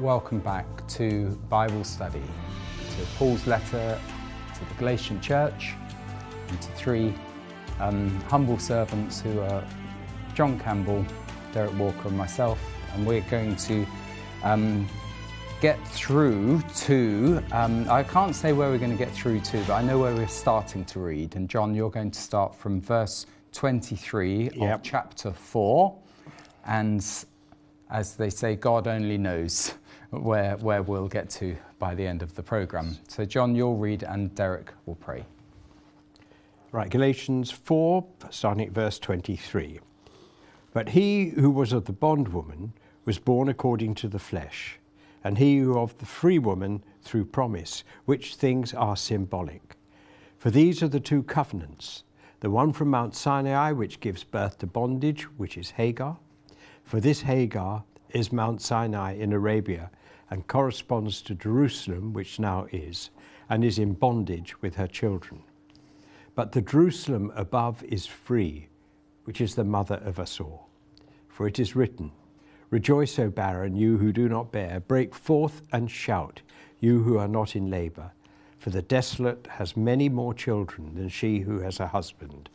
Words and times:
welcome 0.00 0.38
back 0.38 0.64
to 0.88 1.28
Bible 1.50 1.84
study, 1.84 2.22
to 2.96 3.06
Paul's 3.18 3.46
letter 3.46 4.00
to 4.54 4.64
the 4.64 4.74
Galatian 4.78 5.20
church, 5.20 5.74
and 6.48 6.62
to 6.62 6.68
three 6.72 7.12
um, 7.80 8.08
humble 8.22 8.58
servants 8.58 9.20
who 9.20 9.40
are 9.40 9.62
John 10.34 10.58
Campbell, 10.58 11.04
Derek 11.52 11.78
Walker, 11.78 12.08
and 12.08 12.16
myself. 12.16 12.58
And 12.94 13.06
we're 13.06 13.20
going 13.30 13.56
to 13.56 13.86
um, 14.42 14.88
get 15.60 15.78
through 15.88 16.62
to, 16.76 17.42
um, 17.52 17.86
I 17.90 18.02
can't 18.02 18.34
say 18.34 18.54
where 18.54 18.70
we're 18.70 18.78
going 18.78 18.96
to 18.96 18.96
get 18.96 19.12
through 19.12 19.40
to, 19.40 19.58
but 19.66 19.74
I 19.74 19.82
know 19.82 19.98
where 19.98 20.14
we're 20.14 20.26
starting 20.28 20.82
to 20.86 21.00
read. 21.00 21.36
And 21.36 21.46
John, 21.46 21.74
you're 21.74 21.90
going 21.90 22.10
to 22.10 22.20
start 22.20 22.54
from 22.54 22.80
verse 22.80 23.26
23 23.52 24.50
Yep. 24.54 24.74
of 24.78 24.82
chapter 24.82 25.30
4. 25.30 25.94
And 26.66 27.04
as 27.90 28.14
they 28.16 28.30
say, 28.30 28.56
God 28.56 28.86
only 28.86 29.18
knows 29.18 29.74
where, 30.10 30.56
where 30.56 30.82
we'll 30.82 31.08
get 31.08 31.30
to 31.30 31.56
by 31.78 31.94
the 31.94 32.06
end 32.06 32.22
of 32.22 32.34
the 32.34 32.42
programme. 32.42 32.98
So, 33.08 33.24
John, 33.24 33.54
you'll 33.54 33.76
read 33.76 34.02
and 34.02 34.34
Derek 34.34 34.72
will 34.86 34.96
pray. 34.96 35.24
Right, 36.72 36.90
Galatians 36.90 37.50
4, 37.50 38.04
starting 38.30 38.66
at 38.66 38.72
verse 38.72 38.98
23. 38.98 39.80
But 40.72 40.90
he 40.90 41.30
who 41.30 41.50
was 41.50 41.72
of 41.72 41.86
the 41.86 41.92
bondwoman 41.92 42.72
was 43.04 43.18
born 43.18 43.48
according 43.48 43.94
to 43.96 44.08
the 44.08 44.18
flesh, 44.18 44.78
and 45.24 45.38
he 45.38 45.58
who 45.58 45.78
of 45.78 45.98
the 45.98 46.06
free 46.06 46.38
woman 46.38 46.84
through 47.02 47.24
promise, 47.24 47.82
which 48.04 48.36
things 48.36 48.72
are 48.74 48.96
symbolic. 48.96 49.76
For 50.38 50.50
these 50.50 50.82
are 50.82 50.88
the 50.88 51.00
two 51.00 51.22
covenants 51.22 52.04
the 52.40 52.50
one 52.50 52.72
from 52.72 52.88
Mount 52.88 53.14
Sinai, 53.14 53.72
which 53.72 54.00
gives 54.00 54.24
birth 54.24 54.58
to 54.58 54.66
bondage, 54.66 55.24
which 55.36 55.58
is 55.58 55.72
Hagar. 55.72 56.16
For 56.82 56.98
this 56.98 57.20
Hagar 57.20 57.84
is 58.14 58.32
Mount 58.32 58.62
Sinai 58.62 59.12
in 59.12 59.34
Arabia 59.34 59.90
and 60.30 60.46
corresponds 60.46 61.20
to 61.22 61.34
Jerusalem, 61.34 62.12
which 62.12 62.38
now 62.38 62.66
is, 62.72 63.10
and 63.48 63.64
is 63.64 63.78
in 63.78 63.92
bondage 63.92 64.62
with 64.62 64.76
her 64.76 64.86
children. 64.86 65.42
But 66.34 66.52
the 66.52 66.62
Jerusalem 66.62 67.32
above 67.34 67.82
is 67.84 68.06
free, 68.06 68.68
which 69.24 69.40
is 69.40 69.54
the 69.56 69.64
mother 69.64 70.00
of 70.04 70.18
us 70.18 70.40
all. 70.40 70.68
For 71.28 71.46
it 71.46 71.58
is 71.58 71.76
written, 71.76 72.12
Rejoice, 72.70 73.18
O 73.18 73.30
barren, 73.30 73.74
you 73.74 73.98
who 73.98 74.12
do 74.12 74.28
not 74.28 74.52
bear, 74.52 74.78
break 74.78 75.14
forth 75.14 75.62
and 75.72 75.90
shout, 75.90 76.40
you 76.78 77.02
who 77.02 77.18
are 77.18 77.28
not 77.28 77.56
in 77.56 77.68
labour, 77.68 78.12
for 78.58 78.70
the 78.70 78.82
desolate 78.82 79.48
has 79.50 79.76
many 79.76 80.08
more 80.08 80.32
children 80.32 80.94
than 80.94 81.08
she 81.08 81.40
who 81.40 81.58
has 81.58 81.80
a 81.80 81.88
husband. 81.88 82.48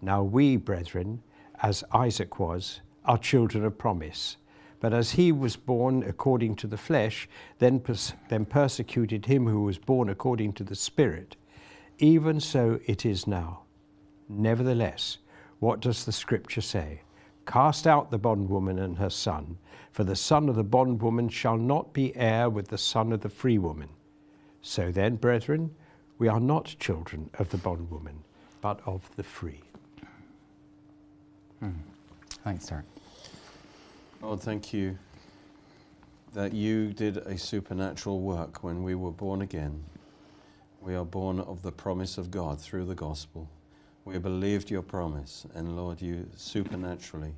Now 0.00 0.22
we, 0.22 0.56
brethren, 0.56 1.22
as 1.62 1.84
Isaac 1.92 2.38
was, 2.38 2.80
are 3.04 3.18
children 3.18 3.64
of 3.64 3.76
promise. 3.76 4.38
But 4.84 4.92
as 4.92 5.12
he 5.12 5.32
was 5.32 5.56
born 5.56 6.02
according 6.02 6.56
to 6.56 6.66
the 6.66 6.76
flesh, 6.76 7.26
then, 7.58 7.80
pers- 7.80 8.12
then 8.28 8.44
persecuted 8.44 9.24
him 9.24 9.46
who 9.46 9.62
was 9.62 9.78
born 9.78 10.10
according 10.10 10.52
to 10.52 10.62
the 10.62 10.74
Spirit, 10.74 11.36
even 11.96 12.38
so 12.38 12.78
it 12.84 13.06
is 13.06 13.26
now. 13.26 13.62
Nevertheless, 14.28 15.16
what 15.58 15.80
does 15.80 16.04
the 16.04 16.12
Scripture 16.12 16.60
say? 16.60 17.00
Cast 17.46 17.86
out 17.86 18.10
the 18.10 18.18
bondwoman 18.18 18.78
and 18.78 18.98
her 18.98 19.08
son, 19.08 19.56
for 19.90 20.04
the 20.04 20.14
son 20.14 20.50
of 20.50 20.54
the 20.54 20.62
bondwoman 20.62 21.30
shall 21.30 21.56
not 21.56 21.94
be 21.94 22.14
heir 22.14 22.50
with 22.50 22.68
the 22.68 22.76
son 22.76 23.10
of 23.10 23.22
the 23.22 23.30
free 23.30 23.56
woman. 23.56 23.88
So 24.60 24.92
then, 24.92 25.16
brethren, 25.16 25.74
we 26.18 26.28
are 26.28 26.40
not 26.40 26.76
children 26.78 27.30
of 27.38 27.48
the 27.48 27.56
bondwoman, 27.56 28.22
but 28.60 28.80
of 28.84 29.08
the 29.16 29.22
free. 29.22 29.62
Hmm. 31.60 31.70
Thanks, 32.44 32.66
Derek. 32.66 32.93
Lord, 34.24 34.40
thank 34.40 34.72
you 34.72 34.96
that 36.32 36.54
you 36.54 36.94
did 36.94 37.18
a 37.18 37.36
supernatural 37.36 38.20
work 38.20 38.64
when 38.64 38.82
we 38.82 38.94
were 38.94 39.10
born 39.10 39.42
again. 39.42 39.84
We 40.80 40.94
are 40.94 41.04
born 41.04 41.40
of 41.40 41.60
the 41.60 41.70
promise 41.70 42.16
of 42.16 42.30
God 42.30 42.58
through 42.58 42.86
the 42.86 42.94
gospel. 42.94 43.50
We 44.06 44.16
believed 44.16 44.70
your 44.70 44.80
promise, 44.80 45.46
and 45.54 45.76
Lord, 45.76 46.00
you 46.00 46.26
supernaturally 46.36 47.34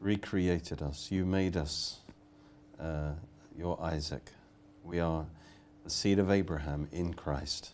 recreated 0.00 0.80
us. 0.80 1.10
You 1.10 1.26
made 1.26 1.56
us 1.56 1.98
uh, 2.78 3.14
your 3.58 3.82
Isaac. 3.82 4.30
We 4.84 5.00
are 5.00 5.26
the 5.82 5.90
seed 5.90 6.20
of 6.20 6.30
Abraham 6.30 6.86
in 6.92 7.14
Christ. 7.14 7.70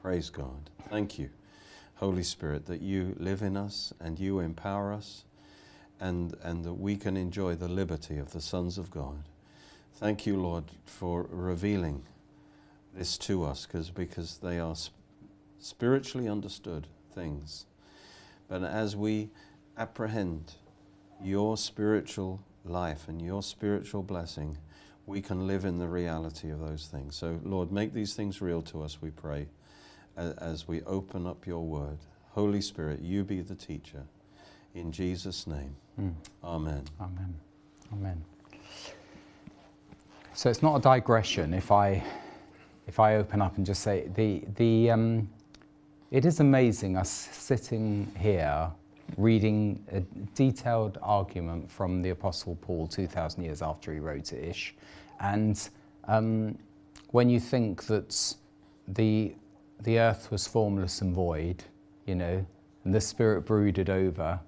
Praise 0.00 0.30
God. 0.30 0.70
Thank 0.88 1.18
you, 1.18 1.28
Holy 1.96 2.22
Spirit, 2.22 2.66
that 2.66 2.82
you 2.82 3.16
live 3.18 3.42
in 3.42 3.56
us 3.56 3.92
and 3.98 4.20
you 4.20 4.38
empower 4.38 4.92
us 4.92 5.24
and, 6.02 6.34
and 6.42 6.64
that 6.64 6.74
we 6.74 6.96
can 6.96 7.16
enjoy 7.16 7.54
the 7.54 7.68
liberty 7.68 8.18
of 8.18 8.32
the 8.32 8.40
sons 8.40 8.76
of 8.76 8.90
God. 8.90 9.22
Thank 9.94 10.26
you, 10.26 10.36
Lord, 10.36 10.64
for 10.84 11.28
revealing 11.30 12.02
this 12.92 13.16
to 13.18 13.44
us 13.44 13.66
cause, 13.66 13.88
because 13.88 14.38
they 14.38 14.58
are 14.58 14.74
sp- 14.74 14.98
spiritually 15.60 16.28
understood 16.28 16.88
things. 17.14 17.66
But 18.48 18.64
as 18.64 18.96
we 18.96 19.30
apprehend 19.78 20.54
your 21.22 21.56
spiritual 21.56 22.40
life 22.64 23.06
and 23.06 23.22
your 23.22 23.40
spiritual 23.40 24.02
blessing, 24.02 24.58
we 25.06 25.22
can 25.22 25.46
live 25.46 25.64
in 25.64 25.78
the 25.78 25.86
reality 25.86 26.50
of 26.50 26.58
those 26.58 26.88
things. 26.90 27.14
So, 27.14 27.38
Lord, 27.44 27.70
make 27.70 27.94
these 27.94 28.14
things 28.14 28.42
real 28.42 28.62
to 28.62 28.82
us, 28.82 29.00
we 29.00 29.10
pray, 29.10 29.46
as 30.16 30.66
we 30.66 30.82
open 30.82 31.28
up 31.28 31.46
your 31.46 31.64
word. 31.64 31.98
Holy 32.30 32.60
Spirit, 32.60 33.00
you 33.02 33.22
be 33.22 33.40
the 33.40 33.54
teacher. 33.54 34.02
In 34.74 34.90
Jesus' 34.90 35.46
name. 35.46 35.74
Mm. 36.00 36.14
Amen. 36.42 36.84
Amen. 37.00 37.34
Amen. 37.92 38.24
So 40.32 40.48
it's 40.48 40.62
not 40.62 40.76
a 40.76 40.80
digression 40.80 41.52
if 41.52 41.70
I, 41.70 42.02
if 42.86 42.98
I 42.98 43.16
open 43.16 43.42
up 43.42 43.58
and 43.58 43.66
just 43.66 43.82
say 43.82 44.08
the, 44.14 44.42
the, 44.56 44.90
um, 44.90 45.28
it 46.10 46.24
is 46.24 46.40
amazing 46.40 46.96
us 46.96 47.10
sitting 47.10 48.10
here 48.18 48.70
reading 49.18 49.84
a 49.92 50.00
detailed 50.34 50.96
argument 51.02 51.70
from 51.70 52.00
the 52.00 52.10
Apostle 52.10 52.56
Paul 52.62 52.86
2,000 52.86 53.44
years 53.44 53.60
after 53.60 53.92
he 53.92 54.00
wrote 54.00 54.32
it 54.32 54.42
ish. 54.42 54.74
And 55.20 55.68
um, 56.08 56.58
when 57.10 57.28
you 57.28 57.38
think 57.38 57.84
that 57.84 58.34
the, 58.88 59.34
the 59.82 59.98
earth 59.98 60.30
was 60.30 60.46
formless 60.46 61.02
and 61.02 61.14
void, 61.14 61.62
you 62.06 62.14
know, 62.14 62.46
and 62.84 62.94
the 62.94 63.00
Spirit 63.00 63.42
brooded 63.42 63.90
over 63.90 64.40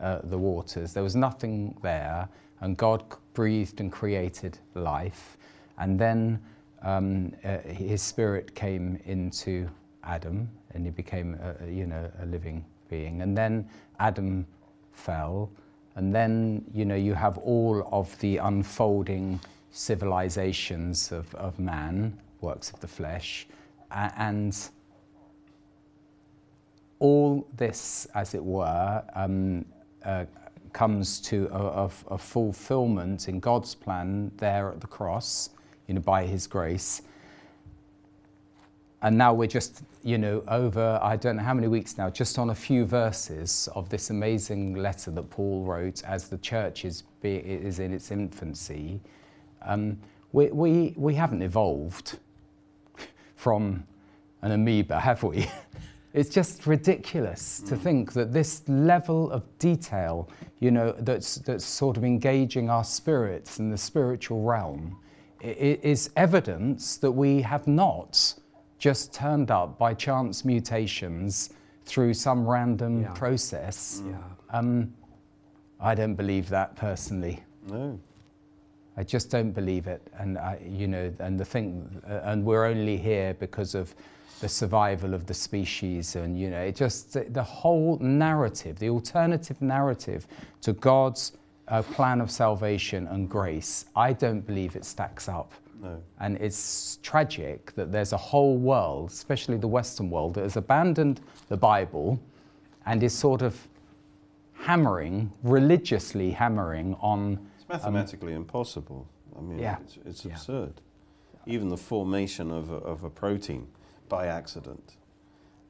uh, 0.00 0.20
the 0.24 0.38
waters. 0.38 0.92
There 0.92 1.02
was 1.02 1.16
nothing 1.16 1.76
there, 1.82 2.28
and 2.60 2.76
God 2.76 3.04
breathed 3.34 3.80
and 3.80 3.92
created 3.92 4.58
life. 4.74 5.36
And 5.78 5.98
then 5.98 6.40
um, 6.82 7.32
uh, 7.44 7.58
His 7.58 8.02
Spirit 8.02 8.54
came 8.54 9.00
into 9.04 9.68
Adam, 10.04 10.48
and 10.72 10.84
he 10.84 10.90
became, 10.90 11.34
a, 11.34 11.70
you 11.70 11.86
know, 11.86 12.10
a 12.22 12.26
living 12.26 12.64
being. 12.88 13.22
And 13.22 13.36
then 13.36 13.68
Adam 13.98 14.46
fell, 14.92 15.50
and 15.96 16.14
then 16.14 16.64
you 16.72 16.84
know 16.84 16.94
you 16.94 17.14
have 17.14 17.38
all 17.38 17.88
of 17.92 18.18
the 18.20 18.38
unfolding 18.38 19.40
civilizations 19.70 21.12
of, 21.12 21.32
of 21.34 21.58
man, 21.58 22.18
works 22.40 22.70
of 22.70 22.80
the 22.80 22.88
flesh, 22.88 23.46
and 23.90 24.56
all 26.98 27.46
this, 27.56 28.06
as 28.14 28.34
it 28.34 28.44
were, 28.44 29.02
um, 29.14 29.64
uh, 30.08 30.24
comes 30.72 31.20
to 31.20 31.48
a, 31.52 31.84
a, 31.84 31.90
a 32.14 32.18
fulfillment 32.18 33.28
in 33.28 33.40
God's 33.40 33.74
plan 33.74 34.32
there 34.38 34.70
at 34.70 34.80
the 34.80 34.86
cross, 34.86 35.50
you 35.86 35.94
know, 35.94 36.00
by 36.00 36.24
His 36.24 36.46
grace. 36.46 37.02
And 39.02 39.16
now 39.18 39.34
we're 39.34 39.48
just, 39.48 39.82
you 40.02 40.16
know, 40.16 40.42
over, 40.48 40.98
I 41.02 41.16
don't 41.16 41.36
know 41.36 41.42
how 41.42 41.52
many 41.52 41.68
weeks 41.68 41.98
now, 41.98 42.08
just 42.08 42.38
on 42.38 42.50
a 42.50 42.54
few 42.54 42.86
verses 42.86 43.68
of 43.74 43.88
this 43.90 44.10
amazing 44.10 44.74
letter 44.74 45.10
that 45.10 45.28
Paul 45.30 45.64
wrote 45.64 46.02
as 46.04 46.28
the 46.28 46.38
church 46.38 46.84
is, 46.84 47.02
be, 47.20 47.36
is 47.36 47.78
in 47.78 47.92
its 47.92 48.10
infancy. 48.10 49.00
Um, 49.62 49.98
we, 50.32 50.46
we, 50.46 50.94
we 50.96 51.14
haven't 51.14 51.42
evolved 51.42 52.18
from 53.36 53.84
an 54.42 54.52
amoeba, 54.52 54.98
have 54.98 55.22
we? 55.22 55.46
It's 56.14 56.30
just 56.30 56.66
ridiculous 56.66 57.60
to 57.60 57.76
think 57.76 58.12
that 58.14 58.32
this 58.32 58.62
level 58.66 59.30
of 59.30 59.42
detail, 59.58 60.28
you 60.58 60.70
know, 60.70 60.92
that's, 61.00 61.36
that's 61.36 61.64
sort 61.64 61.96
of 61.96 62.04
engaging 62.04 62.70
our 62.70 62.84
spirits 62.84 63.58
in 63.58 63.70
the 63.70 63.76
spiritual 63.76 64.42
realm, 64.42 64.96
is 65.42 66.10
evidence 66.16 66.96
that 66.96 67.12
we 67.12 67.42
have 67.42 67.66
not 67.66 68.34
just 68.78 69.12
turned 69.12 69.50
up 69.50 69.78
by 69.78 69.92
chance 69.94 70.44
mutations 70.44 71.50
through 71.84 72.14
some 72.14 72.46
random 72.46 73.02
Yeah. 73.02 73.12
process. 73.12 74.02
Yeah. 74.06 74.16
Um, 74.50 74.92
I 75.80 75.94
don't 75.94 76.14
believe 76.14 76.48
that 76.48 76.74
personally. 76.76 77.42
No. 77.68 77.98
I 78.98 79.04
just 79.04 79.30
don't 79.30 79.52
believe 79.52 79.86
it, 79.86 80.02
and 80.18 80.38
I, 80.38 80.58
you 80.68 80.88
know, 80.88 81.12
and 81.20 81.38
the 81.38 81.44
thing, 81.44 82.02
uh, 82.10 82.20
and 82.24 82.44
we're 82.44 82.64
only 82.64 82.96
here 82.96 83.34
because 83.34 83.74
of 83.76 83.94
the 84.40 84.48
survival 84.48 85.14
of 85.14 85.24
the 85.26 85.34
species, 85.34 86.16
and 86.16 86.38
you 86.38 86.50
know, 86.50 86.60
it 86.60 86.74
just 86.74 87.16
the 87.32 87.42
whole 87.42 87.96
narrative, 88.00 88.78
the 88.78 88.90
alternative 88.90 89.62
narrative 89.62 90.26
to 90.62 90.72
God's 90.72 91.32
a 91.68 91.82
plan 91.82 92.20
of 92.20 92.30
salvation 92.30 93.06
and 93.08 93.28
grace, 93.28 93.84
I 93.94 94.12
don't 94.12 94.40
believe 94.40 94.74
it 94.74 94.84
stacks 94.84 95.28
up. 95.28 95.52
No. 95.82 96.02
And 96.18 96.36
it's 96.38 96.98
tragic 97.02 97.72
that 97.76 97.92
there's 97.92 98.12
a 98.12 98.16
whole 98.16 98.56
world, 98.56 99.10
especially 99.10 99.58
the 99.58 99.68
Western 99.68 100.10
world, 100.10 100.34
that 100.34 100.42
has 100.42 100.56
abandoned 100.56 101.20
the 101.48 101.56
Bible 101.56 102.18
and 102.86 103.02
is 103.02 103.14
sort 103.14 103.42
of 103.42 103.68
hammering, 104.54 105.30
religiously 105.42 106.30
hammering 106.30 106.96
on. 107.00 107.38
It's 107.70 107.84
mathematically 107.84 108.32
impossible. 108.34 109.06
I 109.36 109.40
mean, 109.42 109.58
Yeah. 109.58 109.76
it's, 109.82 109.98
it's 110.04 110.24
Yeah. 110.24 110.32
absurd. 110.32 110.80
Even 111.46 111.68
the 111.68 111.76
formation 111.76 112.50
of 112.50 112.70
a, 112.70 112.74
of 112.76 113.04
a 113.04 113.10
protein 113.10 113.66
by 114.08 114.26
accident 114.26 114.96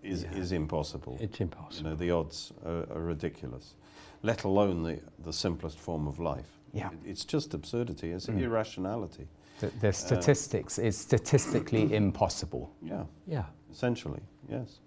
is, 0.02 0.22
Yeah. 0.22 0.34
is 0.36 0.52
impossible. 0.52 1.16
It's 1.20 1.40
you 1.40 1.44
impossible. 1.44 1.90
know, 1.90 1.96
the 1.96 2.10
odds 2.10 2.52
are, 2.64 2.86
are 2.92 3.00
ridiculous, 3.02 3.74
let 4.22 4.44
alone 4.44 4.82
the, 4.82 5.00
the 5.24 5.32
simplest 5.32 5.78
form 5.78 6.06
of 6.06 6.18
life. 6.18 6.58
Yeah. 6.72 6.90
It- 6.92 6.98
it's 7.10 7.24
just 7.24 7.54
absurdity, 7.54 8.10
it's 8.12 8.26
Mm. 8.26 8.40
irrationality. 8.42 9.26
The, 9.60 9.68
the 9.80 9.92
statistics 9.92 10.78
is 10.78 10.96
statistically 10.96 11.92
impossible. 11.94 12.70
Yeah, 12.80 13.04
Yeah. 13.26 13.46
essentially, 13.72 14.20
yes. 14.48 14.78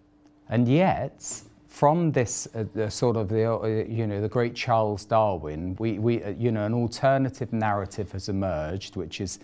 And 0.47 0.67
yet, 0.67 1.43
from 1.71 2.11
this 2.11 2.49
uh, 2.53 2.89
sort 2.89 3.15
of 3.15 3.29
the 3.29 3.49
uh, 3.49 3.65
you 3.87 4.05
know 4.05 4.19
the 4.19 4.27
great 4.27 4.53
Charles 4.53 5.05
Darwin, 5.05 5.77
we, 5.79 5.99
we 5.99 6.21
uh, 6.21 6.31
you 6.31 6.51
know 6.51 6.65
an 6.65 6.73
alternative 6.73 7.53
narrative 7.53 8.11
has 8.11 8.27
emerged, 8.27 8.97
which 8.97 9.21
is 9.21 9.39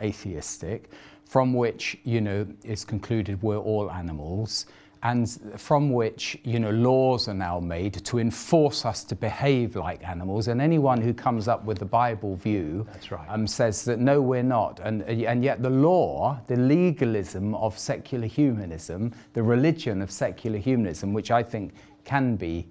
atheistic, 0.00 0.90
from 1.24 1.52
which 1.52 1.98
you 2.04 2.20
know 2.20 2.46
is 2.62 2.84
concluded 2.84 3.42
we're 3.42 3.58
all 3.58 3.90
animals, 3.90 4.66
and 5.02 5.60
from 5.60 5.92
which 5.92 6.38
you 6.44 6.60
know 6.60 6.70
laws 6.70 7.26
are 7.26 7.34
now 7.34 7.58
made 7.58 8.04
to 8.04 8.18
enforce 8.18 8.84
us 8.84 9.02
to 9.04 9.16
behave 9.16 9.74
like 9.74 10.06
animals. 10.06 10.48
And 10.48 10.60
anyone 10.60 11.00
who 11.00 11.12
comes 11.12 11.48
up 11.48 11.64
with 11.64 11.78
the 11.78 11.84
Bible 11.84 12.36
view 12.36 12.86
That's 12.92 13.10
right. 13.10 13.26
um, 13.28 13.46
says 13.46 13.84
that 13.84 13.98
no, 13.98 14.20
we're 14.20 14.44
not. 14.44 14.80
And, 14.80 15.02
and 15.02 15.42
yet, 15.42 15.62
the 15.62 15.70
law, 15.70 16.40
the 16.46 16.56
legalism 16.56 17.54
of 17.56 17.76
secular 17.78 18.26
humanism, 18.26 19.12
the 19.32 19.42
religion 19.42 20.02
of 20.02 20.10
secular 20.10 20.58
humanism, 20.58 21.12
which 21.12 21.30
I 21.30 21.42
think 21.42 21.74
can 22.04 22.36
be 22.36 22.68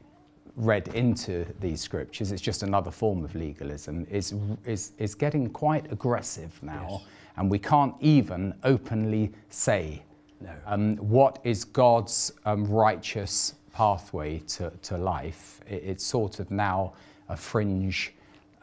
read 0.55 0.87
into 0.89 1.45
these 1.59 1.81
scriptures, 1.81 2.31
it's 2.31 2.41
just 2.41 2.63
another 2.63 2.91
form 2.91 3.23
of 3.23 3.35
legalism, 3.35 4.05
is, 4.09 4.33
is, 4.65 4.91
is 4.97 5.15
getting 5.15 5.49
quite 5.49 5.91
aggressive 5.91 6.57
now. 6.61 6.87
Yes. 6.91 7.01
And 7.37 7.49
we 7.49 7.59
can't 7.59 7.95
even 8.01 8.53
openly 8.63 9.31
say 9.49 10.03
No. 10.41 10.51
um, 10.65 10.97
what 10.97 11.39
is 11.43 11.63
God's 11.63 12.33
um, 12.45 12.65
righteous 12.65 13.55
pathway 13.73 14.39
to, 14.39 14.71
to 14.83 14.97
life. 14.97 15.61
It, 15.67 15.83
it's 15.83 16.05
sort 16.05 16.39
of 16.39 16.51
now 16.51 16.93
a 17.29 17.37
fringe, 17.37 18.13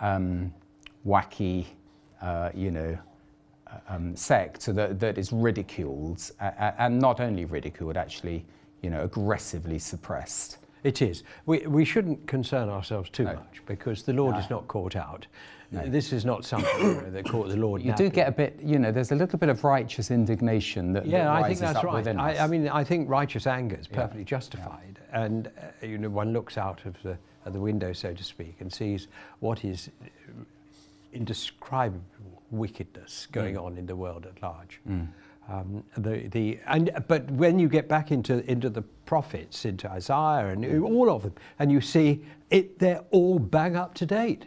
um, 0.00 0.52
wacky, 1.06 1.66
uh, 2.20 2.50
you 2.54 2.70
know, 2.70 2.98
uh, 3.66 3.78
um, 3.88 4.16
sect 4.16 4.66
that, 4.66 4.98
that 5.00 5.19
is 5.19 5.32
ridiculed, 5.32 6.30
and 6.40 6.98
not 6.98 7.20
only 7.20 7.44
ridiculed, 7.44 7.96
actually, 7.96 8.44
you 8.82 8.90
know, 8.90 9.02
aggressively 9.02 9.78
suppressed. 9.78 10.58
It 10.88 11.02
is. 11.02 11.23
We, 11.44 11.58
we 11.67 11.85
shouldn't 11.85 12.26
concern 12.26 12.70
ourselves 12.70 13.11
too 13.11 13.25
No. 13.25 13.35
much 13.35 13.61
because 13.67 14.05
the 14.05 14.14
Lord 14.14 14.32
No. 14.37 14.40
is 14.40 14.49
not 14.49 14.67
caught 14.69 14.96
out. 14.96 15.26
No. 15.70 15.87
This 15.87 16.14
is 16.14 16.25
not 16.25 16.46
something 16.46 16.81
you 16.81 16.94
know, 17.02 17.11
that 17.11 17.26
caught 17.29 17.50
the 17.50 17.58
Lord. 17.58 17.82
You 17.82 17.93
do 17.94 18.08
get 18.08 18.26
a 18.26 18.32
bit, 18.32 18.58
you 18.62 18.79
know, 18.79 18.90
there's 18.90 19.12
a 19.12 19.14
little 19.14 19.38
bit 19.38 19.50
of 19.50 19.62
righteous 19.64 20.11
indignation 20.11 20.94
that, 20.94 21.05
that 21.05 21.11
Yeah, 21.11 21.31
I 21.31 21.46
think 21.46 21.58
that's 21.58 21.85
right. 21.85 22.08
I, 22.08 22.38
I 22.38 22.46
mean, 22.46 22.69
I 22.70 22.85
think 22.85 23.06
righteous 23.11 23.46
anger 23.46 23.76
is 23.79 23.87
Yeah. 23.90 23.96
perfectly 23.96 24.25
justified, 24.25 24.99
and 25.12 25.49
uh, 25.49 25.87
you 25.87 25.99
know, 25.99 26.08
one 26.08 26.32
looks 26.32 26.56
out 26.56 26.87
of 26.87 26.94
the, 27.02 27.19
of 27.44 27.52
the 27.52 27.61
window, 27.61 27.93
so 27.93 28.14
to 28.14 28.25
speak, 28.25 28.56
and 28.61 28.73
sees 28.73 29.08
what 29.40 29.62
is 29.62 29.90
indescribable 31.12 32.00
wickedness 32.50 33.26
going 33.31 33.56
Mm. 33.56 33.62
on 33.64 33.76
in 33.76 33.85
the 33.85 33.96
world 33.96 34.25
at 34.25 34.40
large. 34.43 34.81
Um, 35.48 35.82
the, 35.96 36.28
the, 36.28 36.60
and, 36.66 36.90
but 37.08 37.30
when 37.30 37.58
you 37.58 37.68
get 37.68 37.88
back 37.88 38.12
into, 38.12 38.44
into 38.50 38.68
the 38.68 38.82
prophets, 38.82 39.64
into 39.64 39.90
Isaiah 39.90 40.48
and 40.48 40.82
all 40.84 41.10
of 41.10 41.22
them, 41.22 41.34
and 41.58 41.72
you 41.72 41.80
see 41.80 42.22
it, 42.50 42.78
they're 42.78 43.04
all 43.10 43.38
bang 43.38 43.74
up 43.74 43.94
to 43.94 44.06
date. 44.06 44.44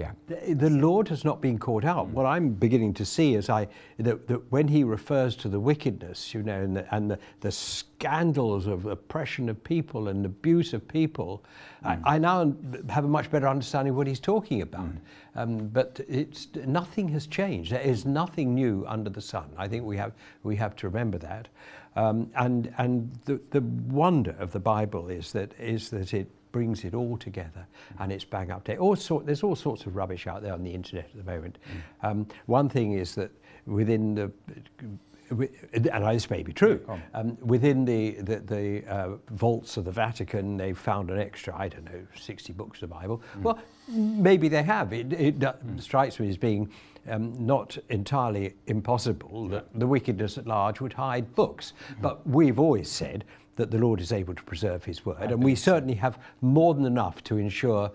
Yeah. 0.00 0.12
The, 0.28 0.54
the 0.54 0.70
Lord 0.70 1.08
has 1.08 1.24
not 1.24 1.42
been 1.42 1.58
caught 1.58 1.84
out. 1.84 2.08
What 2.08 2.24
I'm 2.24 2.54
beginning 2.54 2.94
to 2.94 3.04
see 3.04 3.34
is 3.34 3.50
I 3.50 3.68
that, 3.98 4.26
that 4.28 4.50
when 4.50 4.66
He 4.66 4.82
refers 4.82 5.36
to 5.36 5.48
the 5.48 5.60
wickedness, 5.60 6.32
you 6.32 6.42
know, 6.42 6.62
and 6.62 6.76
the, 6.76 6.94
and 6.94 7.10
the, 7.10 7.18
the 7.40 7.52
scandals 7.52 8.66
of 8.66 8.86
oppression 8.86 9.50
of 9.50 9.62
people 9.62 10.08
and 10.08 10.24
abuse 10.24 10.72
of 10.72 10.88
people, 10.88 11.44
I, 11.84 11.98
I 12.04 12.18
now 12.18 12.54
have 12.88 13.04
a 13.04 13.08
much 13.08 13.30
better 13.30 13.46
understanding 13.46 13.90
of 13.90 13.96
what 13.96 14.06
He's 14.06 14.20
talking 14.20 14.62
about. 14.62 14.88
Um, 15.34 15.68
but 15.68 16.00
it's 16.08 16.48
nothing 16.66 17.08
has 17.10 17.26
changed. 17.26 17.70
There 17.70 17.80
is 17.80 18.06
nothing 18.06 18.54
new 18.54 18.84
under 18.88 19.10
the 19.10 19.20
sun. 19.20 19.50
I 19.58 19.68
think 19.68 19.84
we 19.84 19.98
have 19.98 20.12
we 20.42 20.56
have 20.56 20.74
to 20.76 20.88
remember 20.88 21.18
that. 21.18 21.48
Um, 21.94 22.30
and 22.36 22.72
and 22.78 23.12
the, 23.26 23.38
the 23.50 23.60
wonder 23.60 24.34
of 24.38 24.52
the 24.52 24.60
Bible 24.60 25.08
is 25.08 25.32
that 25.32 25.52
is 25.60 25.90
that 25.90 26.14
it 26.14 26.30
brings 26.52 26.84
it 26.84 26.94
all 26.94 27.16
together 27.16 27.66
and 27.98 28.12
it's 28.12 28.24
bang 28.24 28.50
up 28.50 28.64
there. 28.64 28.78
All 28.78 28.96
sort, 28.96 29.26
there's 29.26 29.42
all 29.42 29.56
sorts 29.56 29.86
of 29.86 29.96
rubbish 29.96 30.26
out 30.26 30.42
there 30.42 30.52
on 30.52 30.62
the 30.62 30.72
internet 30.72 31.06
at 31.06 31.24
the 31.24 31.30
moment. 31.30 31.58
Um, 32.02 32.26
one 32.46 32.68
thing 32.68 32.92
is 32.92 33.14
that 33.14 33.30
within 33.66 34.14
the 34.14 34.30
and 35.30 36.04
this 36.04 36.28
may 36.28 36.42
be 36.42 36.52
true. 36.52 36.80
Um, 37.14 37.38
within 37.40 37.84
the 37.84 38.12
the, 38.20 38.36
the 38.40 38.92
uh, 38.92 39.08
vaults 39.30 39.76
of 39.76 39.84
the 39.84 39.92
Vatican, 39.92 40.56
they've 40.56 40.76
found 40.76 41.08
an 41.10 41.20
extra, 41.20 41.56
I 41.56 41.68
don't 41.68 41.84
know, 41.84 42.04
60 42.16 42.52
books 42.52 42.82
of 42.82 42.88
the 42.88 42.94
Bible. 42.94 43.22
Well, 43.42 43.60
maybe 43.88 44.48
they 44.48 44.64
have. 44.64 44.92
It, 44.92 45.12
it 45.12 45.38
do- 45.38 45.52
strikes 45.78 46.18
me 46.18 46.28
as 46.28 46.36
being 46.36 46.68
um, 47.08 47.34
not 47.46 47.78
entirely 47.90 48.54
impossible 48.66 49.48
that 49.48 49.66
the 49.78 49.86
wickedness 49.86 50.36
at 50.36 50.46
large 50.46 50.80
would 50.80 50.92
hide 50.94 51.32
books. 51.34 51.74
But 52.00 52.26
we've 52.26 52.58
always 52.58 52.90
said 52.90 53.24
that 53.60 53.70
the 53.70 53.78
Lord 53.78 54.00
is 54.00 54.10
able 54.10 54.34
to 54.34 54.42
preserve 54.42 54.84
His 54.84 55.04
word, 55.04 55.30
and 55.30 55.42
we 55.44 55.54
certainly 55.54 55.94
have 55.94 56.18
more 56.40 56.74
than 56.74 56.86
enough 56.86 57.22
to 57.24 57.36
ensure 57.36 57.92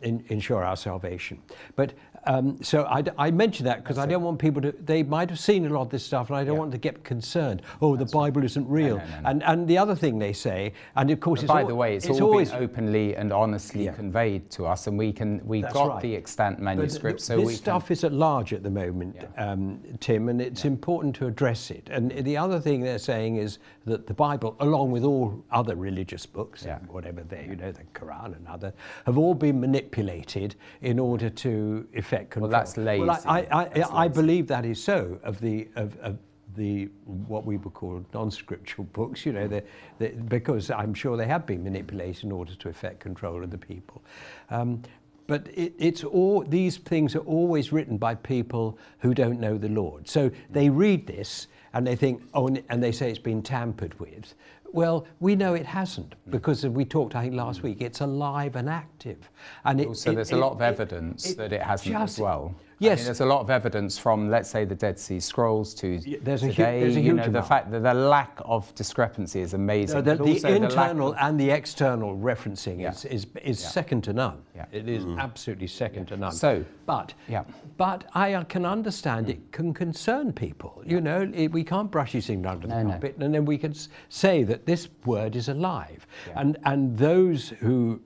in, 0.00 0.24
ensure 0.28 0.64
our 0.64 0.76
salvation. 0.76 1.40
But 1.76 1.92
um, 2.24 2.62
so 2.62 2.84
I, 2.84 3.02
I 3.18 3.30
mention 3.30 3.64
that 3.66 3.82
because 3.82 3.98
I 3.98 4.06
don't 4.06 4.22
want 4.22 4.38
people 4.38 4.62
to. 4.62 4.72
They 4.72 5.02
might 5.02 5.28
have 5.30 5.40
seen 5.40 5.66
a 5.66 5.68
lot 5.70 5.82
of 5.82 5.90
this 5.90 6.04
stuff, 6.04 6.28
and 6.30 6.36
I 6.36 6.44
don't 6.44 6.54
Yeah. 6.54 6.60
want 6.60 6.72
to 6.72 6.78
get 6.78 7.02
concerned. 7.04 7.62
Oh, 7.80 7.96
the 7.96 8.04
Bible 8.06 8.44
isn't 8.44 8.68
real. 8.68 8.98
no, 8.98 9.04
no, 9.04 9.20
no. 9.22 9.28
And 9.28 9.42
and 9.42 9.66
the 9.68 9.78
other 9.78 9.94
thing 9.94 10.18
they 10.18 10.32
say, 10.32 10.72
and 10.96 11.10
of 11.10 11.20
course, 11.20 11.40
But 11.40 11.44
it's 11.44 11.52
by 11.52 11.60
al- 11.62 11.66
the 11.68 11.74
way, 11.74 11.96
it's, 11.96 12.06
it's 12.06 12.20
all 12.20 12.28
always 12.30 12.50
been 12.52 12.62
openly 12.62 13.16
and 13.16 13.32
honestly 13.32 13.84
Yeah. 13.86 13.92
conveyed 13.92 14.50
to 14.52 14.66
us, 14.66 14.86
and 14.86 14.96
we 14.98 15.12
can 15.12 15.40
we 15.44 15.62
That's 15.62 15.74
got 15.74 15.88
right. 15.88 16.02
the 16.02 16.16
extant 16.16 16.58
But 16.58 16.64
manuscript, 16.64 17.18
th- 17.18 17.26
so 17.26 17.40
this 17.44 17.56
stuff 17.58 17.90
is 17.90 18.04
at 18.04 18.12
large 18.12 18.52
at 18.52 18.62
the 18.62 18.70
moment, 18.70 19.16
Yeah. 19.20 19.44
um, 19.52 19.80
Tim, 20.00 20.28
and 20.28 20.40
it's 20.40 20.64
important 20.64 21.16
to 21.16 21.26
address 21.26 21.70
it. 21.70 21.88
And 21.90 22.10
the 22.12 22.36
other 22.36 22.60
thing 22.60 22.80
they're 22.82 22.98
saying 22.98 23.36
is 23.36 23.58
that 23.86 24.06
the 24.06 24.14
Bible, 24.14 24.54
along 24.60 24.92
with 24.92 25.02
all 25.04 25.42
other 25.50 25.74
religious 25.74 26.24
books, 26.26 26.64
whatever 26.88 27.22
they, 27.22 27.46
you 27.48 27.56
know, 27.56 27.72
the 27.72 27.82
Quran 27.94 28.36
and 28.36 28.46
other, 28.46 28.72
have 29.06 29.18
all 29.18 29.34
been 29.34 29.60
manipulated 29.60 30.54
in 30.82 30.98
order 30.98 31.28
to 31.30 31.86
effect 32.12 32.30
control. 32.30 32.50
that's 32.50 32.76
Well, 32.76 32.88
I, 32.88 32.94
lazy. 32.94 33.26
I, 33.26 33.60
I, 33.60 33.64
That's 33.68 33.90
I 33.90 34.02
lazy. 34.06 34.14
believe 34.14 34.46
that 34.48 34.64
is 34.64 34.82
so 34.82 35.18
of 35.22 35.40
the 35.40 35.68
of, 35.76 35.96
of 35.98 36.18
the 36.56 36.88
what 37.06 37.46
we 37.46 37.56
would 37.56 37.72
call 37.72 38.04
non-scriptural 38.12 38.84
books, 38.92 39.24
you 39.24 39.32
know, 39.32 39.48
the, 39.48 39.62
the, 39.98 40.08
because 40.10 40.70
I'm 40.70 40.92
sure 40.92 41.16
they 41.16 41.26
have 41.26 41.46
been 41.46 41.64
manipulated 41.64 42.24
in 42.24 42.32
order 42.32 42.54
to 42.54 42.68
effect 42.68 43.00
control 43.00 43.42
of 43.42 43.50
the 43.50 43.58
people. 43.58 44.02
Um, 44.50 44.82
but 45.26 45.48
it, 45.54 45.72
it's 45.78 46.04
all 46.04 46.42
these 46.42 46.76
things 46.76 47.14
are 47.16 47.20
always 47.20 47.72
written 47.72 47.96
by 47.96 48.14
people 48.16 48.78
who 48.98 49.14
don't 49.14 49.40
know 49.40 49.56
the 49.56 49.68
Lord. 49.68 50.08
So 50.08 50.30
they 50.50 50.68
read 50.68 51.06
this 51.06 51.46
and 51.72 51.86
they 51.86 51.96
think, 51.96 52.22
oh, 52.34 52.48
and 52.68 52.82
they 52.82 52.92
say 52.92 53.08
it's 53.08 53.18
been 53.18 53.42
tampered 53.42 53.98
with. 53.98 54.34
Well, 54.72 55.06
we 55.20 55.36
know 55.36 55.54
it 55.54 55.66
hasn't 55.66 56.14
hmm. 56.14 56.30
because 56.30 56.66
we 56.66 56.84
talked, 56.84 57.14
I 57.14 57.22
think, 57.22 57.34
last 57.34 57.60
hmm. 57.60 57.68
week. 57.68 57.82
It's 57.82 58.00
alive 58.00 58.56
and 58.56 58.68
active, 58.68 59.30
and 59.64 59.80
it, 59.80 59.88
Also, 59.88 60.10
it- 60.10 60.14
there's 60.16 60.32
a 60.32 60.36
lot 60.36 60.52
of 60.52 60.62
evidence 60.62 61.30
it 61.30 61.36
that 61.36 61.52
it 61.52 61.62
hasn't 61.62 61.92
just- 61.92 62.18
as 62.18 62.20
well. 62.20 62.54
I 62.82 62.84
Yes. 62.86 62.98
mean, 62.98 63.04
there's 63.06 63.20
a 63.20 63.26
lot 63.26 63.40
of 63.40 63.48
evidence 63.50 63.96
from, 63.96 64.28
let's 64.28 64.50
say, 64.50 64.64
the 64.64 64.74
Dead 64.74 64.98
Sea 64.98 65.20
Scrolls 65.20 65.72
to 65.74 66.00
Y- 66.04 66.18
there's 66.20 66.42
a 66.42 66.46
hu- 66.46 66.52
today. 66.52 66.80
there's 66.80 66.96
a 66.96 67.00
you 67.00 67.12
huge 67.14 67.26
know, 67.26 67.32
the 67.32 67.42
fact 67.42 67.70
that 67.70 67.82
the 67.84 67.94
lack 67.94 68.36
of 68.44 68.74
discrepancy 68.74 69.40
is 69.40 69.54
amazing. 69.54 69.96
No, 69.98 70.02
the, 70.02 70.16
but 70.16 70.24
the 70.24 70.32
also 70.32 70.48
lack 70.50 70.62
internal 70.62 71.08
of- 71.12 71.16
and 71.20 71.38
the 71.38 71.50
external 71.50 72.16
referencing 72.16 72.80
Yeah. 72.80 72.90
is, 72.90 73.04
is, 73.04 73.26
is 73.44 73.62
Yeah. 73.62 73.68
second 73.68 74.02
to 74.04 74.12
none. 74.12 74.38
Yeah. 74.56 74.64
It 74.72 74.88
is 74.88 75.04
mm. 75.04 75.16
absolutely 75.18 75.68
second 75.68 76.06
to 76.06 76.16
none. 76.16 76.32
So- 76.32 76.64
but 76.86 77.14
Yeah. 77.28 77.44
but 77.76 78.04
I 78.14 78.32
uh, 78.34 78.42
can 78.44 78.66
understand 78.66 79.30
it 79.30 79.38
mm. 79.38 79.52
can 79.52 79.72
concern 79.74 80.32
people. 80.32 80.82
You 80.84 81.00
know, 81.00 81.30
it, 81.32 81.52
we 81.52 81.62
can't 81.62 81.90
brush 81.90 82.12
these 82.12 82.26
things 82.26 82.44
under 82.46 82.66
the 82.66 82.74
No, 82.74 82.82
no. 82.82 82.90
carpet, 82.90 83.16
and 83.20 83.32
then 83.32 83.44
we 83.44 83.58
can 83.58 83.74
say 84.08 84.42
that 84.42 84.66
this 84.66 84.88
word 85.04 85.36
is 85.36 85.48
alive. 85.48 86.04
Yeah. 86.26 86.40
And 86.40 86.58
and 86.64 86.98
those 86.98 87.50
who 87.60 88.00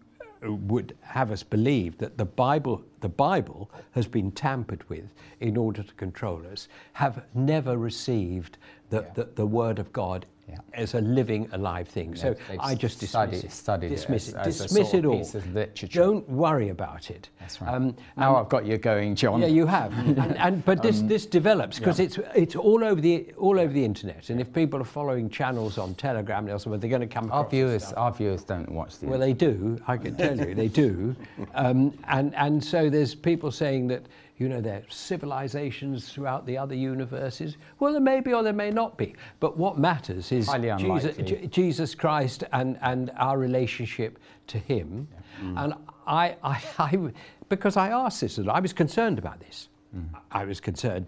uh, 0.47 0.53
would 0.53 0.95
have 1.01 1.31
us 1.33 1.43
believe 1.43 1.97
that 1.99 2.19
the 2.19 2.27
Bible, 2.27 2.83
the 3.07 3.11
Bible 3.11 3.71
has 3.93 4.09
been 4.09 4.33
tampered 4.33 4.83
with 4.89 5.05
in 5.39 5.57
order 5.57 5.85
to 5.85 5.95
control 5.95 6.43
us, 6.51 6.67
have 6.95 7.23
never 7.35 7.79
received 7.79 8.59
the, 8.91 9.03
Yeah. 9.03 9.13
the, 9.15 9.25
the 9.37 9.47
Word 9.47 9.79
of 9.79 9.93
God 9.93 10.27
Yeah. 10.49 10.59
as 10.75 10.95
a 10.95 11.01
living, 11.01 11.49
alive 11.53 11.89
thing. 11.89 12.15
so 12.15 12.37
I 12.61 12.77
just 12.77 13.01
dismiss 13.01 13.11
studied- 13.11 13.45
it. 13.45 13.51
studied 13.53 13.87
it 13.87 13.97
dismiss 13.97 14.29
as- 14.29 14.35
it. 14.35 14.39
as 14.39 14.61
a 14.61 14.63
dismiss 14.65 14.91
sort 14.93 15.05
it 15.05 15.07
all. 15.07 15.19
piece 15.19 15.35
of 15.35 15.55
literature. 15.55 15.87
Don't 15.89 16.29
worry 16.29 16.69
about 16.69 17.11
it. 17.11 17.29
That's 17.41 17.61
right. 17.61 17.75
Um, 17.75 17.97
now 18.17 18.37
I've 18.37 18.49
got 18.49 18.65
you 18.65 18.79
going, 18.79 19.17
John. 19.17 19.41
yeah, 19.41 19.49
you 19.49 19.67
have. 19.67 19.93
and, 19.99 20.37
and, 20.39 20.65
but 20.65 20.83
this, 20.83 21.01
this 21.03 21.27
develops 21.27 21.81
because 21.81 21.99
it's, 21.99 22.19
it's 22.35 22.55
all, 22.55 22.85
over 22.85 23.01
the, 23.01 23.33
all 23.37 23.59
over 23.59 23.73
the 23.73 23.85
internet. 23.85 24.31
And 24.31 24.41
if 24.41 24.53
people 24.53 24.81
are 24.81 24.85
following 24.85 25.29
channels 25.31 25.79
on 25.79 25.97
Telegram 25.97 26.45
and 26.45 26.51
elsewhere, 26.51 26.79
they're 26.79 26.91
going 26.91 27.01
to 27.01 27.09
come 27.09 27.25
our 27.33 27.41
across 27.41 27.51
this 27.51 27.59
viewers, 27.59 27.93
our 27.95 28.13
viewers 28.13 28.45
don't 28.45 28.71
watch 28.71 28.99
the. 28.99 29.07
Well, 29.07 29.19
they 29.19 29.33
do. 29.33 29.81
I 29.89 29.97
can 29.97 30.15
tell 30.17 30.39
you, 30.39 30.55
they 30.55 30.69
do. 30.69 31.17
Um, 31.55 31.97
and 32.09 32.35
and 32.35 32.63
so 32.63 32.91
there's 32.91 33.15
people 33.15 33.51
saying 33.51 33.89
that 33.89 34.03
you 34.39 34.49
know 34.49 34.61
there 34.61 34.79
are 34.79 34.91
civilizations 34.91 36.13
throughout 36.13 36.47
the 36.47 36.59
other 36.59 36.75
universes. 36.75 37.57
Well, 37.79 37.93
there 37.93 38.01
may 38.01 38.21
be 38.21 38.35
or 38.35 38.43
there 38.43 38.53
may 38.53 38.71
not 38.71 38.99
be. 38.99 39.15
But 39.41 39.57
what 39.57 39.79
matters 39.79 40.31
is 40.33 40.49
Jesus, 40.79 41.17
Jesus 41.51 41.95
Christ 41.95 42.45
and 42.53 42.79
and 42.83 43.11
our 43.17 43.39
relationship 43.39 44.19
to 44.49 44.59
Him. 44.59 45.09
And 45.41 45.75
I, 46.07 46.37
I, 46.43 46.63
I, 46.79 47.13
because 47.49 47.77
I 47.77 47.89
asked 47.89 48.21
this, 48.21 48.39
I 48.39 48.61
was 48.61 48.73
concerned 48.73 49.19
about 49.19 49.41
this. 49.41 49.69
Mm. 49.95 50.09
I 50.31 50.45
was 50.45 50.61
concerned 50.61 51.07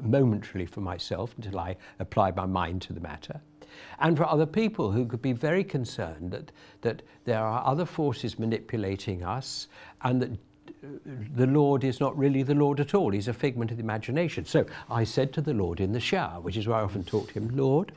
momentarily 0.00 0.66
for 0.66 0.80
myself 0.80 1.34
until 1.36 1.58
I 1.58 1.76
applied 1.98 2.36
my 2.36 2.46
mind 2.46 2.82
to 2.82 2.92
the 2.92 3.00
matter. 3.00 3.40
And 4.00 4.16
for 4.16 4.24
other 4.24 4.46
people 4.46 4.90
who 4.90 5.06
could 5.06 5.22
be 5.22 5.32
very 5.32 5.64
concerned 5.64 6.30
that, 6.32 6.52
that 6.80 7.02
there 7.24 7.44
are 7.44 7.64
other 7.66 7.84
forces 7.84 8.38
manipulating 8.38 9.22
us 9.22 9.68
and 10.02 10.22
that 10.22 10.30
the 11.34 11.46
Lord 11.46 11.84
is 11.84 12.00
not 12.00 12.16
really 12.16 12.42
the 12.42 12.54
Lord 12.54 12.80
at 12.80 12.94
all. 12.94 13.10
He's 13.10 13.28
a 13.28 13.32
figment 13.32 13.70
of 13.70 13.76
the 13.78 13.82
imagination. 13.82 14.44
So 14.44 14.64
I 14.90 15.04
said 15.04 15.32
to 15.34 15.40
the 15.40 15.54
Lord 15.54 15.80
in 15.80 15.92
the 15.92 16.00
shower, 16.00 16.40
which 16.40 16.56
is 16.56 16.66
where 16.68 16.76
I 16.78 16.82
often 16.82 17.04
talk 17.04 17.28
to 17.28 17.34
him, 17.34 17.48
Lord, 17.56 17.92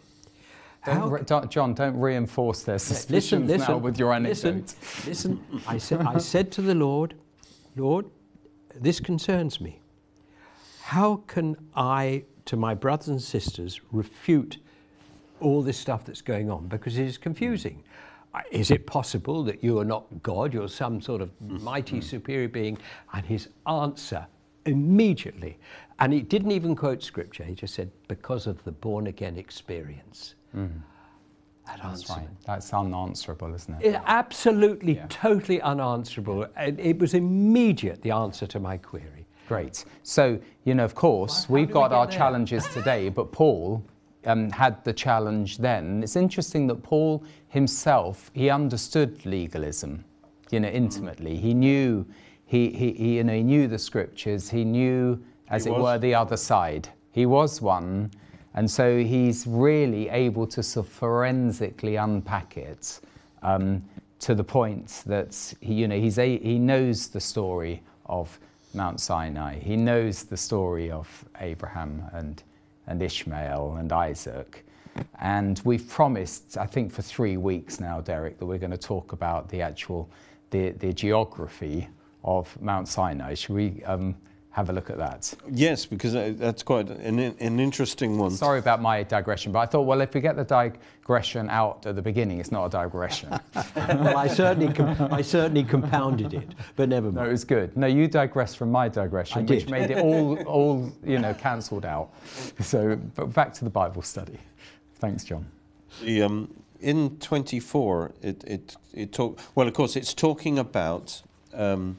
Don't 0.86 1.10
re- 1.12 1.22
don't- 1.24 1.52
John, 1.52 1.74
don't 1.76 2.00
reinforce 2.00 2.64
their 2.64 2.80
suspicions 2.80 3.48
listen, 3.48 3.68
now 3.72 3.78
with 3.78 4.00
your 4.00 4.18
listen, 4.20 4.50
anecdote. 4.56 4.76
listen. 5.08 5.46
I 5.68 5.78
said, 5.78 6.02
I 6.02 6.18
said 6.18 6.52
to 6.54 6.62
the 6.64 6.74
Lord, 6.74 7.14
Lord, 7.76 8.08
this 8.76 9.00
concerns 9.00 9.62
me. 9.62 9.80
How 10.82 11.18
can 11.28 11.56
I, 11.76 12.24
to 12.46 12.58
my 12.58 12.74
brothers 12.74 13.10
and 13.10 13.22
sisters, 13.22 13.80
refute 13.92 14.58
all 15.40 15.62
this 15.62 15.78
stuff 15.78 16.04
that's 16.06 16.22
going 16.22 16.50
on? 16.50 16.68
Because 16.68 16.98
it 16.98 17.06
is 17.06 17.18
confusing. 17.18 17.84
Uh, 17.84 17.88
Is 18.52 18.72
it 18.72 18.86
possible 18.88 19.44
that 19.44 19.64
you 19.64 19.80
are 19.80 19.86
not 19.86 20.06
God, 20.24 20.54
you're 20.54 20.70
some 20.70 21.02
sort 21.02 21.22
of 21.22 21.30
mm-hmm. 21.40 21.64
mighty 21.64 21.98
mm-hmm. 21.98 22.08
superior 22.08 22.48
being? 22.48 22.78
And 23.14 23.26
his 23.26 23.50
answer 23.68 24.26
immediately, 24.66 25.58
and 26.00 26.14
he 26.14 26.22
didn't 26.22 26.52
even 26.52 26.76
quote 26.76 27.04
scripture, 27.04 27.44
he 27.44 27.54
just 27.54 27.74
said, 27.74 27.92
because 28.08 28.48
of 28.48 28.64
the 28.64 28.72
born 28.72 29.08
again 29.08 29.38
experience. 29.38 30.36
Mm. 30.56 30.70
That 31.68 31.80
That's 31.84 32.10
right. 32.10 32.28
That's 32.46 32.74
unanswerable, 32.74 33.54
isn't 33.54 33.82
it? 33.82 33.86
it, 33.94 34.02
absolutely, 34.06 34.96
Yeah. 34.96 35.06
totally 35.10 35.62
unanswerable. 35.62 36.48
And 36.56 36.80
it 36.80 37.00
was 37.00 37.14
immediate, 37.14 38.02
the 38.02 38.12
answer 38.12 38.48
to 38.48 38.60
my 38.60 38.78
query. 38.78 39.26
Great. 39.48 39.86
So, 40.04 40.40
you 40.64 40.74
know, 40.76 40.86
of 40.86 40.96
course, 40.96 41.50
we've 41.50 41.68
did 41.68 41.74
we 41.76 41.82
got 41.82 41.92
our 41.92 42.08
there? 42.08 42.18
challenges 42.18 42.68
today, 42.70 43.10
but 43.10 43.32
Paul 43.32 43.84
um, 44.26 44.50
had 44.52 44.84
the 44.84 44.94
challenge 44.94 45.58
then. 45.58 46.04
It's 46.04 46.16
interesting 46.16 46.68
that 46.68 46.84
Paul 46.84 47.24
himself, 47.48 48.32
he 48.34 48.50
understood 48.50 49.26
legalism, 49.26 50.04
you 50.50 50.60
know, 50.60 50.70
intimately. 50.70 51.38
He 51.38 51.54
knew, 51.54 52.06
he, 52.46 52.70
he, 52.72 52.94
he, 52.94 53.18
you 53.18 53.24
know, 53.24 53.34
he 53.34 53.44
knew 53.44 53.68
the 53.68 53.80
scriptures. 53.80 54.50
He 54.50 54.64
knew, 54.64 55.24
as 55.50 55.66
He 55.66 55.72
it 55.72 55.74
was. 55.74 55.82
were, 55.82 55.98
the 55.98 56.16
other 56.16 56.38
side. 56.38 56.90
He 57.12 57.26
was 57.26 57.62
one. 57.62 58.12
And 58.54 58.70
so 58.70 59.00
he's 59.00 59.48
really 59.48 60.10
able 60.10 60.46
to 60.48 60.62
sort 60.62 60.86
of 60.86 60.92
forensically 60.92 61.96
unpack 61.96 62.58
it 62.58 63.00
um, 63.42 63.84
to 64.20 64.36
the 64.36 64.44
point 64.44 65.04
that 65.06 65.54
he, 65.62 65.74
you 65.74 65.88
know, 65.88 65.98
he's 65.98 66.20
a, 66.20 66.38
he 66.38 66.60
knows 66.60 67.08
the 67.08 67.20
story 67.20 67.82
of 68.06 68.38
Mount 68.74 69.00
Sinai. 69.00 69.58
He 69.60 69.76
knows 69.76 70.24
the 70.24 70.38
story 70.38 70.92
of 70.92 71.26
Abraham 71.40 72.04
and, 72.14 72.44
and 72.88 73.02
Ishmael 73.02 73.78
and 73.78 73.92
Isaac. 73.92 74.66
And 75.20 75.62
we've 75.64 75.88
promised, 75.88 76.58
I 76.58 76.66
think, 76.66 76.92
for 76.92 77.02
three 77.02 77.38
weeks 77.38 77.80
now, 77.80 78.02
Derek, 78.02 78.40
that 78.40 78.46
we're 78.46 78.58
going 78.58 78.72
to 78.72 78.78
talk 78.78 79.14
about 79.14 79.50
the 79.50 79.62
actual 79.62 80.10
the, 80.50 80.72
the 80.72 80.92
geography 80.92 81.88
of 82.24 82.62
Mount 82.62 82.88
Sinai. 82.88 83.34
Should 83.34 83.56
we 83.56 83.84
um, 83.84 84.16
have 84.52 84.70
a 84.70 84.74
look 84.74 84.90
at 84.90 84.98
that? 84.98 85.34
Yes, 85.50 85.86
because 85.86 86.14
uh, 86.14 86.34
that's 86.36 86.62
quite 86.62 86.90
an, 86.90 87.20
an 87.20 87.60
interesting 87.60 88.18
one. 88.18 88.32
Sorry 88.32 88.60
about 88.60 88.82
my 88.82 89.04
digression, 89.04 89.54
but 89.54 89.60
I 89.60 89.66
thought, 89.66 89.84
well, 89.84 90.02
if 90.02 90.14
we 90.14 90.20
get 90.20 90.36
the 90.36 90.44
digression 90.44 91.50
out 91.50 91.86
at 91.86 91.96
the 91.96 92.02
beginning, 92.02 92.40
it's 92.40 92.52
not 92.52 92.66
a 92.66 92.70
digression. 92.70 93.30
well, 93.76 94.18
I 94.18 94.28
certainly, 94.28 94.74
com- 94.74 95.14
I 95.14 95.22
certainly 95.22 95.64
compounded 95.64 96.34
it, 96.34 96.54
but 96.76 96.90
never 96.90 97.06
mind. 97.06 97.16
No, 97.16 97.26
it 97.26 97.32
was 97.32 97.46
good. 97.46 97.76
No, 97.78 97.88
you 97.88 98.08
digressed 98.10 98.58
from 98.58 98.72
my 98.72 98.90
digression, 98.90 99.40
I 99.40 99.42
which 99.44 99.62
did. 99.62 99.70
made 99.70 99.90
it 99.90 100.00
all, 100.00 100.38
all 100.46 100.92
you 101.04 101.20
know, 101.20 101.34
cancelled 101.34 101.86
out. 101.86 102.10
So, 102.60 102.98
but 103.16 103.34
back 103.34 103.54
to 103.54 103.64
the 103.64 103.70
Bible 103.70 104.02
study. 104.02 104.38
Thanks, 104.96 105.24
John. 105.24 105.46
The, 106.04 106.24
um, 106.24 106.54
in 106.82 107.18
24, 107.20 108.12
it, 108.22 108.44
it, 108.44 108.76
it 108.94 109.14
talk, 109.14 109.40
well, 109.56 109.68
of 109.68 109.74
course, 109.74 109.96
it's 109.96 110.14
talking 110.14 110.60
about, 110.60 111.22
um, 111.54 111.98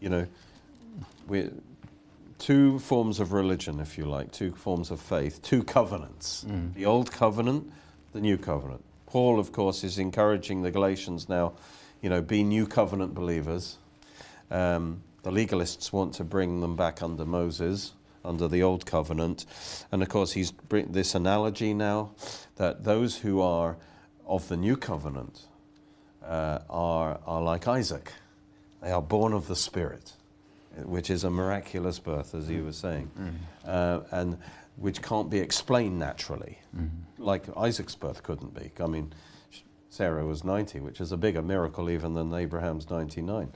you 0.00 0.08
know, 0.08 0.26
we 1.28 1.50
two 2.38 2.78
forms 2.78 3.20
of 3.20 3.32
religion, 3.32 3.80
if 3.80 3.98
you 3.98 4.04
like, 4.04 4.30
two 4.32 4.52
forms 4.52 4.90
of 4.90 5.00
faith, 5.00 5.42
two 5.42 5.62
covenants 5.62 6.44
the 6.74 6.86
old 6.86 7.12
covenant, 7.12 7.70
the 8.12 8.20
new 8.20 8.38
covenant. 8.38 8.84
Paul, 9.06 9.38
of 9.38 9.52
course, 9.52 9.84
is 9.84 9.98
encouraging 9.98 10.62
the 10.62 10.70
Galatians 10.70 11.28
now, 11.28 11.54
you 12.02 12.10
know, 12.10 12.20
be 12.20 12.44
new 12.44 12.66
covenant 12.66 13.14
believers. 13.14 13.78
Um, 14.50 15.02
the 15.22 15.30
legalists 15.30 15.92
want 15.92 16.14
to 16.14 16.24
bring 16.24 16.60
them 16.60 16.76
back 16.76 17.02
under 17.02 17.24
Moses, 17.24 17.92
under 18.24 18.48
the 18.48 18.62
old 18.62 18.86
covenant. 18.86 19.46
And 19.90 20.02
of 20.02 20.08
course, 20.08 20.32
he's 20.32 20.52
bring 20.52 20.92
this 20.92 21.14
analogy 21.14 21.74
now 21.74 22.10
that 22.56 22.84
those 22.84 23.18
who 23.18 23.40
are 23.40 23.76
of 24.26 24.48
the 24.48 24.56
new 24.56 24.76
covenant 24.76 25.46
uh, 26.24 26.60
are, 26.68 27.18
are 27.26 27.42
like 27.42 27.66
Isaac. 27.66 28.12
They 28.82 28.92
are 28.92 29.02
born 29.02 29.32
of 29.32 29.48
the 29.48 29.56
Spirit, 29.56 30.12
which 30.84 31.10
is 31.10 31.24
a 31.24 31.30
miraculous 31.30 31.98
birth, 31.98 32.34
as 32.34 32.48
you 32.48 32.64
were 32.64 32.72
saying, 32.72 33.10
uh, 33.66 34.00
and 34.10 34.38
which 34.76 35.02
can't 35.02 35.28
be 35.30 35.38
explained 35.38 35.98
naturally, 35.98 36.58
like 37.18 37.44
Isaac's 37.56 37.94
birth 37.94 38.22
couldn't 38.22 38.54
be. 38.54 38.70
I 38.80 38.86
mean, 38.86 39.12
Sarah 39.90 40.24
was 40.24 40.44
90, 40.44 40.80
which 40.80 41.00
is 41.00 41.12
a 41.12 41.16
bigger 41.16 41.42
miracle 41.42 41.90
even 41.90 42.14
than 42.14 42.32
Abraham's 42.32 42.88
99. 42.88 43.52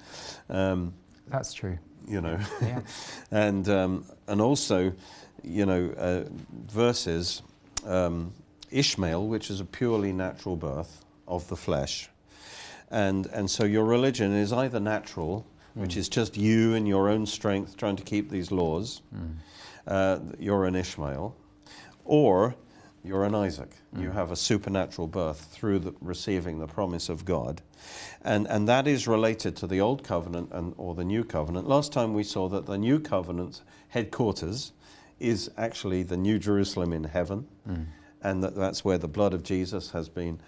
Um, 0.49 0.95
That's 1.29 1.52
true. 1.52 1.79
you 2.09 2.21
know. 2.21 2.38
Yeah. 2.61 2.81
and 3.31 3.69
um, 3.69 4.05
and 4.26 4.41
also, 4.41 4.93
you 5.43 5.67
know, 5.67 5.91
uh, 5.97 6.25
versus 6.69 7.43
um, 7.87 8.33
Ishmael, 8.71 9.26
which 9.29 9.50
is 9.50 9.61
a 9.61 9.64
purely 9.64 10.12
natural 10.12 10.57
birth 10.57 11.05
of 11.29 11.47
the 11.49 11.57
flesh, 11.57 12.09
and 12.91 13.26
and 13.26 13.49
so 13.50 13.64
your 13.64 13.85
religion 13.85 14.35
is 14.35 14.52
either 14.52 14.81
natural, 14.81 15.47
which 15.75 15.97
is 15.97 16.09
just 16.09 16.37
you 16.37 16.75
and 16.75 16.87
your 16.87 17.09
own 17.09 17.26
strength 17.26 17.76
trying 17.76 17.97
to 17.97 18.02
keep 18.02 18.31
these 18.31 18.50
laws. 18.50 19.02
Mm. 19.14 19.35
Uh, 19.87 20.19
you're 20.38 20.64
an 20.67 20.75
Ishmael, 20.75 21.35
or 22.05 22.55
you're 23.05 23.25
an 23.25 23.35
Isaac. 23.35 23.71
Mm. 23.95 24.02
You 24.02 24.11
have 24.11 24.31
a 24.31 24.37
supernatural 24.37 25.09
birth 25.09 25.49
through 25.50 25.81
the, 25.81 25.95
receiving 26.00 26.59
the 26.59 26.67
promise 26.67 27.09
of 27.09 27.25
God. 27.25 27.62
And, 28.23 28.47
and 28.47 28.69
that 28.69 28.87
is 28.87 29.09
related 29.09 29.57
to 29.57 29.67
the 29.67 29.81
Old 29.81 30.05
Covenant 30.05 30.50
and, 30.52 30.75
or 30.76 30.95
the 30.95 31.05
New 31.05 31.25
Covenant. 31.25 31.69
Last 31.69 31.93
time 31.93 32.14
we 32.14 32.23
saw 32.23 32.49
that 32.49 32.67
the 32.67 32.79
New 32.79 33.00
Covenant 33.00 33.62
headquarters 33.88 34.73
is 35.19 35.50
actually 35.57 36.02
the 36.02 36.17
New 36.17 36.38
Jerusalem 36.38 36.93
in 36.93 37.05
heaven. 37.05 37.47
Mm. 37.69 37.87
And 38.23 38.45
that, 38.45 38.55
that's 38.55 38.85
where 38.85 38.99
the 38.99 39.09
blood 39.09 39.35
of 39.35 39.43
Jesus 39.43 39.91
has 39.91 40.09
been, 40.09 40.41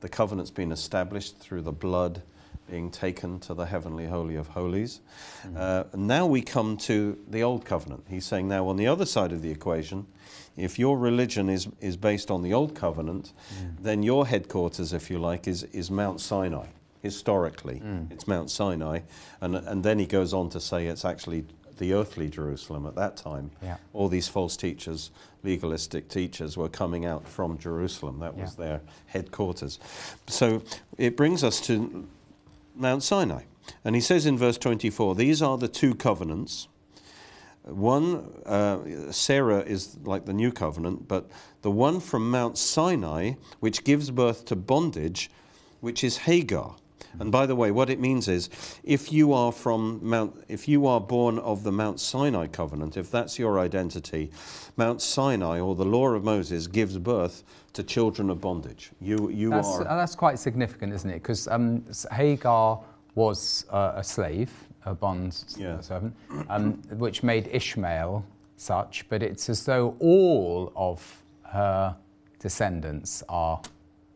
the 0.00 0.08
covenant's 0.08 0.50
been 0.50 0.72
established 0.72 1.38
through 1.38 1.62
the 1.62 1.72
blood 1.72 2.22
being 2.70 2.90
taken 2.90 3.38
to 3.40 3.54
the 3.54 3.66
heavenly 3.66 4.06
holy 4.06 4.36
of 4.36 4.48
holies. 4.48 5.00
Uh, 5.56 5.84
now 5.94 6.26
we 6.26 6.40
come 6.42 6.76
to 6.76 7.18
the 7.28 7.42
old 7.42 7.64
covenant. 7.64 8.04
He's 8.08 8.24
saying 8.24 8.48
now 8.48 8.68
on 8.68 8.76
the 8.76 8.86
other 8.86 9.04
side 9.04 9.32
of 9.32 9.42
the 9.42 9.50
equation, 9.50 10.06
if 10.56 10.78
your 10.78 10.98
religion 10.98 11.48
is, 11.48 11.68
is 11.80 11.96
based 11.96 12.30
on 12.30 12.42
the 12.42 12.52
old 12.52 12.74
covenant, 12.74 13.32
then 13.80 14.02
your 14.02 14.26
headquarters, 14.26 14.92
if 14.92 15.10
you 15.10 15.18
like, 15.18 15.48
is, 15.48 15.64
is 15.64 15.90
Mount 15.90 16.20
Sinai. 16.20 16.66
Historically, 17.02 17.82
it's 18.10 18.28
Mount 18.28 18.48
Sinai. 18.50 19.00
And, 19.40 19.56
and 19.56 19.82
then 19.82 19.98
he 19.98 20.06
goes 20.06 20.32
on 20.32 20.48
to 20.50 20.60
say 20.60 20.86
it's 20.86 21.04
actually 21.04 21.44
the 21.78 21.94
earthly 21.94 22.28
Jerusalem 22.28 22.86
at 22.86 22.94
that 22.94 23.16
time. 23.16 23.50
Yeah. 23.60 23.76
All 23.92 24.08
these 24.08 24.28
false 24.28 24.56
teachers, 24.56 25.10
legalistic 25.42 26.08
teachers, 26.08 26.56
were 26.56 26.68
coming 26.68 27.04
out 27.06 27.26
from 27.26 27.58
Jerusalem. 27.58 28.20
That 28.20 28.36
was 28.36 28.56
Yeah. 28.56 28.64
their 28.64 28.80
headquarters. 29.06 29.80
So 30.28 30.62
it 30.96 31.16
brings 31.16 31.42
us 31.42 31.60
to 31.62 32.06
Mount 32.82 33.02
Sinai. 33.02 33.44
And 33.84 33.94
he 33.94 34.00
says 34.02 34.26
in 34.26 34.36
verse 34.36 34.58
24, 34.58 35.14
These 35.14 35.40
are 35.40 35.56
the 35.56 35.68
two 35.68 35.94
covenants 35.94 36.68
one, 37.64 38.42
uh, 38.44 39.12
Sarah 39.12 39.60
is 39.60 39.96
like 40.02 40.26
the 40.26 40.32
new 40.32 40.50
covenant, 40.50 41.06
but 41.06 41.30
the 41.62 41.70
one 41.70 42.00
from 42.00 42.30
Mount 42.30 42.58
Sinai, 42.58 43.34
which 43.60 43.84
gives 43.84 44.10
birth 44.10 44.44
to 44.46 44.56
bondage, 44.56 45.30
which 45.80 46.02
is 46.02 46.18
Hagar. 46.18 46.76
And 47.18 47.30
by 47.30 47.46
the 47.46 47.54
way, 47.54 47.70
what 47.70 47.90
it 47.90 48.00
means 48.00 48.28
is 48.28 48.48
if 48.82 49.12
you 49.12 49.32
are 49.32 49.52
from 49.52 50.00
Mount, 50.02 50.42
if 50.48 50.66
you 50.66 50.86
are 50.86 51.00
born 51.00 51.38
of 51.38 51.62
the 51.62 51.72
Mount 51.72 52.00
Sinai 52.00 52.46
covenant, 52.46 52.96
if 52.96 53.10
that's 53.10 53.38
your 53.38 53.58
identity, 53.58 54.30
Mount 54.76 55.02
Sinai 55.02 55.60
or 55.60 55.74
the 55.74 55.84
law 55.84 56.08
of 56.08 56.24
Moses 56.24 56.66
gives 56.66 56.96
birth 56.98 57.44
to 57.74 57.82
children 57.82 58.30
of 58.30 58.40
bondage. 58.40 58.90
You, 59.00 59.30
you 59.30 59.50
That's, 59.50 59.68
are. 59.68 59.88
uh, 59.88 59.96
that's 59.96 60.14
quite 60.14 60.38
significant, 60.38 60.92
isn't 60.92 61.08
it? 61.10 61.22
Because 61.22 61.48
um, 61.48 61.84
Hagar 62.10 62.80
was 63.14 63.66
uh, 63.70 63.92
a 63.96 64.04
slave, 64.04 64.50
a 64.86 64.94
bond 64.94 65.44
Yeah. 65.56 65.80
servant, 65.80 66.14
um, 66.48 66.74
which 66.98 67.22
made 67.22 67.48
Ishmael 67.52 68.24
such, 68.56 69.06
but 69.08 69.22
it's 69.22 69.48
as 69.48 69.64
though 69.64 69.96
all 70.00 70.72
of 70.76 71.22
her 71.44 71.96
descendants 72.38 73.22
are 73.28 73.60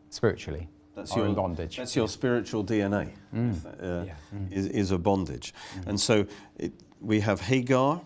spiritually 0.09 0.67
That's 0.97 1.15
your 1.15 1.29
bondage. 1.29 1.77
That's 1.77 1.95
your 1.95 2.07
spiritual 2.07 2.63
DNA. 2.65 3.11
if 3.31 3.63
that, 3.63 3.79
uh, 3.79 4.05
is, 4.51 4.65
is 4.67 4.91
a 4.91 4.97
bondage, 4.97 5.53
and 5.85 5.99
so 5.99 6.25
it, 6.57 6.71
we 6.99 7.19
have 7.19 7.41
Hagar, 7.41 8.01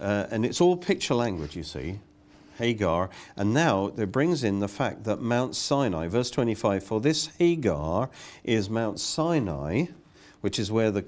uh, 0.00 0.26
and 0.30 0.46
it's 0.46 0.58
all 0.58 0.74
picture 0.76 1.14
language. 1.14 1.54
You 1.54 1.62
see, 1.64 1.98
Hagar, 2.56 3.10
and 3.36 3.52
now 3.52 3.92
it 3.94 4.10
brings 4.10 4.42
in 4.42 4.60
the 4.60 4.68
fact 4.68 5.04
that 5.04 5.20
Mount 5.20 5.54
Sinai, 5.54 6.08
verse 6.08 6.30
twenty-five. 6.30 6.82
For 6.82 6.98
this 6.98 7.26
Hagar 7.38 8.08
is 8.42 8.70
Mount 8.70 8.98
Sinai, 9.00 9.86
which 10.40 10.58
is 10.58 10.72
where 10.72 10.90
the 10.90 11.04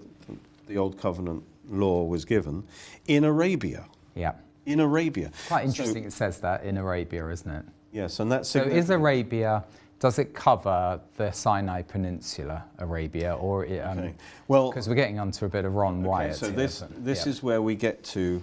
the 0.69 0.77
old 0.77 1.01
covenant 1.01 1.45
law 1.71 2.05
was 2.05 2.27
given, 2.27 2.65
in 3.07 3.25
Arabia. 3.25 3.87
yeah. 4.15 4.33
In 4.67 4.79
Arabia. 4.81 5.33
Quite 5.49 5.63
So- 5.63 5.69
interesting 5.71 6.05
it 6.05 6.13
says 6.13 6.39
that 6.41 6.63
in 6.63 6.77
Arabia, 6.77 7.27
isn't 7.29 7.51
it? 7.51 7.65
yes, 7.91 8.21
and 8.21 8.31
that's 8.31 8.49
So 8.51 8.63
is. 8.63 8.91
Arabia, 8.91 9.65
does 10.03 10.19
it 10.19 10.35
cover 10.35 11.01
the 11.17 11.31
Sinai 11.31 11.81
Peninsula, 11.83 12.65
Arabia, 12.81 13.37
or 13.37 13.65
it, 13.65 13.79
um, 13.79 13.99
Okay. 14.01 14.15
Well, 14.49 14.71
because 14.71 14.89
we're 14.89 14.97
getting 14.97 15.21
onto 15.21 15.45
a 15.45 15.49
bit 15.49 15.65
of 15.65 15.77
Ron 15.77 16.01
Okay, 16.01 16.09
Wyatt 16.09 16.35
so 16.35 16.51
this 16.51 16.81
but- 16.81 17.05
this 17.05 17.25
yeah. 17.25 17.31
is 17.31 17.43
where 17.45 17.63
we 17.63 17.77
get 17.77 18.03
to 18.17 18.43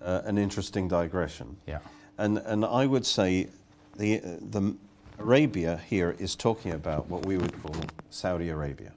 uh, 0.00 0.22
an 0.24 0.38
interesting 0.38 0.86
digression. 0.86 1.56
Yeah. 1.66 1.80
And 2.18 2.38
and 2.38 2.64
I 2.64 2.86
would 2.86 3.04
say 3.04 3.48
the 3.96 4.20
uh, 4.20 4.36
the 4.50 4.76
Arabia 5.18 5.80
here 5.90 6.14
is 6.20 6.36
talking 6.36 6.70
about 6.70 7.08
what 7.08 7.26
we 7.26 7.36
would 7.36 7.60
call 7.60 7.74
Saudi 8.10 8.50
Arabia. 8.50 8.92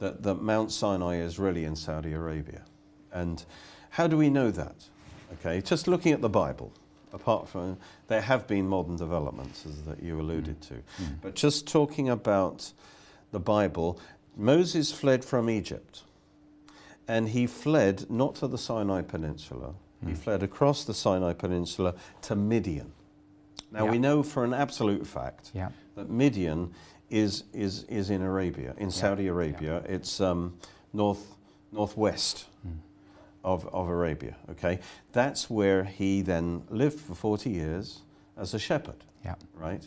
That 0.00 0.24
that 0.24 0.42
Mount 0.42 0.72
Sinai 0.72 1.20
is 1.20 1.38
really 1.38 1.64
in 1.64 1.76
Saudi 1.76 2.12
Arabia. 2.12 2.62
And 3.12 3.44
how 3.90 4.08
do 4.08 4.16
we 4.16 4.30
know 4.30 4.50
that? 4.50 4.88
Okay, 5.34 5.60
just 5.60 5.86
looking 5.86 6.12
at 6.12 6.22
the 6.22 6.28
Bible. 6.28 6.72
Apart 7.12 7.48
from 7.48 7.78
there 8.08 8.20
have 8.20 8.46
been 8.46 8.68
modern 8.68 8.96
developments 8.96 9.64
as 9.66 9.82
that 9.82 10.02
you 10.02 10.20
alluded 10.20 10.60
mm. 10.60 10.68
to. 10.68 10.74
Mm. 10.74 11.20
But 11.22 11.34
just 11.34 11.66
talking 11.66 12.08
about 12.08 12.72
the 13.32 13.40
Bible, 13.40 13.98
Moses 14.36 14.92
fled 14.92 15.24
from 15.24 15.48
Egypt. 15.48 16.02
And 17.06 17.30
he 17.30 17.46
fled 17.46 18.10
not 18.10 18.34
to 18.36 18.46
the 18.46 18.58
Sinai 18.58 19.00
Peninsula, 19.00 19.74
he 20.04 20.12
mm. 20.12 20.18
fled 20.18 20.42
across 20.42 20.84
the 20.84 20.94
Sinai 20.94 21.32
Peninsula 21.32 21.94
to 22.22 22.36
Midian. 22.36 22.92
Now 23.70 23.86
we 23.86 23.98
know 23.98 24.22
for 24.22 24.44
an 24.44 24.54
absolute 24.54 25.06
fact 25.06 25.50
Yeah. 25.54 25.70
that 25.94 26.08
Midian 26.08 26.72
is, 27.10 27.44
is, 27.52 27.84
is 27.84 28.10
in 28.10 28.22
Arabia, 28.22 28.74
in 28.78 28.90
Saudi 28.90 29.26
Arabia. 29.26 29.82
It's 29.86 30.20
um, 30.20 30.58
north, 30.92 31.34
northwest 31.72 32.46
of, 33.44 33.66
of 33.72 33.88
Arabia, 33.88 34.36
okay? 34.50 34.78
That's 35.12 35.48
where 35.48 35.84
he 35.84 36.22
then 36.22 36.62
lived 36.70 36.98
for 37.00 37.14
40 37.14 37.50
years 37.50 38.00
as 38.36 38.54
a 38.54 38.58
shepherd 38.58 39.04
Yeah. 39.24 39.34
right? 39.54 39.86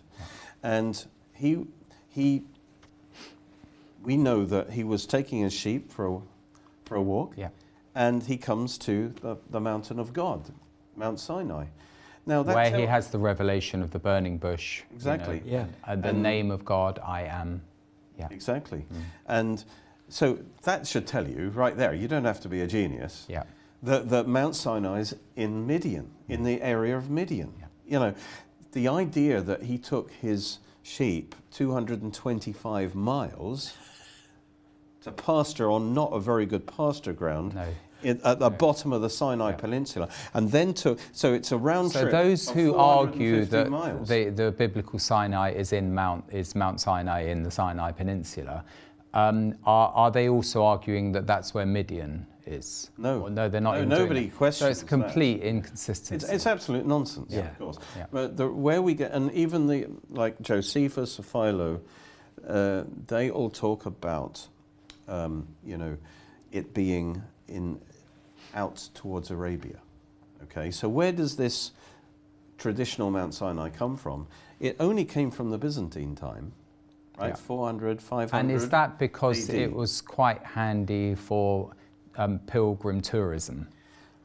And 0.64 1.04
he, 1.34 1.66
he, 2.10 2.44
we 4.04 4.18
know 4.18 4.46
that 4.46 4.72
he 4.72 4.84
was 4.84 5.06
taking 5.06 5.42
his 5.42 5.54
sheep 5.54 5.92
for 5.92 6.08
a, 6.08 6.20
for 6.86 6.96
a 6.96 7.02
walk, 7.02 7.34
Yeah. 7.38 7.50
and 7.96 8.24
he 8.24 8.38
comes 8.38 8.78
to 8.80 9.14
the, 9.22 9.38
the 9.50 9.60
mountain 9.60 10.00
of 10.00 10.14
God, 10.14 10.50
Mount 10.96 11.20
Sinai. 11.20 11.66
Now 12.26 12.44
Where 12.44 12.76
he 12.78 12.86
has 12.86 13.08
the 13.10 13.18
revelation 13.18 13.82
of 13.82 13.92
the 13.92 14.00
burning 14.00 14.38
bush. 14.38 14.80
you 14.82 14.86
know, 14.92 14.96
Exactly. 14.96 15.42
Yeah. 15.46 15.66
And 15.88 16.04
the 16.04 16.10
And- 16.10 16.22
name 16.24 16.52
of 16.52 16.64
God, 16.64 17.00
I 17.04 17.24
am. 17.24 17.62
Yeah. 18.20 18.28
exactly, 18.30 18.86
mm. 18.94 19.02
and 19.28 19.64
so 20.12 20.38
that 20.64 20.86
should 20.86 21.08
tell 21.08 21.28
you 21.28 21.50
right 21.50 21.76
there. 21.78 21.94
You 21.94 22.08
don't 22.08 22.26
have 22.26 22.42
to 22.42 22.50
be 22.50 22.62
a 22.62 22.68
genius. 22.68 23.26
Yeah. 23.30 23.44
that, 23.84 24.10
that 24.10 24.28
Mount 24.28 24.56
Sinai 24.56 25.00
is 25.00 25.16
in 25.36 25.66
Midian, 25.66 26.12
in 26.28 26.44
the 26.44 26.62
area 26.62 26.98
of 26.98 27.10
Midian. 27.10 27.54
Yeah. 27.60 27.66
You 27.88 28.00
know, 28.00 28.14
the 28.74 28.88
idea 28.88 29.42
that 29.42 29.64
he 29.64 29.78
took 29.78 30.12
his 30.12 30.60
sheep 30.84 31.34
225 31.52 32.94
miles 32.96 33.74
to 35.04 35.12
pasture 35.12 35.72
on 35.72 35.94
not 35.94 36.12
a 36.12 36.20
very 36.20 36.46
good 36.46 36.68
pasture 36.68 37.14
ground 37.14 37.56
No. 37.56 37.68
in, 38.04 38.22
at 38.24 38.40
the 38.40 38.50
bottom 38.50 38.94
of 38.94 39.02
the 39.02 39.10
Sinai 39.10 39.52
Peninsula, 39.54 40.10
and 40.34 40.52
then 40.52 40.74
took, 40.74 41.00
so 41.12 41.34
it's 41.34 41.52
a 41.52 41.58
round 41.58 41.92
So 41.92 42.02
trip. 42.02 42.12
those 42.12 42.50
of 42.50 42.56
who 42.56 42.76
argue 42.76 43.46
that 43.46 43.70
the, 44.06 44.30
the 44.30 44.52
biblical 44.52 45.00
Sinai 45.00 45.52
is 45.52 45.74
in 45.74 45.94
Mount 45.94 46.26
is 46.32 46.54
Mount 46.56 46.80
Sinai 46.82 47.22
in 47.22 47.44
the 47.44 47.52
Sinai 47.52 47.92
Peninsula, 47.92 48.64
um, 49.14 49.56
are, 49.66 49.90
are 49.94 50.12
they 50.12 50.30
also 50.30 50.64
arguing 50.64 51.12
that 51.14 51.28
that's 51.28 51.54
where 51.54 51.66
Midian 51.66 52.28
is? 52.46 52.90
No. 52.98 53.22
Or 53.24 53.30
no, 53.30 53.50
they're 53.50 53.62
not. 53.62 53.80
No, 53.80 53.86
nobody 54.00 54.28
that. 54.28 54.38
questions 54.38 54.66
So 54.66 54.72
it's 54.72 54.84
complete 54.84 55.38
It's, 55.38 55.46
inconsistency. 55.46 56.28
it's 56.34 56.46
absolute 56.46 56.86
nonsense, 56.86 57.32
Yeah. 57.32 57.50
of 57.50 57.58
course. 57.58 57.78
Yeah. 57.98 58.06
But 58.12 58.38
the, 58.38 58.48
where 58.50 58.82
we 58.82 58.94
get, 58.94 59.12
and 59.12 59.32
even 59.34 59.68
the 59.68 59.88
like 60.10 60.42
Josephus, 60.42 61.20
or 61.20 61.24
Philo, 61.24 61.82
uh, 62.48 62.84
they 63.08 63.30
all 63.30 63.50
talk 63.50 63.86
about, 63.86 64.48
um, 65.08 65.48
you 65.64 65.78
know, 65.78 65.98
it 66.52 66.74
being 66.74 67.22
in 67.48 67.80
out 68.54 68.90
towards 68.94 69.30
Arabia. 69.32 69.80
Okay, 70.44 70.72
so 70.72 70.90
where 70.90 71.12
does 71.12 71.36
this 71.38 71.72
traditional 72.58 73.12
Mount 73.12 73.34
Sinai 73.34 73.70
come 73.70 73.96
from? 73.96 74.28
It 74.60 74.76
only 74.80 75.06
came 75.06 75.32
from 75.32 75.50
the 75.52 75.58
Byzantine 75.58 76.16
time, 76.16 76.52
right? 77.22 77.30
Yeah. 77.30 77.36
400, 77.36 78.02
500. 78.02 78.40
and 78.40 78.52
is 78.52 78.70
that 78.70 79.00
because 79.00 79.50
AD. 79.50 79.56
it 79.56 79.72
was 79.72 80.02
quite 80.02 80.44
handy 80.44 81.16
for 81.16 81.72
um, 82.18 82.40
pilgrim 82.40 83.02
tourism? 83.02 83.68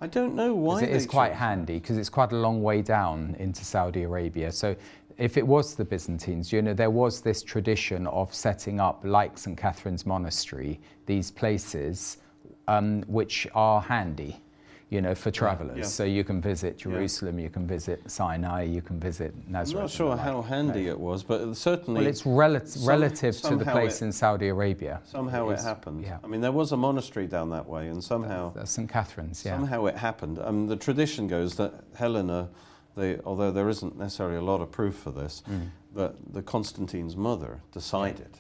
I 0.00 0.06
don't 0.06 0.35
know 0.35 0.54
why. 0.54 0.82
It 0.82 0.90
is 0.90 1.06
quite 1.06 1.32
handy 1.32 1.78
because 1.78 1.96
it's 1.96 2.11
quite 2.11 2.32
a 2.32 2.37
long 2.37 2.62
way 2.62 2.82
down 2.82 3.35
into 3.38 3.64
Saudi 3.64 4.02
Arabia. 4.02 4.52
So 4.52 4.76
if 5.16 5.38
it 5.38 5.46
was 5.46 5.74
the 5.74 5.85
Byzantines, 5.85 6.52
you 6.52 6.61
know, 6.61 6.74
there 6.74 6.90
was 6.90 7.22
this 7.22 7.42
tradition 7.42 8.06
of 8.09 8.35
setting 8.35 8.80
up, 8.80 9.00
like 9.04 9.38
St. 9.38 9.56
Catherine's 9.56 10.04
Monastery, 10.04 10.78
these 11.06 11.30
places 11.30 12.18
um, 12.68 13.02
which 13.02 13.46
are 13.54 13.80
handy, 13.80 14.37
you 14.88 15.01
know, 15.01 15.14
for 15.16 15.33
travelers. 15.33 15.77
yeah. 15.79 15.83
So 15.85 16.05
you 16.05 16.22
can 16.22 16.40
visit 16.40 16.79
Jerusalem, 16.79 17.40
you 17.40 17.51
can 17.51 17.66
visit 17.66 18.09
Sinai, 18.09 18.62
you 18.62 18.81
can 18.81 19.01
visit 19.01 19.35
Nazareth. 19.49 19.77
I'm 19.81 19.85
not 19.87 19.90
sure 19.90 20.11
like. 20.11 20.20
how 20.20 20.42
handy 20.42 20.87
it 20.87 20.99
was, 20.99 21.25
but 21.25 21.55
certainly. 21.57 22.03
Well, 22.03 22.09
it's 22.09 22.25
rel- 22.25 22.61
Some- 22.64 22.88
relative 22.88 23.40
to 23.42 23.57
the 23.57 23.64
place 23.64 24.01
it- 24.01 24.05
in 24.05 24.12
Saudi 24.12 24.46
Arabia. 24.49 25.01
Somehow 25.05 25.49
it 25.51 25.55
is- 25.55 25.64
happened. 25.64 26.05
Yeah. 26.05 26.18
I 26.22 26.29
mean, 26.29 26.40
there 26.40 26.53
was 26.53 26.70
a 26.70 26.77
monastery 26.77 27.27
down 27.27 27.51
that 27.51 27.66
way, 27.68 27.88
and 27.88 28.03
somehow, 28.03 28.53
That's 28.55 28.70
St. 28.70 28.88
Catherine's, 28.88 29.44
yeah. 29.44 29.57
somehow 29.57 29.87
it 29.87 29.96
happened. 29.96 30.38
Um, 30.38 30.68
the 30.68 30.77
tradition 30.77 31.27
goes 31.27 31.57
that 31.57 31.75
Helena, 31.96 32.49
the, 32.96 33.20
although 33.25 33.51
there 33.51 33.68
isn't 33.68 33.99
necessarily 33.99 34.37
a 34.37 34.42
lot 34.42 34.61
of 34.61 34.70
proof 34.70 34.94
for 34.94 35.11
this, 35.11 35.42
Mm. 35.51 35.70
that 35.96 36.14
the 36.33 36.42
Constantine's 36.42 37.16
mother 37.16 37.61
decided 37.72 38.38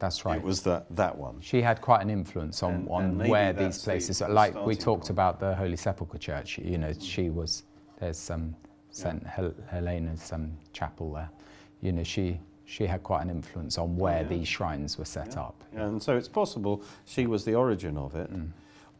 That's 0.00 0.24
right. 0.24 0.38
it 0.38 0.42
was 0.42 0.62
that, 0.62 0.86
that 0.96 1.16
one. 1.16 1.36
She 1.40 1.62
had 1.62 1.80
quite 1.80 2.00
an 2.02 2.10
influence 2.10 2.62
on, 2.62 2.74
And- 2.74 2.88
on 2.88 3.04
and 3.04 3.28
where 3.28 3.52
these 3.52 3.82
places, 3.82 4.18
the 4.18 4.28
like 4.28 4.54
we 4.66 4.74
talked 4.74 5.02
point. 5.02 5.10
about 5.10 5.38
the 5.38 5.54
Holy 5.54 5.76
Sepulchre 5.76 6.18
Church. 6.18 6.58
You 6.58 6.78
know, 6.78 6.92
she 6.98 7.30
was 7.30 7.62
there's 8.00 8.18
some 8.18 8.56
Saint 8.90 9.24
Hel- 9.26 9.54
Helena's 9.68 10.32
um, 10.32 10.52
chapel 10.72 11.12
there. 11.12 11.30
You 11.82 11.92
know, 11.92 12.02
she 12.02 12.40
she 12.64 12.86
had 12.86 13.02
quite 13.02 13.22
an 13.22 13.30
influence 13.30 13.78
on 13.78 13.96
where 13.96 14.22
yeah. 14.22 14.28
these 14.28 14.48
shrines 14.48 14.96
were 14.98 15.04
set 15.04 15.34
Yeah. 15.34 15.42
up. 15.42 15.64
And 15.74 16.02
so 16.02 16.16
it's 16.16 16.28
possible 16.28 16.82
she 17.04 17.26
was 17.26 17.44
the 17.44 17.54
origin 17.54 17.96
of 17.98 18.14
it. 18.14 18.32
Mm. 18.32 18.50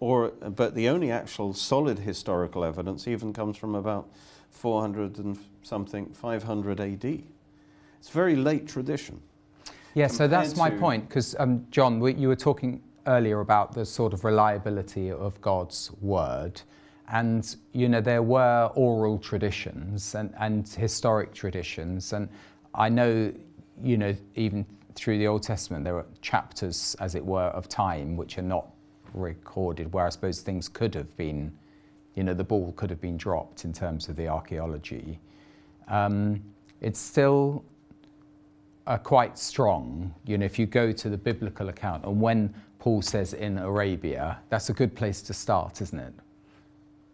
Or, 0.01 0.31
but 0.31 0.75
the 0.75 0.89
only 0.89 1.11
actual 1.11 1.53
solid 1.55 1.99
historical 1.99 2.65
evidence 2.65 3.07
even 3.07 3.33
comes 3.33 3.57
from 3.57 3.75
about 3.75 4.09
400 4.51 5.19
and 5.19 5.39
something, 5.63 6.07
500 6.13 6.81
AD. 6.81 7.05
It's 8.01 8.09
very 8.11 8.35
late 8.35 8.67
tradition. 8.67 9.21
Yeah, 9.95 10.07
so 10.07 10.29
that's 10.29 10.57
my 10.57 10.71
point 10.71 11.09
because 11.09 11.35
um, 11.39 11.67
John, 11.71 12.01
we, 12.01 12.15
you 12.15 12.29
were 12.29 12.37
talking 12.37 12.83
earlier 13.07 13.41
about 13.41 13.73
the 13.73 13.85
sort 13.85 14.13
of 14.13 14.25
reliability 14.25 15.11
of 15.11 15.41
God's 15.41 15.91
word. 16.01 16.61
And, 17.09 17.57
you 17.73 17.89
know, 17.89 18.01
there 18.01 18.23
were 18.23 18.71
oral 18.77 19.19
traditions 19.19 20.15
and, 20.15 20.33
and 20.39 20.69
historic 20.69 21.35
traditions. 21.35 22.13
And 22.13 22.29
I 22.73 22.89
know, 22.89 23.33
you 23.83 23.97
know, 23.97 24.15
even 24.37 24.65
through 24.95 25.19
the 25.19 25.27
Old 25.27 25.43
Testament, 25.43 25.85
there 25.85 25.97
are 25.97 26.07
chapters, 26.23 26.95
as 27.01 27.17
it 27.17 27.25
were, 27.25 27.49
of 27.49 27.69
time 27.69 28.17
which 28.17 28.39
are 28.39 28.43
not 28.43 28.69
recorded, 29.13 29.93
where 29.93 30.07
I 30.07 30.11
suppose 30.11 30.41
things 30.41 30.69
could 30.69 30.95
have 30.95 31.17
been 31.17 31.51
you 32.15 32.25
know, 32.25 32.35
the 32.35 32.45
ball 32.45 32.73
could 32.73 32.91
have 32.91 33.01
been 33.01 33.17
dropped 33.17 33.65
in 33.65 33.73
terms 33.73 34.09
of 34.09 34.17
the 34.17 34.29
archaeology. 34.29 35.19
Um, 35.89 36.43
it's 36.81 36.99
still 36.99 37.65
uh, 38.91 38.99
quite 38.99 39.39
strong. 39.39 40.13
You 40.27 40.37
know, 40.39 40.45
if 40.45 40.59
you 40.59 40.67
go 40.67 40.91
to 40.93 41.09
the 41.09 41.17
biblical 41.17 41.69
account, 41.69 42.05
and 42.05 42.21
when 42.21 42.53
Paul 42.81 43.03
says 43.03 43.35
in 43.35 43.57
Arabia, 43.59 44.39
that's 44.49 44.69
a 44.69 44.73
good 44.73 44.95
place 44.97 45.23
to 45.23 45.33
start, 45.33 45.81
isn't 45.81 45.99
it? 45.99 46.13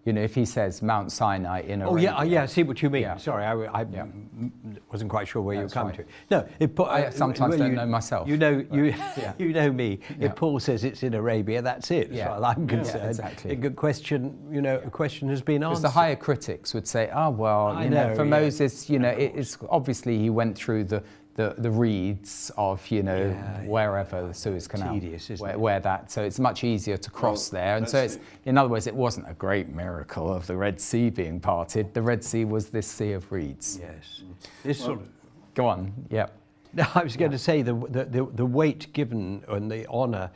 You 0.06 0.12
know, 0.12 0.22
if 0.22 0.36
he 0.36 0.44
says 0.44 0.82
Mount 0.82 1.10
Sinai 1.10 1.62
in 1.62 1.82
Arabia. 1.82 1.90
Oh 1.90 1.96
yeah, 1.96 2.18
uh, 2.18 2.22
yeah. 2.22 2.42
I 2.44 2.46
see 2.46 2.62
what 2.62 2.80
you 2.80 2.88
mean. 2.88 3.02
Yeah. 3.02 3.16
Sorry, 3.16 3.44
I, 3.44 3.52
I 3.54 3.80
Yeah. 3.92 4.02
m- 4.02 4.52
wasn't 4.92 5.10
quite 5.10 5.26
sure 5.26 5.42
where 5.42 5.60
That's 5.60 5.74
you 5.74 5.80
were 5.80 5.82
coming 5.90 5.96
fine. 5.96 6.06
to. 6.06 6.12
No, 6.30 6.48
it, 6.60 6.80
I 6.80 7.06
uh, 7.06 7.10
sometimes 7.10 7.50
well, 7.50 7.58
don't 7.58 7.70
you- 7.70 7.76
know 7.76 7.86
myself, 7.86 8.28
You 8.28 8.36
know, 8.36 8.64
you 8.72 8.94
you 9.38 9.52
know 9.52 9.72
me. 9.72 9.98
If 10.20 10.36
Paul 10.36 10.60
says 10.60 10.84
it's 10.84 11.02
in 11.02 11.12
Arabia, 11.14 11.60
that's 11.60 11.90
it. 11.90 12.12
As 12.12 12.20
far 12.22 12.36
as 12.36 12.42
I'm 12.44 12.68
concerned. 12.68 13.08
exactly. 13.08 13.50
A 13.50 13.56
good 13.56 13.74
question. 13.74 14.38
You 14.50 14.62
know, 14.62 14.76
a 14.78 14.90
question 14.90 15.28
has 15.28 15.42
been 15.42 15.62
Because 15.62 15.82
the 15.82 15.90
higher 15.90 16.16
critics 16.16 16.72
would 16.72 16.86
say, 16.86 17.10
oh, 17.12 17.30
well, 17.30 17.66
I 17.66 17.84
you 17.84 17.90
know, 17.90 18.08
know, 18.10 18.14
for. 18.14 18.24
Moses, 18.24 18.88
you 18.88 19.00
know, 19.00 19.08
it 19.10 19.34
is 19.34 19.58
obviously 19.68 20.16
he 20.20 20.30
went 20.30 20.56
through 20.56 20.84
the, 20.84 21.02
the, 21.36 21.54
the 21.58 21.70
reeds 21.70 22.50
of, 22.56 22.86
you 22.90 23.02
know, 23.02 23.16
Yeah, 23.28 23.60
yeah. 23.62 23.68
wherever 23.68 24.26
the 24.26 24.34
Suez 24.34 24.66
Canal. 24.66 24.94
Tedious, 24.94 25.30
isn't 25.30 25.44
where, 25.44 25.52
it? 25.54 25.60
where 25.60 25.80
that, 25.80 26.10
so 26.10 26.22
it's 26.24 26.40
much 26.40 26.64
easier 26.64 26.96
to 26.96 27.10
cross 27.10 27.52
Well, 27.52 27.62
there. 27.62 27.76
And 27.76 27.88
so 27.88 28.02
it's, 28.02 28.18
in 28.46 28.56
other 28.58 28.68
words, 28.70 28.86
it 28.86 28.94
wasn't 28.94 29.30
a 29.30 29.34
great 29.34 29.68
miracle 29.68 30.32
of 30.32 30.46
the 30.46 30.56
Red 30.56 30.80
Sea 30.80 31.10
being 31.10 31.38
parted. 31.38 31.92
The 31.94 32.02
Red 32.02 32.24
Sea 32.24 32.44
was 32.46 32.70
this 32.70 32.86
sea 32.86 33.12
of 33.12 33.30
reeds. 33.30 33.78
yes. 33.80 34.22
This 34.64 34.78
sort 34.80 35.00
of. 35.00 35.06
Go 35.54 35.66
on, 35.66 35.92
yeah. 36.10 36.26
No, 36.72 36.84
I 36.94 37.02
was 37.02 37.16
going 37.16 37.30
to 37.30 37.38
say 37.38 37.62
the, 37.62 37.74
the, 37.88 38.04
the, 38.04 38.28
the 38.34 38.44
weight 38.46 38.92
given 38.92 39.42
and 39.48 39.70
the 39.70 39.86
honour 39.88 40.30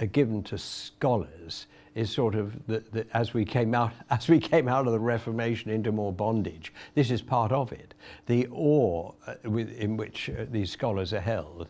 uh, 0.00 0.06
given 0.12 0.42
to 0.44 0.58
scholars 0.58 1.66
is 1.98 2.10
sort 2.10 2.36
of 2.36 2.54
the, 2.68 2.78
the, 2.92 3.04
as 3.12 3.34
we 3.34 3.44
came 3.44 3.74
out 3.74 3.92
as 4.10 4.28
we 4.28 4.38
came 4.38 4.68
out 4.68 4.86
of 4.86 4.92
the 4.92 5.00
Reformation 5.00 5.70
into 5.70 5.90
more 5.90 6.12
bondage. 6.12 6.72
This 6.94 7.10
is 7.10 7.20
part 7.20 7.50
of 7.52 7.72
it. 7.72 7.94
The 8.26 8.46
awe 8.52 9.12
uh, 9.26 9.34
with, 9.44 9.72
in 9.78 9.96
which 9.96 10.30
uh, 10.30 10.46
these 10.50 10.70
scholars 10.70 11.12
are 11.12 11.20
held, 11.20 11.68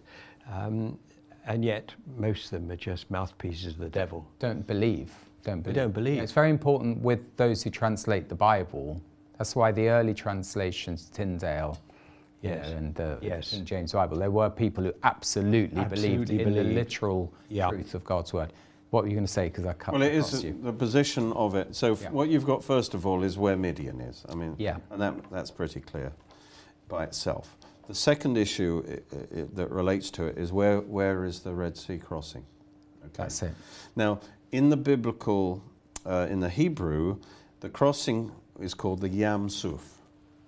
um, 0.52 0.98
and 1.46 1.64
yet 1.64 1.94
most 2.18 2.44
of 2.46 2.50
them 2.60 2.70
are 2.70 2.76
just 2.76 3.10
mouthpieces 3.10 3.72
of 3.72 3.78
the 3.78 3.88
devil. 3.88 4.26
Don't 4.38 4.66
believe. 4.66 5.12
Don't 5.44 5.62
They 5.62 5.72
believe. 5.72 5.76
don't 5.76 5.94
believe. 5.94 6.22
It's 6.22 6.32
very 6.32 6.50
important 6.50 7.00
with 7.00 7.20
those 7.36 7.62
who 7.62 7.70
translate 7.70 8.28
the 8.28 8.34
Bible. 8.34 9.00
That's 9.38 9.56
why 9.56 9.72
the 9.72 9.88
early 9.88 10.12
translations, 10.14 11.08
Tyndale, 11.08 11.78
Yes. 12.42 12.70
know, 12.70 12.76
and 12.76 12.94
the 12.94 13.18
Yes. 13.22 13.50
King 13.50 13.64
James 13.64 13.92
Bible, 13.92 14.18
there 14.18 14.30
were 14.30 14.50
people 14.50 14.84
who 14.84 14.92
absolutely, 15.04 15.82
believed 15.84 16.30
Absolutely 16.30 16.42
in 16.42 16.52
the 16.54 16.64
literal 16.64 17.32
Yeah. 17.48 17.68
truth 17.70 17.94
of 17.94 18.04
God's 18.04 18.32
word. 18.32 18.52
What 18.90 19.02
were 19.04 19.08
you 19.08 19.14
going 19.14 19.26
to 19.26 19.32
say? 19.32 19.48
Because 19.48 19.66
I 19.66 19.74
cut 19.74 19.92
Well, 19.92 20.02
it 20.02 20.14
is 20.14 20.42
you. 20.44 20.58
the 20.62 20.72
position 20.72 21.32
of 21.34 21.54
it. 21.54 21.74
So 21.76 21.96
Yeah. 22.00 22.10
what 22.10 22.28
you've 22.30 22.46
got 22.46 22.64
first 22.64 22.94
of 22.94 23.06
all 23.06 23.22
is 23.22 23.36
where 23.36 23.56
Midian 23.56 24.00
is. 24.00 24.24
I 24.28 24.34
mean, 24.34 24.54
Yeah. 24.58 24.78
and 24.90 25.00
that, 25.00 25.14
that's 25.30 25.50
pretty 25.50 25.80
clear 25.80 26.12
by 26.88 27.04
itself. 27.04 27.56
The 27.86 27.94
second 27.94 28.36
issue 28.38 28.82
i- 28.88 29.40
i- 29.40 29.46
that 29.54 29.70
relates 29.70 30.10
to 30.12 30.24
it 30.24 30.38
is 30.38 30.52
where, 30.52 30.80
where 30.80 31.24
is 31.24 31.40
the 31.40 31.54
Red 31.54 31.76
Sea 31.76 31.98
crossing? 31.98 32.44
Okay. 33.04 33.12
That's 33.24 33.42
it. 33.42 33.54
Now, 33.94 34.20
in 34.52 34.70
the 34.70 34.76
biblical, 34.76 35.62
uh, 36.06 36.26
in 36.30 36.40
the 36.40 36.48
Hebrew, 36.50 37.18
the 37.60 37.68
crossing 37.68 38.32
is 38.58 38.72
called 38.74 39.00
the 39.00 39.08
Yam 39.08 39.48
Suf. 39.50 39.96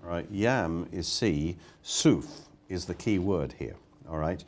Right? 0.02 0.26
Yam 0.30 0.88
is 0.92 1.06
sea, 1.06 1.58
Suf 1.82 2.48
is 2.70 2.86
the 2.86 2.94
key 2.94 3.18
word 3.18 3.52
here. 3.58 3.76
All 4.08 4.16
right. 4.16 4.42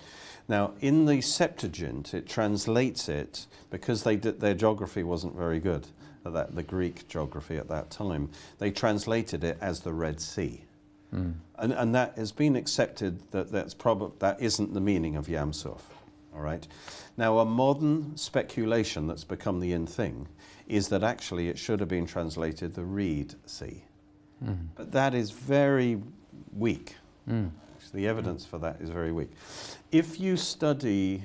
Now, 0.52 0.74
in 0.82 1.06
the 1.06 1.22
Septuagint, 1.22 2.12
it 2.12 2.28
translates 2.28 3.08
it 3.08 3.46
because 3.70 4.02
they 4.02 4.16
did, 4.16 4.40
their 4.40 4.52
geography 4.52 5.02
wasn't 5.02 5.34
very 5.34 5.58
good. 5.58 5.86
That 6.26 6.54
the 6.54 6.62
Greek 6.62 7.08
geography 7.08 7.56
at 7.56 7.68
that 7.68 7.90
time, 7.90 8.28
they 8.58 8.70
translated 8.70 9.44
it 9.44 9.56
as 9.62 9.80
the 9.80 9.94
Red 9.94 10.20
Sea. 10.20 10.66
Hmm. 11.08 11.30
And, 11.56 11.72
and 11.72 11.94
that 11.94 12.18
has 12.18 12.32
been 12.32 12.54
accepted 12.54 13.30
that 13.30 13.50
that's 13.50 13.72
prob- 13.72 14.18
that 14.18 14.42
isn't 14.42 14.74
the 14.74 14.80
meaning 14.82 15.16
of 15.16 15.26
Yam 15.26 15.54
Suf. 15.54 15.90
All 16.34 16.42
right. 16.42 16.68
Now, 17.16 17.38
a 17.38 17.46
modern 17.46 18.14
speculation 18.18 19.06
that's 19.06 19.24
become 19.24 19.58
the 19.58 19.72
in 19.72 19.86
thing 19.86 20.28
is 20.68 20.88
that 20.88 21.02
actually 21.02 21.48
it 21.48 21.58
should 21.58 21.80
have 21.80 21.88
been 21.88 22.04
translated 22.04 22.74
the 22.74 22.84
Reed 22.84 23.36
Sea. 23.46 23.84
Hmm. 24.44 24.66
But 24.74 24.92
that 24.92 25.14
is 25.14 25.30
very 25.30 26.02
weak. 26.52 26.96
Hmm. 27.26 27.46
The 27.90 28.06
evidence 28.08 28.44
for 28.44 28.58
that 28.58 28.80
is 28.80 28.90
very 28.90 29.12
weak. 29.12 29.30
If 29.90 30.18
you 30.20 30.36
study 30.36 31.24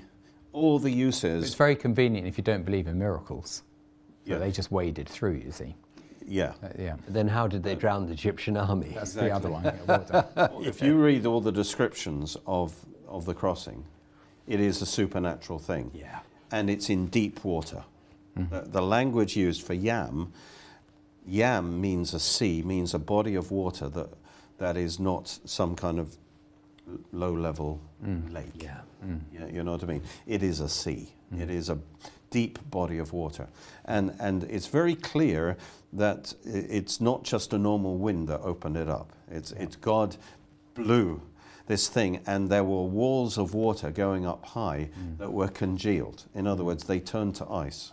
all 0.51 0.79
the 0.79 0.91
uses... 0.91 1.43
It's 1.43 1.53
very 1.53 1.75
convenient 1.75 2.27
if 2.27 2.37
you 2.37 2.43
don't 2.43 2.63
believe 2.63 2.87
in 2.87 2.97
miracles. 2.97 3.63
Yeah. 4.25 4.35
But 4.35 4.39
they 4.45 4.51
just 4.51 4.71
waded 4.71 5.07
through, 5.07 5.41
you 5.45 5.51
see. 5.51 5.75
yeah. 6.27 6.53
Uh, 6.63 6.69
yeah. 6.77 6.95
Then 7.07 7.27
how 7.27 7.47
did 7.47 7.63
they 7.63 7.75
drown 7.75 8.07
the 8.07 8.13
Egyptian 8.13 8.57
army? 8.57 8.91
That's 8.93 9.13
the 9.13 9.31
other 9.31 9.49
one. 9.49 9.63
Yeah, 9.63 9.75
well. 9.87 10.61
If 10.65 10.81
you 10.81 10.95
read 10.97 11.25
all 11.25 11.39
the 11.41 11.51
descriptions 11.51 12.35
of, 12.45 12.75
of 13.07 13.25
the 13.25 13.33
crossing, 13.33 13.85
it 14.47 14.59
is 14.59 14.81
a 14.81 14.85
supernatural 14.85 15.59
thing. 15.59 15.91
Yeah. 15.93 16.19
And 16.51 16.69
it's 16.69 16.89
in 16.89 17.07
deep 17.07 17.43
water. 17.45 17.83
The, 18.35 18.61
the 18.67 18.81
language 18.83 19.35
used 19.35 19.63
for 19.63 19.73
yam, 19.73 20.31
yam 21.25 21.81
means 21.81 22.13
a 22.13 22.19
sea, 22.19 22.61
means 22.61 22.93
a 22.93 22.99
body 22.99 23.33
of 23.33 23.49
water 23.49 23.89
that, 23.89 24.09
that 24.59 24.77
is 24.77 24.99
not 24.99 25.39
some 25.45 25.75
kind 25.75 25.97
of 25.97 26.15
low 27.11 27.33
level 27.33 27.81
mm. 28.03 28.31
lake. 28.33 28.51
Yeah. 28.55 28.79
Yeah, 29.31 29.41
mm. 29.41 29.53
you 29.53 29.63
know 29.63 29.73
what 29.73 29.83
I 29.83 29.87
mean? 29.87 30.03
It 30.25 30.43
is 30.43 30.59
a 30.59 30.69
sea. 30.69 31.13
Mm. 31.33 31.41
It 31.41 31.49
is 31.49 31.69
a 31.69 31.77
deep 32.29 32.59
body 32.69 32.97
of 32.97 33.13
water. 33.13 33.47
And, 33.85 34.15
and 34.19 34.43
it's 34.45 34.67
very 34.67 34.95
clear 34.95 35.57
that 35.93 36.33
it's 36.43 36.99
not 36.99 37.23
just 37.23 37.53
a 37.53 37.57
normal 37.57 37.97
wind 37.97 38.27
that 38.27 38.41
opened 38.41 38.77
it 38.77 38.89
up. 38.89 39.13
It's, 39.29 39.51
it's 39.51 39.75
God 39.75 40.17
blew 40.73 41.21
this 41.67 41.89
thing, 41.89 42.21
and 42.25 42.49
there 42.49 42.63
were 42.63 42.83
walls 42.83 43.37
of 43.37 43.53
water 43.53 43.91
going 43.91 44.25
up 44.25 44.45
high 44.45 44.89
that 45.17 45.31
were 45.31 45.49
congealed. 45.49 46.23
In 46.33 46.47
other 46.47 46.63
words, 46.63 46.85
they 46.85 46.99
turned 46.99 47.35
to 47.35 47.49
ice. 47.49 47.91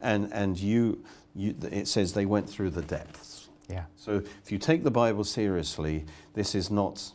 And, 0.00 0.32
and 0.32 0.58
you, 0.58 1.04
you, 1.34 1.54
it 1.70 1.86
says 1.86 2.14
they 2.14 2.26
went 2.26 2.48
through 2.48 2.70
the 2.70 2.82
depths. 2.82 3.48
Yeah. 3.68 3.84
So 3.96 4.22
if 4.42 4.50
you 4.50 4.58
take 4.58 4.82
the 4.82 4.90
Bible 4.90 5.24
seriously, 5.24 6.04
this 6.34 6.54
is 6.54 6.70
not 6.70 7.12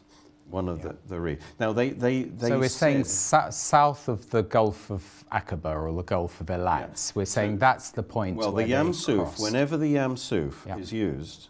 one 0.55 0.69
of 0.69 0.81
the, 0.81 0.95
the 1.09 1.19
re- 1.19 1.37
Now, 1.59 1.73
they, 1.73 1.89
they, 1.89 2.23
they 2.23 2.47
so 2.47 2.57
we're 2.57 2.69
saying 2.69 3.03
south 3.03 4.07
of 4.07 4.27
the 4.29 4.41
Gulf 4.43 4.89
of 4.89 5.03
Aqaba 5.31 5.75
or 5.75 5.91
the 5.91 6.01
Gulf 6.01 6.39
of 6.39 6.47
Elat. 6.47 7.13
We're 7.13 7.25
saying 7.25 7.57
that's 7.57 7.91
the 7.91 8.01
point. 8.01 8.37
Well, 8.37 8.53
the 8.53 8.63
they 8.63 8.69
Yam 8.69 8.93
Suf, 8.93 9.37
whenever 9.37 9.75
the 9.75 9.89
Yam 9.89 10.15
Suf 10.15 10.63
Yeah. 10.65 10.77
is 10.77 10.93
used, 10.93 11.49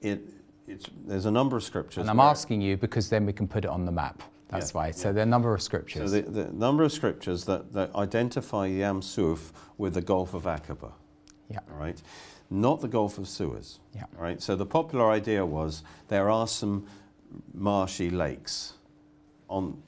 it, 0.00 0.20
it's, 0.68 0.86
there's 1.04 1.26
a 1.26 1.30
number 1.30 1.56
of 1.56 1.64
scriptures. 1.64 2.02
And 2.02 2.08
I'm 2.08 2.20
asking 2.20 2.60
you 2.60 2.76
because 2.76 3.10
then 3.10 3.26
we 3.26 3.32
can 3.32 3.48
put 3.48 3.64
it 3.64 3.70
on 3.70 3.84
the 3.84 3.92
map. 3.92 4.22
That's 4.48 4.70
Yeah, 4.70 4.78
why. 4.78 4.90
So 4.92 5.12
there 5.12 5.22
are 5.24 5.26
a 5.26 5.34
number 5.36 5.52
of 5.52 5.60
So 5.60 5.66
scriptures. 5.66 6.12
the, 6.12 6.22
the 6.22 6.52
number 6.52 6.84
of 6.84 6.92
scriptures 6.92 7.44
that, 7.46 7.72
that 7.72 7.92
identify 7.96 8.66
Yam 8.66 9.02
Suf 9.02 9.52
with 9.76 9.94
the 9.94 10.02
Gulf 10.02 10.34
of 10.34 10.44
Aqaba, 10.44 10.92
yeah. 11.50 11.58
all 11.72 11.80
right? 11.80 12.00
Not 12.48 12.80
the 12.80 12.86
Gulf 12.86 13.18
of 13.18 13.26
Suez. 13.26 13.80
Yeah. 13.92 14.04
All 14.16 14.22
right. 14.22 14.40
So 14.40 14.54
the 14.54 14.66
popular 14.66 15.10
idea 15.10 15.44
was 15.44 15.82
there 16.06 16.30
are 16.30 16.46
some 16.46 16.86
marshy 17.54 18.10
lakes 18.10 18.74
on 19.48 19.82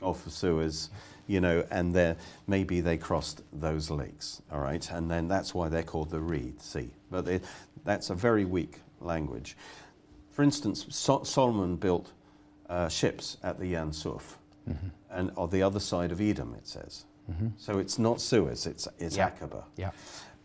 Gulf 0.00 0.26
of 0.26 0.32
Suez, 0.32 0.90
you 1.26 1.40
know, 1.40 1.64
and 1.70 1.94
there 1.94 2.16
maybe 2.46 2.80
they 2.80 2.96
crossed 2.96 3.42
those 3.52 3.90
lakes. 3.90 4.42
All 4.50 4.60
right, 4.60 4.88
and 4.90 5.10
then 5.10 5.28
that's 5.28 5.54
why 5.54 5.68
they're 5.68 5.82
called 5.82 6.10
the 6.10 6.20
Reed 6.20 6.60
Sea. 6.60 6.90
But 7.10 7.28
it, 7.28 7.44
that's 7.84 8.10
a 8.10 8.14
very 8.14 8.44
weak 8.44 8.80
language. 9.00 9.56
For 10.30 10.42
instance, 10.42 10.86
so- 10.88 11.22
Solomon 11.24 11.76
built 11.76 12.12
uh, 12.68 12.88
ships 12.88 13.36
at 13.42 13.58
the 13.58 13.66
Yam 13.68 13.92
Suf, 13.92 14.38
and 15.10 15.32
on 15.36 15.50
the 15.50 15.62
other 15.62 15.80
side 15.80 16.12
of 16.12 16.20
Edom, 16.20 16.54
it 16.54 16.66
says. 16.66 17.04
So 17.58 17.78
it's 17.78 17.96
not 17.96 18.20
Suez; 18.20 18.66
it's 18.66 18.88
it's 18.98 19.16
Yeah. 19.16 19.30
Aqaba. 19.30 19.62
Yeah. 19.76 19.90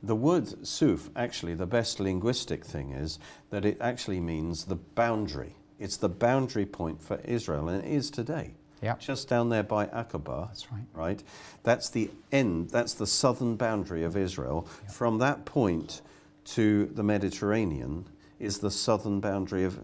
The 0.04 0.16
word 0.16 0.68
suf, 0.68 1.10
actually, 1.16 1.56
the 1.56 1.66
best 1.66 2.00
linguistic 2.00 2.64
thing 2.64 2.92
is 2.92 3.18
that 3.50 3.66
it 3.66 3.78
actually 3.82 4.20
means 4.20 4.66
the 4.66 4.76
boundary. 4.76 5.56
It's 5.80 5.98
the 5.98 6.10
boundary 6.10 6.66
point 6.66 7.02
for 7.02 7.20
Israel, 7.26 7.70
and 7.70 7.84
it 7.84 7.90
is 7.92 8.10
today. 8.10 8.54
Yeah. 8.82 8.96
Just 9.00 9.28
down 9.30 9.50
there 9.50 9.64
by 9.64 9.88
Aqaba. 9.88 10.48
That's 10.48 10.72
right. 10.72 10.86
Right? 10.94 11.24
That's 11.64 11.90
the 11.90 12.12
end, 12.32 12.70
that's 12.70 12.94
the 12.94 13.08
southern 13.08 13.56
boundary 13.56 14.04
of 14.04 14.16
Israel. 14.16 14.68
From 14.92 15.18
that 15.20 15.46
point 15.46 16.02
to 16.46 16.86
the 16.88 17.04
Mediterranean 17.04 18.06
is 18.40 18.60
the 18.60 18.70
southern 18.72 19.20
boundary 19.20 19.64
of 19.64 19.80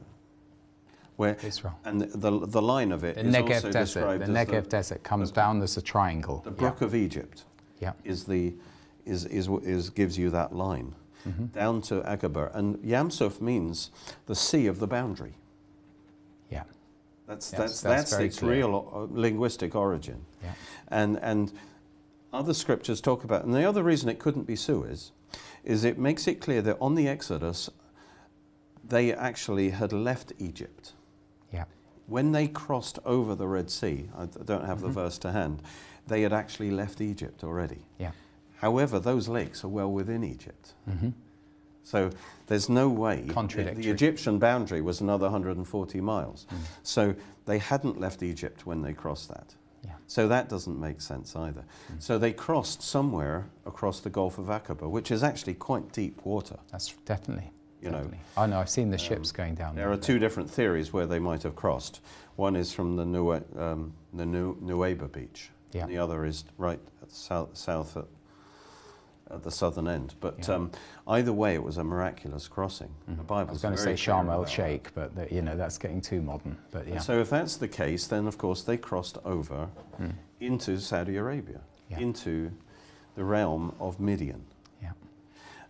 where 1.15 1.37
Israel. 1.43 1.77
and 1.85 2.01
the, 2.01 2.45
the 2.47 2.61
line 2.61 2.91
of 2.91 3.03
it 3.03 3.15
The 3.15 3.25
is 3.25 3.35
Negev 3.35 3.53
also 3.55 3.71
Desert. 3.71 3.99
described 3.99 4.25
The 4.25 4.37
as 4.39 4.47
Negev 4.47 4.63
the, 4.63 4.69
Desert 4.69 5.03
comes 5.03 5.31
down 5.31 5.61
as 5.61 5.77
a 5.77 5.81
triangle. 5.81 6.41
the 6.43 6.51
brook 6.51 6.81
of 6.81 6.95
Egypt 6.95 7.43
Yeah. 7.79 7.93
is 8.03 8.25
the 8.25 8.53
is 9.05 9.25
is, 9.25 9.47
is 9.63 9.89
gives 9.89 10.17
you 10.17 10.29
that 10.29 10.53
line 10.55 10.93
mm-hmm. 11.27 11.45
down 11.47 11.81
to 11.83 12.01
Aqaba, 12.01 12.53
and 12.55 12.77
Yamsuf 12.77 13.41
means 13.41 13.89
the 14.27 14.35
sea 14.35 14.67
of 14.67 14.79
the 14.79 14.87
boundary. 14.87 15.33
That's 17.31 17.51
Yes, 17.53 17.59
that's 17.61 17.81
that's 17.81 18.09
that's, 18.11 18.21
its 18.21 18.43
real 18.43 18.75
uh, 18.93 19.07
linguistic 19.21 19.73
origin, 19.73 20.25
Yeah. 20.43 20.51
and 20.89 21.17
and 21.23 21.51
other 22.33 22.53
scriptures 22.53 22.99
talk 22.99 23.23
about. 23.23 23.45
And 23.45 23.53
the 23.53 23.63
other 23.63 23.83
reason 23.83 24.09
it 24.09 24.19
couldn't 24.19 24.43
be 24.43 24.55
Suez 24.57 25.11
is 25.63 25.83
it 25.85 25.97
makes 25.97 26.27
it 26.27 26.41
clear 26.41 26.61
that 26.63 26.77
on 26.81 26.95
the 26.95 27.07
Exodus, 27.07 27.69
they 28.83 29.13
actually 29.13 29.69
had 29.69 29.93
left 29.93 30.33
Egypt. 30.39 30.91
Yeah. 31.53 31.65
When 32.07 32.33
they 32.33 32.47
crossed 32.49 32.99
over 33.05 33.33
the 33.35 33.47
Red 33.47 33.69
Sea, 33.69 34.09
I 34.17 34.25
don't 34.25 34.65
have 34.65 34.79
Mm-hmm. 34.79 34.87
the 34.87 34.93
verse 34.93 35.17
to 35.19 35.31
hand, 35.31 35.61
they 36.07 36.23
had 36.23 36.33
actually 36.33 36.71
left 36.71 36.99
Egypt 36.99 37.43
already. 37.45 37.85
Yeah. 37.97 38.11
However, 38.57 38.99
those 38.99 39.29
lakes 39.29 39.63
are 39.63 39.69
well 39.69 39.91
within 39.91 40.23
Egypt. 40.23 40.73
hmm 40.85 41.09
So 41.83 42.11
there's 42.47 42.69
no 42.69 42.89
way. 42.89 43.21
The, 43.21 43.33
Contradictory. 43.33 43.83
the 43.83 43.89
Egyptian 43.89 44.39
boundary 44.39 44.81
was 44.81 45.01
another 45.01 45.25
140 45.25 46.01
miles. 46.01 46.45
Mm. 46.49 46.57
So 46.83 47.15
they 47.45 47.57
hadn't 47.57 47.99
left 47.99 48.23
Egypt 48.23 48.65
when 48.65 48.81
they 48.81 48.93
crossed 48.93 49.29
that. 49.29 49.55
Yeah. 49.83 49.91
So 50.07 50.27
that 50.27 50.47
doesn't 50.47 50.79
make 50.79 51.01
sense 51.01 51.35
either. 51.35 51.63
Mm. 51.91 52.01
So 52.01 52.17
they 52.17 52.33
crossed 52.33 52.81
somewhere 52.81 53.47
across 53.65 53.99
the 53.99 54.09
Gulf 54.09 54.37
of 54.37 54.45
Aqaba, 54.45 54.89
which 54.89 55.11
is 55.11 55.23
actually 55.23 55.55
quite 55.55 55.91
deep 55.91 56.23
water. 56.25 56.57
That's 56.71 56.93
definitely. 57.05 57.51
You 57.81 57.89
know. 57.89 58.11
I 58.37 58.45
know. 58.45 58.59
I've 58.59 58.69
seen 58.69 58.91
the 58.91 58.97
ships 58.97 59.31
going 59.31 59.55
down 59.55 59.75
There 59.75 59.85
there. 59.85 59.93
are 59.93 59.97
two 59.97 60.19
different 60.19 60.47
theories 60.47 60.93
where 60.93 61.07
they 61.07 61.17
might 61.17 61.41
have 61.41 61.55
crossed. 61.55 61.99
One 62.35 62.55
is 62.55 62.71
from 62.71 62.95
the, 62.95 63.05
Nue, 63.05 63.41
um, 63.57 63.93
the 64.13 64.23
Nuweiba 64.23 65.11
beach. 65.11 65.49
Yeah. 65.73 65.83
And 65.83 65.91
the 65.91 65.97
other 65.97 66.23
is 66.25 66.43
right 66.59 66.79
south, 67.07 67.57
south 67.57 67.97
at, 67.97 68.05
at 69.33 69.43
the 69.43 69.51
southern 69.51 69.87
end. 69.87 70.15
But 70.19 70.47
Yeah. 70.47 70.55
um, 70.55 70.71
either 71.07 71.33
way, 71.33 71.53
it 71.55 71.63
was 71.63 71.77
a 71.77 71.83
miraculous 71.83 72.47
crossing. 72.47 72.89
The 73.07 73.23
Mhm. 73.23 73.31
I 73.31 73.43
was 73.43 73.61
going 73.61 73.75
to 73.75 73.81
say 73.81 73.93
Sharm 73.93 74.29
el. 74.29 74.45
Sheikh, 74.45 74.93
but 74.93 75.15
the, 75.15 75.33
you 75.33 75.41
know 75.41 75.55
that's 75.55 75.77
getting 75.77 76.01
too 76.01 76.21
modern. 76.21 76.57
But 76.71 76.87
yeah. 76.87 76.93
And 76.95 77.03
so 77.03 77.19
if 77.19 77.29
that's 77.29 77.57
the 77.57 77.67
case, 77.67 78.07
then 78.07 78.27
of 78.27 78.37
course 78.37 78.63
they 78.63 78.77
crossed 78.77 79.17
over 79.25 79.69
Mm. 79.99 80.13
into 80.39 80.77
Saudi 80.79 81.17
Arabia, 81.17 81.61
Yeah. 81.89 81.99
into 81.99 82.51
the 83.15 83.23
realm 83.23 83.73
of 83.79 83.99
Midian. 83.99 84.45
Yeah. 84.81 84.91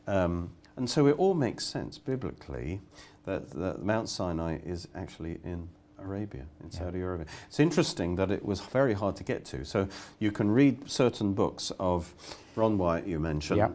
Um, 0.07 0.51
and 0.75 0.89
so 0.89 1.07
it 1.07 1.17
all 1.17 1.33
makes 1.33 1.65
sense 1.65 1.97
biblically 1.97 2.81
that, 3.25 3.51
that 3.51 3.83
Mount 3.83 4.09
Sinai 4.09 4.57
is 4.63 4.87
actually 4.95 5.39
in 5.43 5.69
Arabia, 6.05 6.45
in 6.61 6.69
Yeah. 6.71 6.79
Saudi 6.79 7.01
Arabia. 7.01 7.25
It's 7.47 7.59
interesting 7.59 8.15
that 8.15 8.31
it 8.31 8.43
was 8.45 8.61
very 8.61 8.93
hard 8.93 9.15
to 9.17 9.23
get 9.23 9.45
to. 9.45 9.63
So 9.65 9.87
you 10.19 10.31
can 10.31 10.49
read 10.51 10.89
certain 10.89 11.33
books 11.33 11.71
of 11.79 12.13
Ron 12.55 12.77
Wyatt, 12.77 13.07
you 13.07 13.19
mentioned, 13.19 13.57
Yeah. 13.57 13.73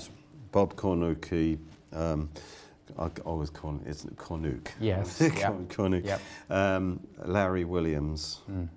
Bob 0.53 0.75
Cornucci. 0.77 1.59
Um, 1.93 2.29
I 2.99 3.11
always 3.25 3.51
call 3.51 3.81
it's 3.85 4.05
Cornuke. 4.17 4.69
Yes, 4.81 5.21
yeah. 5.21 5.53
Cornuke. 5.69 6.05
Yep. 6.05 6.21
Um, 6.51 7.01
Larry 7.25 7.65
Williams. 7.65 8.41
Mm. 8.51 8.69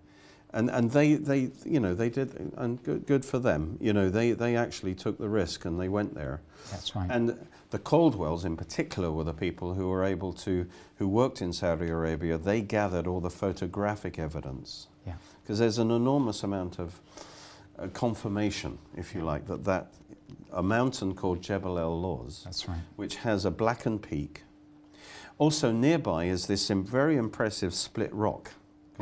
And, 0.52 0.70
and 0.72 0.90
they, 0.92 1.14
they, 1.14 1.52
you 1.64 1.80
know, 1.80 1.94
they 1.94 2.10
did, 2.10 2.52
and 2.58 2.82
good, 2.82 3.06
good 3.06 3.24
for 3.24 3.38
them. 3.38 3.78
You 3.80 3.94
know, 3.94 4.10
they, 4.10 4.32
they 4.32 4.56
actually 4.56 4.96
took 4.96 5.20
the 5.20 5.30
risk 5.30 5.64
and 5.66 5.80
they 5.80 5.90
went 5.90 6.16
there. 6.16 6.42
That's 6.72 6.96
right. 6.96 7.08
And 7.10 7.38
the 7.70 7.78
Caldwells, 7.78 8.46
in 8.46 8.58
particular, 8.58 9.12
were 9.12 9.24
the 9.24 9.34
people 9.34 9.76
who 9.76 9.88
were 9.88 10.04
able 10.04 10.34
to, 10.34 10.66
who 10.98 11.08
worked 11.08 11.42
in 11.42 11.54
Saudi 11.54 11.90
Arabia. 11.90 12.38
They 12.40 12.62
gathered 12.62 13.06
all 13.06 13.20
the 13.20 13.30
photographic 13.30 14.18
evidence 14.18 14.88
yeah. 15.06 15.14
because 15.44 15.60
there's 15.60 15.78
an 15.78 15.92
enormous 15.92 16.44
amount 16.44 16.80
of 16.80 17.00
uh, 17.78 17.88
confirmation, 17.88 18.80
if 18.98 19.14
you 19.14 19.22
like, 19.22 19.46
that 19.48 19.64
that 19.66 19.94
a 20.52 20.64
mountain 20.64 21.14
called 21.14 21.44
Jebel 21.44 21.78
El 21.78 22.02
Lawz, 22.02 22.44
That's 22.44 22.68
right. 22.68 22.80
which 22.96 23.18
has 23.18 23.46
a 23.46 23.52
blackened 23.52 24.02
peak. 24.02 24.44
Also 25.38 25.72
nearby 25.72 26.26
is 26.26 26.48
this 26.48 26.70
very 26.70 27.18
impressive 27.18 27.74
split 27.74 28.14
rock 28.14 28.52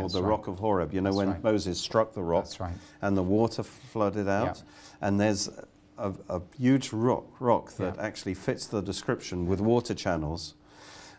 That's 0.03 0.13
the 0.13 0.21
right. 0.23 0.29
Rock 0.29 0.47
of 0.47 0.59
Horeb. 0.59 0.93
You 0.93 1.01
know, 1.01 1.09
That's 1.09 1.17
when 1.17 1.29
right. 1.31 1.43
Moses 1.43 1.79
struck 1.79 2.13
the 2.13 2.21
rock 2.23 2.47
right. 2.59 2.73
and 3.01 3.17
the 3.17 3.23
water 3.23 3.63
flooded 3.63 4.27
out, 4.27 4.61
and 5.01 5.19
there's 5.19 5.49
a, 5.97 6.13
a 6.29 6.41
huge 6.57 6.93
rock, 6.93 7.25
rock 7.39 7.71
that 7.73 7.95
Yeah. 7.95 8.01
actually 8.03 8.35
fits 8.35 8.67
the 8.67 8.81
description 8.81 9.47
with 9.47 9.59
water 9.59 9.93
channels. 9.93 10.53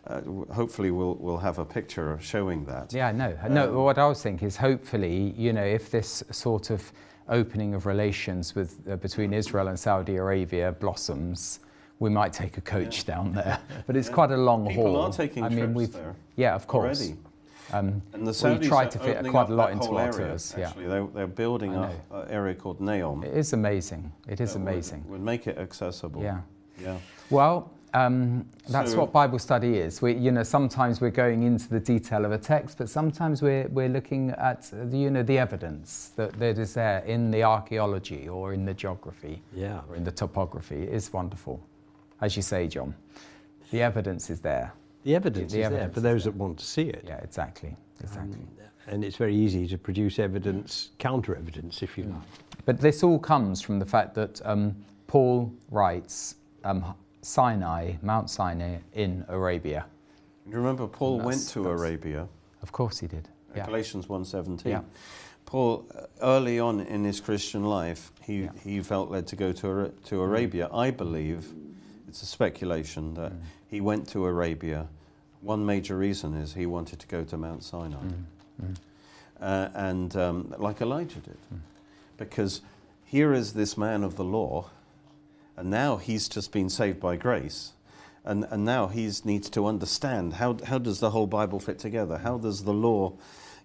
Uh, 0.07 0.21
hopefully, 0.53 0.91
we'll, 0.91 1.17
we'll 1.17 1.39
have 1.39 1.59
a 1.59 1.65
picture 1.65 2.19
showing 2.21 2.65
that. 2.67 2.93
Yeah, 2.95 3.13
no, 3.13 3.37
no. 3.51 3.69
Um, 3.71 3.75
what 3.85 3.99
I 3.99 4.07
was 4.07 4.23
thinking 4.23 4.47
is, 4.49 4.57
hopefully, 4.57 5.35
you 5.37 5.53
know, 5.53 5.65
if 5.65 5.91
this 5.91 6.23
sort 6.31 6.71
of 6.71 6.93
opening 7.29 7.75
of 7.75 7.85
relations 7.85 8.55
with 8.55 8.79
uh, 8.91 8.97
between 8.97 9.35
Israel 9.35 9.69
and 9.69 9.79
Saudi 9.79 10.17
Arabia 10.17 10.73
blossoms, 10.73 11.61
we 11.99 12.09
might 12.09 12.33
take 12.33 12.57
a 12.57 12.61
coach 12.63 13.05
down 13.05 13.33
there. 13.35 13.59
But 13.87 13.97
it's 13.97 14.09
Yeah. 14.09 14.15
quite 14.15 14.31
a 14.31 14.37
long 14.37 14.67
People 14.69 14.95
haul. 14.95 15.03
are 15.07 15.13
taking 15.13 15.43
I 15.45 15.49
mean, 15.51 15.59
trips 15.59 15.75
we've, 15.75 15.93
there 15.93 16.15
yeah, 16.37 16.55
of 16.55 16.67
course. 16.67 17.01
already. 17.01 17.17
Um, 17.73 18.03
And 18.13 18.23
the 18.27 18.31
we 18.31 18.33
Saudis 18.33 18.69
try 18.69 18.85
are 18.85 18.91
to 18.91 18.99
fit 18.99 19.25
quite 19.31 19.49
a 19.51 19.55
lot 19.55 19.73
into 19.73 19.87
whole 19.89 19.99
our 19.99 20.07
area, 20.15 20.29
tours. 20.29 20.55
Yeah, 20.59 20.73
they're, 20.77 21.07
they're 21.07 21.27
building 21.27 21.77
I 21.77 21.93
up 21.93 21.95
an 22.13 22.31
area 22.31 22.55
called 22.55 22.81
Neom. 22.81 23.25
it 23.25 23.35
is 23.37 23.53
amazing. 23.53 24.13
It 24.27 24.41
is 24.41 24.55
that 24.55 24.61
would- 24.61 24.69
amazing. 24.73 25.05
Would, 25.09 25.21
make 25.21 25.47
it 25.47 25.59
accessible. 25.59 26.23
Yeah. 26.23 26.41
Yeah. 26.81 26.97
Well, 27.31 27.71
um, 27.95 28.47
that's 28.69 28.93
So- 28.93 29.01
what 29.01 29.13
Bible 29.13 29.39
study 29.39 29.77
is. 29.79 30.01
We, 30.01 30.15
you 30.15 30.31
know, 30.31 30.43
sometimes 30.45 31.01
we're 31.01 31.11
going 31.11 31.43
into 31.43 31.69
the 31.69 31.81
detail 31.81 32.25
of 32.25 32.33
a 32.33 32.39
text, 32.39 32.79
but 32.79 32.89
sometimes 32.89 33.43
we're, 33.43 33.67
we're 33.69 33.89
looking 33.89 34.31
at, 34.31 34.71
uh, 34.73 34.85
the, 34.85 34.97
you 34.99 35.11
know, 35.11 35.23
the 35.23 35.39
evidence 35.39 36.13
that, 36.17 36.39
that 36.39 36.59
is 36.59 36.73
there 36.75 37.01
in 37.01 37.31
the 37.31 37.43
archaeology 37.43 38.29
or 38.29 38.53
in 38.55 38.65
the 38.65 38.75
geography 38.75 39.43
Yeah. 39.55 39.81
or 39.89 39.97
in 39.97 40.05
the 40.05 40.13
topography. 40.13 40.83
It 40.85 40.91
is 40.95 41.13
wonderful. 41.13 41.61
As 42.21 42.35
you 42.37 42.43
say, 42.43 42.67
John, 42.67 42.95
the 43.71 43.83
evidence 43.83 44.31
is 44.31 44.41
there. 44.41 44.73
The 45.05 45.15
evidence 45.15 45.53
The 45.53 45.61
is 45.61 45.67
evidence 45.67 45.85
there 45.87 45.95
for 45.95 46.01
those 46.01 46.25
there. 46.25 46.33
that 46.33 46.39
want 46.39 46.59
to 46.59 46.65
see 46.65 46.83
it. 46.89 47.05
Yeah, 47.07 47.17
exactly. 47.19 47.77
Exactly. 48.01 48.35
Um, 48.41 48.49
and 48.87 49.05
it's 49.05 49.17
very 49.17 49.35
easy 49.35 49.67
to 49.69 49.79
produce 49.79 50.19
evidence, 50.19 50.91
counter 50.99 51.35
evidence, 51.37 51.83
if 51.83 51.97
you 51.99 52.05
Mm. 52.05 52.15
like. 52.15 52.23
But 52.65 52.81
this 52.81 53.03
all 53.03 53.19
comes 53.19 53.61
from 53.61 53.79
the 53.79 53.87
fact 53.87 54.15
that 54.15 54.41
um, 54.45 54.75
Paul 55.07 55.53
writes 55.71 56.37
um, 56.65 56.95
Sinai, 57.23 57.95
Mount 58.03 58.29
Sinai 58.31 58.79
in 58.95 59.25
Arabia. 59.29 59.87
You 60.47 60.57
remember 60.57 60.87
Paul 60.87 61.21
went 61.21 61.47
to 61.49 61.69
Arabia, 61.69 62.27
Of 62.63 62.73
course 62.73 62.99
he 62.99 63.07
did. 63.07 63.29
Yeah. 63.55 63.67
Galatians 63.67 64.07
1.17. 64.09 64.65
Yeah. 64.67 64.81
Paul, 65.47 65.87
uh, 65.95 66.07
early 66.23 66.59
on 66.59 66.81
in 66.81 67.05
his 67.05 67.21
Christian 67.21 67.65
life, 67.65 68.13
he, 68.23 68.43
Yeah. 68.43 68.51
he 68.63 68.83
felt 68.83 69.11
led 69.11 69.27
to 69.29 69.37
go 69.37 69.53
to, 69.53 69.93
to 70.05 70.21
Arabia. 70.23 70.69
I 70.73 70.91
believe, 70.91 71.53
it's 72.09 72.23
a 72.23 72.27
speculation, 72.27 73.15
that 73.15 73.33
Mm. 73.33 73.39
He 73.71 73.81
went 73.81 74.09
to 74.09 74.25
Arabia. 74.25 74.89
One 75.41 75.65
major 75.65 75.97
reason 75.97 76.35
is 76.35 76.55
he 76.55 76.67
wanted 76.67 76.99
to 77.01 77.07
go 77.07 77.25
to 77.25 77.37
Mount 77.37 77.63
Sinai. 77.63 77.97
Mm, 77.97 78.25
mm. 78.63 78.77
uh, 79.41 79.69
and 79.75 80.17
um, 80.17 80.55
like 80.59 80.81
Elijah 80.81 81.21
did. 81.21 81.39
Mm. 81.53 81.61
Because 82.17 82.61
here 83.05 83.33
is 83.33 83.53
this 83.53 83.77
man 83.77 84.03
of 84.03 84.17
the 84.17 84.25
law, 84.25 84.71
and 85.57 85.71
now 85.71 85.97
he's 85.97 86.29
just 86.29 86.53
been 86.53 86.69
saved 86.69 87.01
by 87.01 87.17
grace. 87.17 87.73
And, 88.25 88.45
and 88.51 88.65
now 88.65 88.89
he 88.89 89.11
needs 89.25 89.49
to 89.51 89.67
understand 89.67 90.35
how, 90.35 90.59
how 90.67 90.79
does 90.79 91.01
the 91.01 91.11
whole 91.11 91.27
Bible 91.27 91.61
fit 91.61 91.79
together? 91.79 92.19
How 92.19 92.37
does 92.37 92.65
the 92.65 92.75
law, 92.75 93.15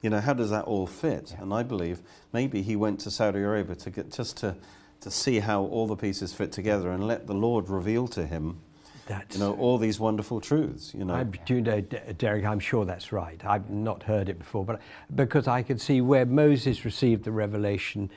you 0.01 0.09
know, 0.09 0.21
how 0.21 0.33
does 0.33 0.51
that 0.51 0.63
all 0.63 0.87
fit? 0.87 1.31
Yeah. 1.31 1.41
And 1.41 1.53
I 1.53 1.63
believe 1.63 1.99
maybe 2.31 2.61
he 2.61 2.77
went 2.77 3.01
to 3.01 3.11
Saudi 3.11 3.39
Arabia 3.39 3.75
to 3.75 3.89
get 3.89 4.11
just 4.11 4.37
to, 4.37 4.55
to 5.01 5.11
see 5.11 5.39
how 5.39 5.63
all 5.63 5.85
the 5.85 5.97
pieces 5.97 6.33
fit 6.33 6.53
together 6.53 6.91
and 6.91 7.05
let 7.05 7.27
the 7.27 7.33
Lord 7.33 7.67
reveal 7.67 8.07
to 8.09 8.25
him, 8.25 8.59
That's, 9.05 9.35
you 9.35 9.43
know, 9.43 9.53
all 9.55 9.77
these 9.77 9.99
wonderful 9.99 10.39
truths, 10.39 10.93
you 10.93 11.03
know. 11.03 11.13
I 11.15 11.23
do 11.23 11.59
know, 11.61 11.81
Derek, 11.81 12.45
I'm 12.45 12.59
sure 12.59 12.85
that's 12.85 13.11
right. 13.11 13.43
I've 13.45 13.69
not 13.69 14.03
heard 14.03 14.29
it 14.29 14.39
before, 14.39 14.63
but 14.65 14.79
because 15.15 15.47
I 15.47 15.61
could 15.61 15.81
see 15.81 16.01
where 16.01 16.25
Moses 16.25 16.85
received 16.85 17.23
the 17.25 17.31
revelation, 17.31 18.09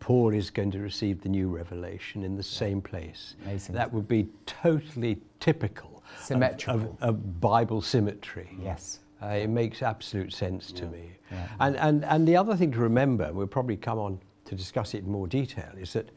Paul 0.00 0.34
is 0.34 0.50
going 0.50 0.70
to 0.72 0.80
receive 0.80 1.20
the 1.22 1.28
new 1.28 1.48
revelation 1.48 2.24
in 2.24 2.36
the 2.36 2.42
same 2.42 2.82
place. 2.82 3.36
Amazing. 3.44 3.74
That 3.76 3.92
would 3.92 4.08
be 4.08 4.26
totally 4.46 5.18
typical 5.40 6.02
of- 6.18 6.24
Symmetrical. 6.24 6.98
Of, 7.00 7.10
of 7.16 7.40
Bible 7.40 7.80
symmetry. 7.80 8.50
Yes. 8.60 8.98
Uh, 9.22 9.26
it 9.28 9.48
makes 9.48 9.82
absolute 9.82 10.32
sense 10.32 10.72
to 10.72 10.84
Yeah. 10.84 10.90
me. 10.90 11.10
Yeah. 11.30 11.46
And, 11.60 11.76
and, 11.76 12.04
and 12.04 12.28
the 12.28 12.36
other 12.36 12.56
thing 12.56 12.72
to 12.72 12.78
remember, 12.80 13.32
we'll 13.32 13.46
probably 13.46 13.76
come 13.76 13.98
on 13.98 14.18
to 14.46 14.54
discuss 14.54 14.94
it 14.94 15.04
in 15.04 15.10
more 15.10 15.26
detail, 15.26 15.70
is 15.78 15.92
that 15.94 16.06
there, 16.06 16.12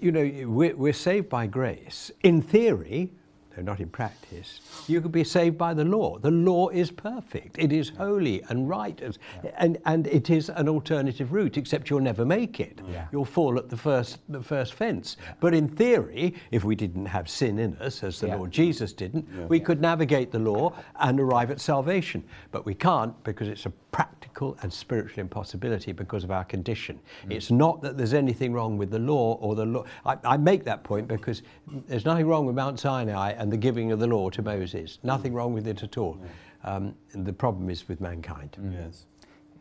you 0.00 0.12
know, 0.12 0.48
we're, 0.48 0.76
we're 0.76 0.92
saved 0.92 1.28
by 1.28 1.46
grace. 1.46 2.10
In 2.22 2.40
theory, 2.42 3.12
though 3.56 3.62
not 3.62 3.80
in 3.80 3.88
practice, 3.88 4.60
you 4.86 5.00
could 5.00 5.10
be 5.12 5.24
saved 5.24 5.58
by 5.58 5.74
the 5.74 5.84
law. 5.84 6.18
The 6.18 6.30
law 6.30 6.68
is 6.68 6.90
perfect. 6.92 7.58
It 7.58 7.72
is 7.72 7.88
holy 7.90 8.42
and 8.48 8.68
right, 8.68 9.00
as- 9.00 9.18
and, 9.56 9.78
and 9.84 10.06
it 10.06 10.30
is 10.30 10.48
an 10.50 10.68
alternative 10.68 11.32
route, 11.32 11.56
except 11.56 11.90
you'll 11.90 12.00
never 12.00 12.24
make 12.24 12.60
it. 12.60 12.80
Yeah. 12.88 13.06
You'll 13.10 13.24
fall 13.24 13.58
at 13.58 13.68
the 13.68 13.76
first, 13.76 14.18
the 14.28 14.42
first 14.42 14.74
fence. 14.74 15.16
But 15.40 15.54
in 15.54 15.66
theory, 15.68 16.34
if 16.52 16.62
we 16.62 16.76
didn't 16.76 17.06
have 17.06 17.28
sin 17.28 17.58
in 17.58 17.76
us, 17.78 18.02
as 18.04 18.20
the 18.20 18.28
Yeah. 18.28 18.36
Lord 18.36 18.52
Jesus 18.52 18.92
didn't, 18.92 19.26
Yeah. 19.36 19.46
we 19.46 19.58
could 19.58 19.80
navigate 19.80 20.30
the 20.30 20.38
law 20.38 20.72
and 21.00 21.18
arrive 21.18 21.50
at 21.50 21.60
salvation. 21.60 22.22
But 22.52 22.64
we 22.64 22.74
can't 22.74 23.20
because 23.24 23.48
it's 23.48 23.66
a 23.66 23.72
practical 23.98 24.56
and 24.62 24.72
spiritual 24.72 25.20
impossibility 25.20 25.90
because 25.90 26.22
of 26.22 26.30
our 26.30 26.44
condition. 26.44 27.00
It's 27.28 27.50
not 27.50 27.82
that 27.82 27.96
there's 27.96 28.14
anything 28.14 28.52
wrong 28.52 28.78
with 28.78 28.90
the 28.92 28.98
law 29.00 29.34
or 29.40 29.56
the 29.56 29.66
law. 29.66 29.84
I, 30.06 30.16
I 30.22 30.36
make 30.36 30.62
that 30.64 30.84
point 30.84 31.08
because 31.08 31.42
there's 31.88 32.04
nothing 32.04 32.28
wrong 32.28 32.46
with 32.46 32.54
Mount 32.54 32.78
Sinai 32.78 33.32
and 33.32 33.52
the 33.52 33.56
giving 33.56 33.90
of 33.90 33.98
the 33.98 34.06
law 34.06 34.30
to 34.30 34.40
Moses. 34.40 35.00
Nothing 35.02 35.34
wrong 35.34 35.52
with 35.52 35.66
it 35.66 35.82
at 35.82 35.98
all. 35.98 36.16
Um, 36.62 36.94
the 37.12 37.32
problem 37.32 37.70
is 37.70 37.88
with 37.88 38.00
mankind. 38.00 38.56
Yes. 38.72 39.06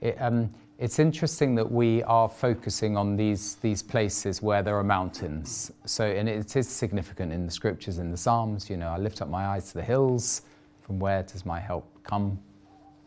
It, 0.02 0.16
um, 0.22 0.54
It's 0.78 1.00
interesting 1.00 1.56
that 1.56 1.72
we 1.72 2.04
are 2.04 2.30
focusing 2.30 2.96
on 2.96 3.16
these, 3.16 3.56
these 3.56 3.82
places 3.82 4.44
where 4.44 4.62
there 4.62 4.78
are 4.78 4.84
mountains. 4.84 5.72
So, 5.86 6.06
and 6.06 6.30
it 6.30 6.56
is 6.56 6.68
significant 6.70 7.34
in 7.34 7.48
the 7.48 7.52
scriptures, 7.52 7.98
in 7.98 8.12
the 8.12 8.18
Psalms. 8.18 8.70
You 8.70 8.78
know, 8.78 8.90
I 8.90 8.98
lift 9.00 9.24
up 9.24 9.30
my 9.30 9.48
eyes 9.48 9.70
to 9.70 9.74
the 9.74 9.84
hills. 9.84 10.44
From 10.82 11.00
where 11.00 11.24
does 11.24 11.44
my 11.44 11.60
help 11.60 11.86
come? 12.04 12.38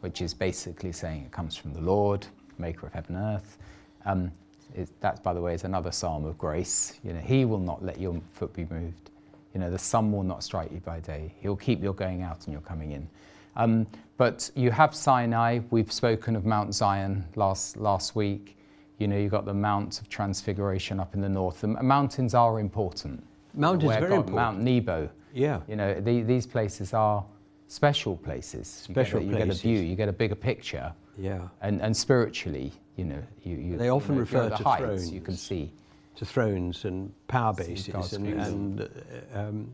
Which 0.01 0.23
is 0.23 0.33
basically 0.35 0.93
saying 0.93 1.23
it 1.25 1.33
comes 1.33 1.57
from 1.57 1.75
the 1.75 1.81
Lord, 1.81 2.27
maker 2.59 2.87
of 2.87 2.93
heaven 2.93 3.17
and 3.17 3.37
earth. 3.37 3.59
Um, 4.07 4.33
it, 4.75 4.89
that, 5.01 5.23
by 5.23 5.35
the 5.35 5.41
way, 5.41 5.53
is 5.55 5.65
another 5.65 5.91
psalm 5.93 6.25
of 6.25 6.39
grace. 6.39 6.99
You 7.05 7.13
know, 7.13 7.21
He 7.21 7.45
will 7.45 7.59
not 7.59 7.85
let 7.85 8.01
your 8.01 8.21
foot 8.33 8.53
be 8.53 8.67
moved. 8.71 9.11
You 9.53 9.61
know, 9.61 9.71
the 9.71 9.79
sun 9.79 10.13
will 10.13 10.23
not 10.23 10.43
strike 10.45 10.71
you 10.73 10.79
by 10.81 11.01
day. 11.01 11.35
He'll 11.41 11.57
keep 11.57 11.83
your 11.83 11.93
going 11.93 12.23
out 12.23 12.45
and 12.45 12.53
your 12.53 12.63
coming 12.63 12.93
in. 12.93 13.09
Um, 13.57 13.87
but 14.17 14.51
you 14.55 14.71
have 14.71 14.95
Sinai. 14.95 15.61
We've 15.71 15.91
spoken 15.91 16.37
of 16.37 16.45
Mount 16.45 16.75
Zion 16.75 17.25
last, 17.35 17.77
last 17.77 18.15
week. 18.15 18.57
You 18.99 19.09
know, 19.09 19.17
you've 19.17 19.33
got 19.33 19.45
the 19.45 19.55
Mount 19.55 20.01
of 20.01 20.09
Transfiguration 20.09 21.01
up 21.01 21.15
in 21.15 21.21
the 21.21 21.29
north. 21.29 21.63
The 21.63 21.69
mountains 21.69 22.35
are 22.35 22.61
important. 22.61 23.25
Mountains 23.55 23.89
Where 23.89 23.99
very 23.99 24.11
God- 24.11 24.29
important. 24.29 24.37
Mount 24.37 24.61
Nebo. 24.61 25.11
Yeah. 25.35 25.61
You 25.67 25.77
know, 25.77 25.95
the, 25.95 26.23
these 26.23 26.47
places 26.47 26.95
are 26.95 27.25
special 27.71 28.17
places. 28.17 28.85
You 28.89 28.95
get 28.95 29.01
a- 29.01 29.05
Special 29.07 29.23
you 29.23 29.37
get, 29.37 29.49
a 29.49 29.55
view, 29.55 29.79
you 29.79 29.95
get 29.97 30.09
a 30.09 30.13
bigger 30.13 30.35
picture. 30.35 30.93
Yeah. 31.17 31.49
And, 31.63 31.81
and 31.81 31.97
spiritually, 31.97 32.73
you 32.97 33.05
know, 33.05 33.23
you, 33.45 33.57
you 33.57 33.77
They 33.79 33.89
often 33.91 34.11
you 34.11 34.15
know, 34.17 34.21
refer 34.23 34.49
the 34.49 34.57
to 34.57 34.65
heights, 34.65 35.11
You 35.11 35.21
can 35.21 35.37
see 35.37 35.71
To 36.17 36.25
thrones 36.25 36.85
and 36.85 37.13
power 37.29 37.55
bases 37.55 37.89
God's 37.89 38.13
and, 38.15 38.33
grace. 38.35 38.47
and 38.49 38.81
uh, 38.81 39.39
um, 39.39 39.71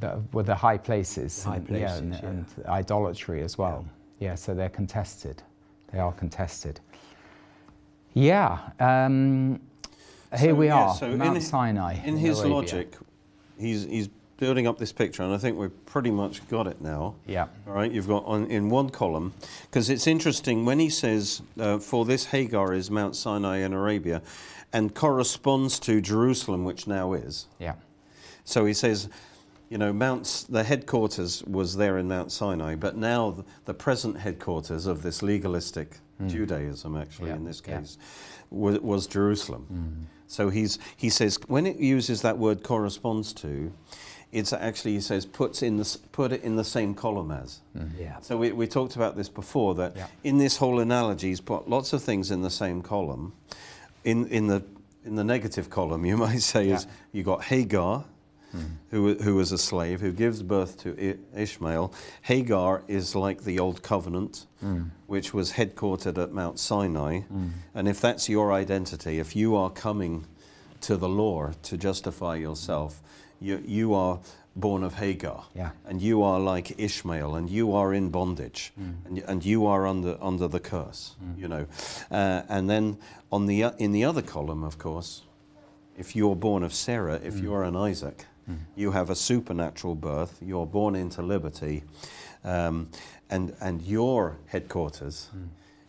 the, 0.00 0.20
with 0.32 0.46
the 0.46 0.54
high 0.54 0.78
places, 0.78 1.42
High 1.42 1.56
and, 1.56 1.68
yeah, 1.68 1.96
and, 1.96 2.10
places, 2.12 2.22
yeah. 2.22 2.28
and 2.30 2.66
idolatry 2.68 3.42
as 3.42 3.58
well. 3.58 3.84
Yeah. 4.20 4.36
so 4.36 4.54
they're 4.54 4.68
contested. 4.68 5.42
They 5.92 5.98
are 5.98 6.12
contested. 6.12 6.80
Yeah. 8.14 8.58
Um, 8.78 9.60
here 10.38 10.50
So, 10.50 10.54
we 10.54 10.66
yeah, 10.66 10.74
are, 10.76 10.94
so 10.94 11.06
in 11.10 11.18
Mount 11.18 11.34
hi- 11.38 11.42
Sinai. 11.42 11.94
In 12.04 12.16
his 12.16 12.38
Arabia. 12.40 12.54
logic, 12.54 12.96
he's, 13.58 13.84
he's 13.84 14.08
building 14.36 14.66
up 14.66 14.78
this 14.78 14.92
picture, 14.92 15.22
and 15.22 15.32
I 15.32 15.38
think 15.38 15.58
we've 15.58 15.86
pretty 15.86 16.10
much 16.10 16.46
got 16.48 16.66
it 16.66 16.80
now. 16.80 17.14
Yeah. 17.26 17.46
All 17.66 17.72
right, 17.72 17.90
you've 17.90 18.08
got 18.08 18.24
on, 18.24 18.46
in 18.46 18.68
one 18.68 18.90
column, 18.90 19.32
because 19.62 19.88
it's 19.88 20.06
interesting 20.06 20.64
when 20.64 20.78
he 20.78 20.90
says, 20.90 21.42
uh, 21.58 21.78
For 21.78 22.04
this 22.04 22.26
Hagar 22.26 22.74
is 22.74 22.90
Mount 22.90 23.16
Sinai 23.16 23.58
in 23.58 23.72
Arabia, 23.72 24.22
and 24.72 24.94
corresponds 24.94 25.78
to 25.80 26.00
Jerusalem, 26.00 26.64
which 26.64 26.86
now 26.86 27.12
is. 27.12 27.46
Yeah. 27.58 27.74
So 28.44 28.66
he 28.66 28.74
says, 28.74 29.08
you 29.68 29.78
know, 29.78 29.92
Mount, 29.92 30.46
the 30.48 30.62
headquarters 30.62 31.42
was 31.44 31.76
there 31.76 31.98
in 31.98 32.06
Mount 32.06 32.30
Sinai, 32.30 32.74
but 32.74 32.96
now 32.96 33.30
the, 33.30 33.44
the 33.64 33.74
present 33.74 34.18
headquarters 34.18 34.86
of 34.86 35.02
this 35.02 35.22
legalistic 35.22 35.98
Judaism, 36.26 36.96
actually. 36.96 37.28
Yeah, 37.30 37.36
in 37.36 37.44
this 37.44 37.62
yeah. 37.66 37.80
case, 37.80 37.98
was, 38.50 38.80
was 38.80 39.06
Jerusalem. 39.06 40.08
So 40.28 40.48
he's, 40.48 40.78
he 40.96 41.10
says, 41.10 41.38
when 41.46 41.66
it 41.66 41.76
uses 41.76 42.22
that 42.22 42.38
word 42.38 42.62
corresponds 42.62 43.32
to, 43.34 43.72
it's 44.36 44.52
actually, 44.52 44.92
he 44.92 45.00
says, 45.00 45.24
puts 45.24 45.62
in 45.62 45.78
the, 45.78 45.98
put 46.12 46.30
it 46.30 46.42
in 46.42 46.56
the 46.56 46.64
same 46.64 46.94
column 46.94 47.30
as. 47.30 47.60
Mm-hmm. 47.76 48.02
yeah. 48.02 48.20
So 48.20 48.36
we, 48.36 48.52
we 48.52 48.66
talked 48.66 48.94
about 48.94 49.16
this 49.16 49.30
before 49.30 49.74
that 49.76 49.96
Yeah. 49.96 50.06
in 50.22 50.36
this 50.36 50.58
whole 50.58 50.78
analogy, 50.78 51.28
he's 51.28 51.40
put 51.40 51.68
lots 51.68 51.92
of 51.94 52.02
things 52.02 52.30
in 52.30 52.42
the 52.42 52.50
same 52.50 52.82
column. 52.82 53.32
In, 54.04 54.26
in, 54.28 54.46
the, 54.46 54.62
in 55.04 55.14
the 55.16 55.24
negative 55.24 55.70
column, 55.70 56.04
you 56.04 56.16
might 56.26 56.42
say, 56.42 56.68
is 56.68 56.84
Yeah. 56.84 56.90
you 57.12 57.22
got 57.22 57.44
Hagar, 57.44 58.04
mm-hmm. 58.54 58.66
who, 58.90 59.14
who 59.14 59.36
was 59.36 59.52
a 59.52 59.58
slave, 59.58 60.02
who 60.02 60.12
gives 60.12 60.42
birth 60.42 60.82
to 60.82 61.18
Ishmael. 61.34 61.94
Hagar 62.22 62.82
is 62.88 63.14
like 63.14 63.44
the 63.44 63.58
Old 63.58 63.82
Covenant, 63.82 64.44
mm. 64.62 64.90
which 65.06 65.32
was 65.32 65.52
headquartered 65.52 66.22
at 66.22 66.32
Mount 66.32 66.58
Sinai. 66.58 67.20
Mm. 67.32 67.50
And 67.74 67.88
if 67.88 68.02
that's 68.02 68.28
your 68.28 68.52
identity, 68.52 69.18
if 69.18 69.34
you 69.34 69.56
are 69.56 69.70
coming 69.70 70.26
to 70.82 70.98
the 70.98 71.08
law 71.08 71.52
to 71.62 71.78
justify 71.78 72.36
yourself, 72.36 73.00
you, 73.40 73.62
you 73.66 73.94
are 73.94 74.18
born 74.54 74.82
of 74.82 74.94
Hagar 74.94 75.44
Yeah. 75.54 75.70
and 75.84 76.00
you 76.00 76.22
are 76.22 76.40
like 76.40 76.74
Ishmael, 76.78 77.34
and 77.34 77.50
you 77.50 77.74
are 77.74 77.92
in 77.94 78.10
bondage, 78.10 78.72
mm. 78.80 78.94
and, 79.04 79.18
and 79.18 79.44
you 79.44 79.66
are 79.66 79.86
under 79.86 80.16
under 80.20 80.48
the 80.48 80.60
curse, 80.60 81.14
mm. 81.22 81.38
you 81.38 81.48
know. 81.48 81.66
Uh, 82.10 82.42
and 82.48 82.68
then 82.68 82.96
on 83.30 83.46
the 83.46 83.64
uh, 83.64 83.72
in 83.78 83.92
the 83.92 84.04
other 84.04 84.22
column, 84.22 84.64
of 84.64 84.78
course, 84.78 85.22
if 85.98 86.16
you're 86.16 86.36
born 86.36 86.62
of 86.62 86.72
Sarah, 86.72 87.20
if 87.22 87.34
mm. 87.34 87.42
you 87.42 87.54
are 87.54 87.64
an 87.64 87.76
Isaac, 87.76 88.24
you 88.76 88.92
have 88.92 89.10
a 89.10 89.14
supernatural 89.16 89.96
birth. 89.96 90.38
You're 90.40 90.66
born 90.66 90.94
into 90.94 91.20
liberty, 91.22 91.82
um, 92.44 92.88
and 93.28 93.52
and 93.60 93.82
your 93.82 94.36
headquarters. 94.46 95.28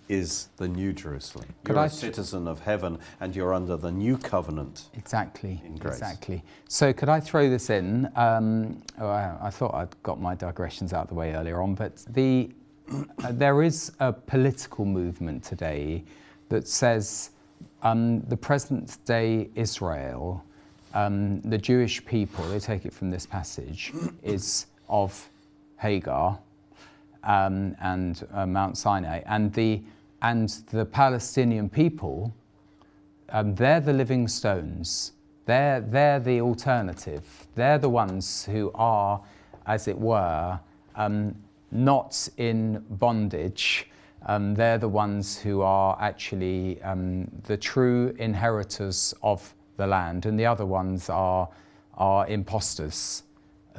Is 0.09 0.47
the 0.55 0.67
New 0.67 0.93
Jerusalem. 0.93 1.47
Could 1.65 1.75
You're 1.75 1.83
I 1.83 1.87
a 1.87 1.89
citizen 1.89 2.47
of 2.47 2.61
heaven 2.61 2.97
and 3.19 3.35
you're 3.35 3.53
under 3.53 3.75
the 3.75 3.91
new 3.91 4.17
covenant. 4.17 4.85
Exactly. 4.93 5.61
In 5.65 5.75
grace. 5.75 5.95
Exactly. 5.95 6.43
So 6.69 6.93
could 6.93 7.09
I 7.09 7.19
throw 7.19 7.49
this 7.49 7.69
in? 7.69 8.09
Um, 8.15 8.81
oh, 8.99 9.07
I, 9.07 9.35
I 9.41 9.49
thought 9.49 9.73
I'd 9.73 10.01
got 10.03 10.21
my 10.21 10.33
digressions 10.33 10.93
out 10.93 11.03
of 11.03 11.09
the 11.09 11.15
way 11.15 11.33
earlier 11.33 11.61
on, 11.61 11.75
but 11.75 12.05
the 12.09 12.49
uh, 12.89 13.31
there 13.31 13.63
is 13.63 13.91
a 13.99 14.13
political 14.13 14.85
movement 14.85 15.43
today 15.43 16.03
that 16.49 16.67
says 16.67 17.31
um, 17.83 18.21
the 18.21 18.37
present 18.37 18.97
day 19.05 19.49
Israel, 19.55 20.43
um, 20.93 21.41
the 21.41 21.57
Jewish 21.57 22.03
people, 22.05 22.47
they 22.49 22.59
take 22.59 22.85
it 22.85 22.93
from 22.93 23.11
this 23.11 23.25
passage, 23.25 23.91
is 24.23 24.67
of 24.87 25.29
Hagar 25.77 26.39
um, 27.23 27.75
and 27.81 28.25
uh, 28.33 28.45
Mount 28.45 28.77
Sinai, 28.77 29.21
and 29.25 29.53
the 29.53 29.81
and 30.21 30.49
the 30.71 30.85
Palestinian 30.85 31.69
people 31.69 32.33
um, 33.29 33.55
they're 33.55 33.79
the 33.79 33.93
living 33.93 34.27
stones. 34.27 35.13
They're, 35.45 35.81
they're 35.81 36.19
the 36.19 36.41
alternative. 36.41 37.47
They're 37.55 37.77
the 37.77 37.89
ones 37.89 38.45
who 38.45 38.71
are, 38.75 39.21
as 39.65 39.87
it 39.87 39.97
were, 39.97 40.59
um, 40.95 41.35
not 41.71 42.27
in 42.37 42.83
bondage. 42.89 43.89
Um, 44.25 44.55
they're 44.55 44.77
the 44.77 44.89
ones 44.89 45.37
who 45.37 45.61
are 45.61 45.97
actually 45.99 46.81
um, 46.81 47.27
the 47.43 47.57
true 47.57 48.15
inheritors 48.17 49.13
of 49.23 49.53
the 49.77 49.87
land, 49.87 50.25
and 50.25 50.39
the 50.39 50.45
other 50.45 50.65
ones 50.65 51.09
are, 51.09 51.47
are 51.95 52.27
imposters 52.27 53.23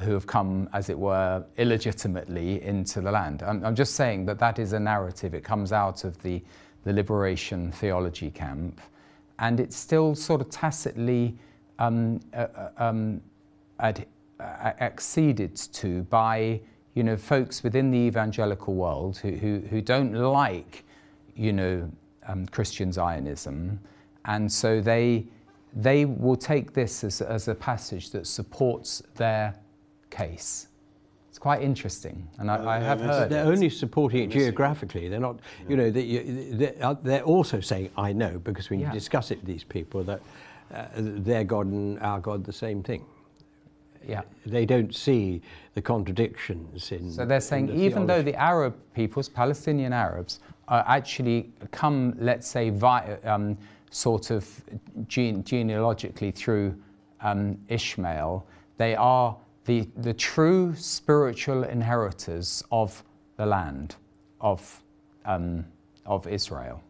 who 0.00 0.12
have 0.12 0.26
come, 0.26 0.68
as 0.72 0.88
it 0.88 0.98
were, 0.98 1.44
illegitimately 1.56 2.62
into 2.62 3.00
the 3.00 3.11
land. 3.11 3.42
I'm, 3.42 3.64
I'm 3.64 3.74
just 3.74 3.94
saying 3.94 4.26
that 4.26 4.38
that 4.38 4.58
is 4.58 4.72
a 4.72 4.80
narrative. 4.80 5.34
It 5.34 5.44
comes 5.44 5.72
out 5.72 6.04
of 6.04 6.20
the, 6.22 6.42
the 6.84 6.92
liberation 6.92 7.72
theology 7.72 8.30
camp, 8.30 8.80
and 9.38 9.61
it's 9.61 9.76
still 9.76 10.14
sort 10.14 10.40
of 10.40 10.50
tacitly 10.50 11.37
um, 11.78 12.20
uh, 12.34 12.46
uh, 12.54 12.70
um, 12.78 13.20
ad, 13.80 14.06
uh, 14.40 14.72
acceded 14.80 15.56
to 15.56 16.02
by 16.04 16.61
you 16.94 17.02
know 17.04 17.16
folks 17.16 17.62
within 17.62 17.90
the 17.90 17.98
evangelical 17.98 18.74
world 18.74 19.16
who, 19.18 19.30
who, 19.30 19.61
who 19.70 19.80
don't 19.80 20.12
like 20.12 20.84
you 21.37 21.52
know 21.52 21.90
um, 22.26 22.46
Christian 22.46 22.92
Zionism, 22.92 23.78
and 24.24 24.50
so 24.50 24.80
they 24.80 25.26
they 25.74 26.04
will 26.04 26.37
take 26.37 26.72
this 26.72 27.04
as, 27.04 27.20
as 27.20 27.48
a 27.48 27.54
passage 27.54 28.11
that 28.11 28.26
supports 28.26 29.02
their 29.14 29.54
case. 30.11 30.68
It's 31.29 31.38
quite 31.38 31.62
interesting, 31.62 32.27
and 32.38 32.51
I, 32.51 32.77
I 32.77 32.79
have 32.81 33.01
heard. 33.01 33.31
They're 33.31 33.44
it. 33.44 33.49
only 33.49 33.71
supporting 33.71 34.25
it 34.25 34.31
geographically. 34.31 35.09
They're 35.09 35.20
not, 35.20 35.39
you 35.68 35.76
know, 35.76 35.91
they, 35.91 36.01
you- 36.03 36.55
they're, 36.55 36.74
uh, 36.80 36.95
they're 37.03 37.22
also 37.22 37.61
saying, 37.61 37.91
I 37.97 38.12
know, 38.12 38.39
because 38.43 38.70
when 38.70 38.80
Yeah. 38.80 38.89
you 38.89 38.93
discuss 38.93 39.30
it 39.30 39.39
with 39.39 39.47
these 39.47 39.62
people, 39.64 40.03
that 40.05 40.20
uh, 40.74 40.87
their 40.97 41.45
God 41.45 41.66
and 41.66 41.99
our 42.01 42.18
God 42.20 42.45
the 42.45 42.53
same 42.53 42.82
thing. 42.82 43.05
Yeah. 44.07 44.22
They 44.47 44.64
don't 44.66 44.95
see 44.95 45.41
the 45.74 45.82
contradictions 45.82 46.91
in. 46.93 47.11
So 47.12 47.24
they're 47.24 47.41
saying 47.41 47.66
the 47.66 47.74
even 47.76 48.07
though 48.07 48.22
the 48.22 48.35
Arab 48.35 48.74
peoples, 48.95 49.28
Palestinian 49.28 49.93
Arabs, 49.93 50.41
are 50.68 50.85
actually 50.89 51.51
come, 51.70 52.14
let's 52.18 52.47
say, 52.49 52.70
vi- 52.70 53.18
um, 53.24 53.57
sort 53.91 54.30
of 54.30 54.47
gene- 55.09 55.43
genealogically 55.45 56.30
through 56.30 56.74
um, 57.20 57.59
Ishmael, 57.68 58.45
they 58.76 58.95
are 58.97 59.37
the, 59.69 59.87
the 59.99 60.14
true 60.14 60.75
spiritual 60.75 61.62
inheritors 61.62 62.64
of 62.73 63.05
the 63.37 63.45
land 63.45 63.97
of, 64.41 64.83
um, 65.27 65.62
of 66.07 66.27
Israel. 66.27 66.83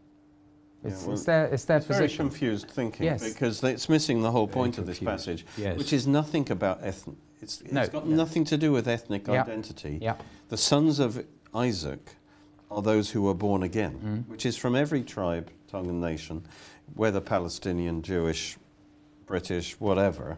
It's, 0.85 1.03
well, 1.03 1.13
it's 1.15 1.25
their, 1.25 1.45
it's 1.47 1.65
their 1.65 1.77
It's 1.77 1.87
very 1.87 2.03
position. 2.05 2.29
confused 2.29 2.69
thinking 2.69 3.05
Yes. 3.05 3.33
because 3.33 3.61
it's 3.65 3.89
missing 3.89 4.21
the 4.21 4.31
whole 4.31 4.47
point 4.47 4.77
of 4.77 4.85
this 4.85 4.99
passage, 4.99 5.45
yes. 5.57 5.77
which 5.77 5.91
is 5.91 6.07
nothing 6.07 6.49
about 6.51 6.79
ethnic. 6.81 7.17
It's, 7.41 7.59
it's 7.59 7.73
No, 7.73 7.85
got 7.85 8.07
no. 8.07 8.15
nothing 8.15 8.45
to 8.45 8.55
do 8.57 8.71
with 8.71 8.87
ethnic 8.87 9.27
Yeah. 9.27 9.41
identity. 9.43 9.99
Yeah. 10.01 10.15
The 10.47 10.55
sons 10.57 10.99
of 10.99 11.25
Isaac 11.53 12.15
are 12.71 12.81
those 12.81 13.11
who 13.11 13.27
are 13.27 13.33
born 13.33 13.61
again, 13.61 13.99
Mm. 14.25 14.31
which 14.31 14.45
is 14.45 14.55
from 14.55 14.73
every 14.73 15.03
tribe, 15.03 15.51
tongue, 15.67 15.89
and 15.89 15.99
nation, 15.99 16.45
whether 16.95 17.19
Palestinian, 17.19 18.01
Jewish, 18.03 18.57
British, 19.25 19.77
whatever. 19.81 20.37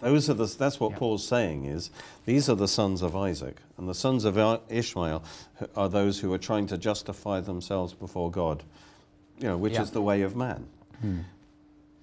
Those 0.00 0.30
are 0.30 0.34
the, 0.34 0.46
that's 0.46 0.78
what 0.78 0.92
Yeah. 0.92 0.98
Paul's 0.98 1.26
saying 1.26 1.64
is 1.64 1.90
these 2.24 2.48
are 2.48 2.54
the 2.54 2.68
sons 2.68 3.02
of 3.02 3.16
Isaac, 3.16 3.56
and 3.76 3.88
the 3.88 3.94
sons 3.94 4.24
of 4.24 4.38
Ishmael 4.68 5.22
are 5.74 5.88
those 5.88 6.20
who 6.20 6.32
are 6.32 6.38
trying 6.38 6.66
to 6.68 6.78
justify 6.78 7.40
themselves 7.40 7.94
before 7.94 8.30
God 8.30 8.62
you 9.40 9.46
know, 9.48 9.56
which 9.56 9.74
Yeah. 9.74 9.82
is 9.82 9.92
the 9.92 10.02
way 10.02 10.22
of 10.22 10.34
man. 10.34 10.66
Hmm. 11.00 11.18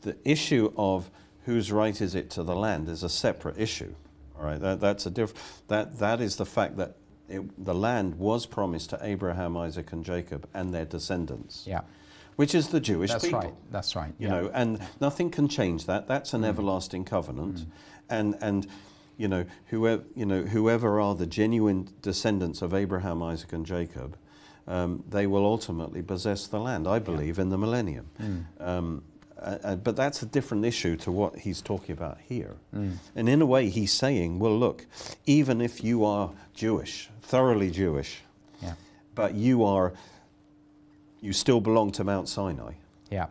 The 0.03 0.15
issue 0.23 0.71
of 0.77 1.09
whose 1.45 1.71
right 1.71 1.99
is 1.99 2.15
it 2.15 2.29
to 2.31 2.43
the 2.43 2.55
land 2.55 2.87
is 2.87 3.03
a 3.03 3.09
separate 3.09 3.59
issue. 3.59 3.93
All 4.39 4.45
right, 4.45 4.59
that, 4.59 4.79
that's 4.79 5.05
a 5.05 5.09
diff- 5.09 5.63
that, 5.67 5.99
that 5.99 6.21
is 6.21 6.37
the 6.37 6.45
fact 6.45 6.77
that 6.77 6.95
it, 7.27 7.41
the 7.63 7.73
land 7.73 8.15
was 8.19 8.45
promised 8.45 8.89
to 8.91 8.99
Abraham, 9.01 9.57
Isaac, 9.57 9.91
and 9.91 10.05
Jacob 10.05 10.47
and 10.53 10.73
their 10.73 10.85
descendants, 10.85 11.63
Yeah, 11.67 11.81
which 12.35 12.53
is 12.55 12.69
the 12.69 12.79
Jewish 12.79 13.11
that's 13.11 13.25
people. 13.25 13.39
right. 13.39 13.53
That's 13.71 13.95
right. 13.95 14.13
You 14.17 14.27
yeah. 14.27 14.41
know, 14.41 14.51
and 14.53 14.79
nothing 14.99 15.29
can 15.29 15.47
change 15.47 15.85
that. 15.85 16.07
That's 16.07 16.33
an 16.33 16.43
everlasting 16.43 17.05
covenant, 17.05 17.65
and 18.09 18.35
and 18.41 18.67
you 19.17 19.27
know 19.27 19.45
whoever 19.67 20.03
you 20.15 20.25
know 20.25 20.43
whoever 20.43 20.99
are 20.99 21.15
the 21.15 21.27
genuine 21.27 21.89
descendants 22.01 22.61
of 22.61 22.73
Abraham, 22.73 23.23
Isaac, 23.23 23.53
and 23.53 23.65
Jacob, 23.65 24.17
um, 24.67 25.03
they 25.09 25.27
will 25.27 25.45
ultimately 25.45 26.01
possess 26.01 26.47
the 26.47 26.59
land. 26.59 26.87
I 26.87 26.99
believe 26.99 27.39
in 27.39 27.49
the 27.49 27.57
millennium. 27.57 28.09
Um, 28.59 29.03
uh, 29.37 29.75
but 29.75 29.95
that's 29.95 30.21
a 30.23 30.25
different 30.25 30.65
issue 30.65 30.95
to 30.95 31.11
what 31.11 31.39
he's 31.39 31.61
talking 31.61 31.91
about 31.91 32.17
here. 32.25 32.55
And 32.71 33.29
in 33.29 33.41
a 33.41 33.45
way, 33.45 33.69
he's 33.69 33.91
saying, 33.91 34.39
well, 34.39 34.57
look, 34.57 34.85
even 35.25 35.61
if 35.61 35.83
you 35.83 36.05
are 36.05 36.31
Jewish, 36.53 37.09
thoroughly 37.21 37.69
Jewish, 37.69 38.21
Yeah, 38.61 38.73
but 39.13 39.33
you 39.35 39.63
are, 39.65 39.93
you 41.21 41.33
still 41.33 41.61
belong 41.61 41.91
to 41.93 42.03
Mount 42.03 42.27
Sinai. 42.29 42.73
yeah. 43.09 43.27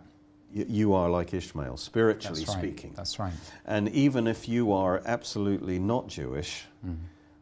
You, 0.53 0.67
you 0.69 0.95
are 0.95 1.11
like 1.11 1.35
Ishmael, 1.35 1.77
spiritually 1.79 2.39
That's 2.45 2.55
right. 2.57 2.59
speaking. 2.63 2.93
That's 2.95 3.19
right. 3.19 3.33
And 3.67 3.89
even 3.89 4.29
if 4.29 4.49
you 4.49 4.73
are 4.73 5.03
absolutely 5.05 5.81
not 5.81 6.07
Jewish, 6.07 6.65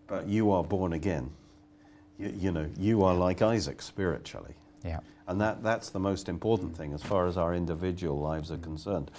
but 0.06 0.26
you 0.26 0.50
are 0.50 0.64
born 0.64 0.94
again, 0.94 1.30
you, 2.18 2.32
you 2.38 2.52
know, 2.52 2.70
you 2.78 3.04
are 3.04 3.12
like 3.14 3.42
Isaac 3.42 3.82
spiritually. 3.82 4.54
Yeah, 4.82 5.00
And 5.28 5.38
that, 5.42 5.62
that's 5.62 5.90
the 5.90 6.00
most 6.00 6.28
important 6.30 6.74
thing 6.74 6.94
as 6.94 7.02
far 7.02 7.26
as 7.26 7.36
our 7.36 7.54
individual 7.54 8.18
lives 8.18 8.50
are 8.50 8.56
concerned. 8.56 9.10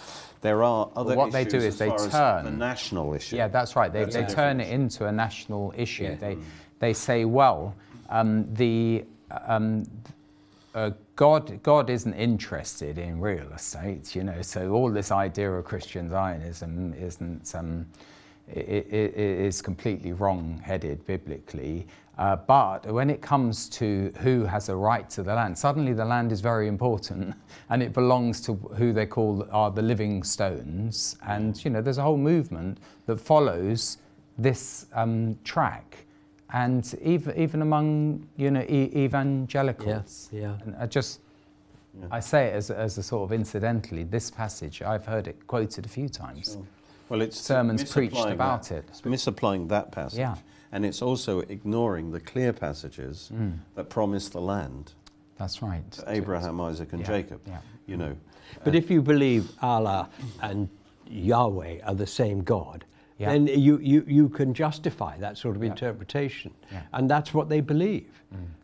There 0.42 0.64
are 0.64 0.90
other 0.96 1.16
what 1.16 1.32
they 1.32 1.46
do 1.46 1.58
is 1.58 1.78
they 1.78 1.90
turn- 1.92 2.46
the 2.46 2.52
national 2.52 3.14
issue. 3.14 3.36
yeah. 3.36 3.48
That's 3.48 3.76
right. 3.76 3.94
They, 3.94 4.06
that's 4.06 4.16
they 4.16 4.26
turn 4.26 4.60
it 4.60 4.70
into 4.72 5.06
a 5.06 5.12
national 5.12 5.72
issue. 5.78 6.04
Yeah. 6.06 6.16
They 6.16 6.38
they 6.80 6.94
say, 6.94 7.26
well, 7.26 7.76
um, 8.10 8.52
the 8.56 9.06
um, 9.30 9.86
uh, 10.76 10.92
God, 11.16 11.61
God 11.61 11.89
isn't 11.89 12.14
interested 12.16 12.97
in 12.97 13.22
real 13.22 13.47
estate, 13.53 14.16
you 14.16 14.24
know. 14.24 14.41
So 14.41 14.72
all 14.72 14.89
this 14.89 15.11
idea 15.11 15.51
of 15.51 15.64
Christian 15.64 16.09
Zionism 16.09 16.93
isn't 16.95 17.53
um, 17.55 17.86
i- 18.49 18.59
i- 18.59 18.84
i- 18.91 19.11
is 19.47 19.61
completely 19.61 20.11
wrong-headed 20.14 21.05
biblically. 21.05 21.86
Uh, 22.18 22.36
but 22.36 22.86
when 22.91 23.09
it 23.09 23.22
comes 23.22 23.68
to 23.70 24.11
who 24.20 24.43
has 24.45 24.70
a 24.70 24.76
right 24.76 25.09
to 25.11 25.24
the 25.24 25.34
land, 25.34 25.57
suddenly 25.57 25.93
the 25.93 26.05
land 26.05 26.32
is 26.32 26.41
very 26.41 26.68
important, 26.68 27.36
and 27.70 27.82
it 27.84 27.93
belongs 27.93 28.41
to 28.41 28.53
who 28.76 28.91
they 28.93 29.05
call 29.05 29.47
are 29.51 29.70
the 29.72 29.82
living 29.82 30.24
stones. 30.24 31.16
And 31.28 31.64
you 31.64 31.70
know, 31.72 31.82
there's 31.82 31.97
a 31.99 32.03
whole 32.03 32.18
movement 32.18 32.80
that 33.05 33.20
follows 33.20 33.97
this 34.38 34.88
um, 34.93 35.38
track 35.43 36.05
and 36.54 36.95
even 37.01 37.36
even 37.38 37.62
among 37.62 38.28
you 38.38 38.51
know 38.51 38.62
e- 38.62 38.91
evangelicals. 38.95 40.30
yeah. 40.32 40.58
And 40.66 40.76
I 40.80 40.86
just 40.86 41.20
I 42.12 42.20
say 42.20 42.47
it 42.47 42.54
as 42.56 42.72
as 42.72 42.97
a 42.97 43.04
sort 43.04 43.24
of 43.24 43.32
incidentally. 43.34 44.04
This 44.04 44.32
passage 44.32 44.82
I've 44.82 45.06
heard 45.06 45.28
it 45.28 45.45
quoted 45.47 45.86
a 45.86 45.89
few 45.89 46.10
times. 46.10 46.58
Well, 47.10 47.22
it's 47.22 47.39
sermons 47.39 47.84
preached 47.91 48.26
about 48.26 48.64
that. 48.70 48.78
it. 48.78 48.86
It's 48.89 49.04
misapplying 49.06 49.68
that 49.68 49.91
passage. 49.91 50.20
Yeah. 50.20 50.36
And 50.72 50.86
it's 50.86 51.01
also 51.04 51.41
ignoring 51.41 52.12
the 52.12 52.20
clear 52.20 52.54
passages 52.54 53.30
Mm. 53.34 53.58
that 53.76 53.89
promise 53.89 54.30
the 54.30 54.41
land 54.41 54.93
That's 55.38 55.62
right. 55.62 55.91
to 55.91 56.04
Abraham, 56.08 56.60
Isaac, 56.62 56.93
and 56.93 57.01
Yeah, 57.01 57.08
Jacob. 57.08 57.41
yeah. 57.45 57.60
You 57.86 57.97
know, 57.97 58.16
But 58.64 58.74
if 58.76 58.89
you 58.89 59.01
believe 59.01 59.51
Allah 59.62 60.10
and 60.41 60.70
Yahweh 61.08 61.82
are 61.84 61.93
the 61.95 62.08
same 62.08 62.41
God, 62.43 62.86
Yeah. 63.20 63.32
then 63.32 63.47
you, 63.47 63.78
you, 63.80 64.03
you 64.07 64.30
can 64.30 64.53
justify 64.53 65.18
that 65.20 65.38
sort 65.38 65.55
of 65.55 65.64
Yeah. 65.64 65.70
interpretation. 65.72 66.51
Yeah. 66.72 66.80
Mm. 66.80 66.84
And 66.93 67.09
that's 67.09 67.34
what 67.34 67.47
they 67.49 67.61
believe. 67.61 68.09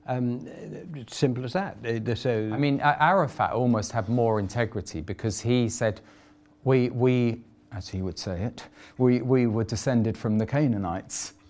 Um, 0.08 0.48
it's 0.96 1.16
simple 1.16 1.46
as 1.46 1.54
that. 1.54 1.82
They- 1.84 2.00
they- 2.00 2.16
so, 2.16 2.50
I 2.52 2.58
mean, 2.58 2.80
Arafat 2.82 3.52
almost 3.52 3.92
had 3.92 4.10
more 4.10 4.40
integrity 4.40 5.02
because 5.02 5.40
he 5.40 5.70
said, 5.70 6.02
"We, 6.64 6.90
we, 6.90 7.42
as 7.72 7.88
he 7.90 8.02
would 8.02 8.18
say 8.18 8.42
it, 8.42 8.64
we, 8.98 9.22
we 9.22 9.46
were 9.46 9.64
descended 9.64 10.18
from 10.18 10.38
the 10.40 10.46
Canaanites." 10.46 11.34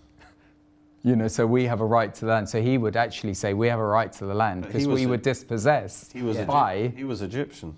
You 1.02 1.16
know, 1.16 1.28
so 1.28 1.46
we 1.46 1.64
have 1.64 1.80
a 1.80 1.86
right 1.86 2.12
to 2.16 2.26
the 2.26 2.30
land. 2.32 2.46
So 2.50 2.60
he 2.60 2.76
would 2.76 2.94
actually 2.94 3.32
say, 3.32 3.54
"We 3.54 3.68
have 3.68 3.78
a 3.80 3.86
right 3.86 4.12
to 4.12 4.26
the 4.26 4.34
land 4.34 4.66
because 4.66 4.86
we 4.86 5.04
a- 5.04 5.08
were 5.08 5.16
dispossessed 5.16 6.12
he 6.12 6.20
was, 6.22 6.36
Egypt- 6.36 6.48
by." 6.50 6.92
he 6.94 7.04
was 7.04 7.22
Egyptian. 7.22 7.74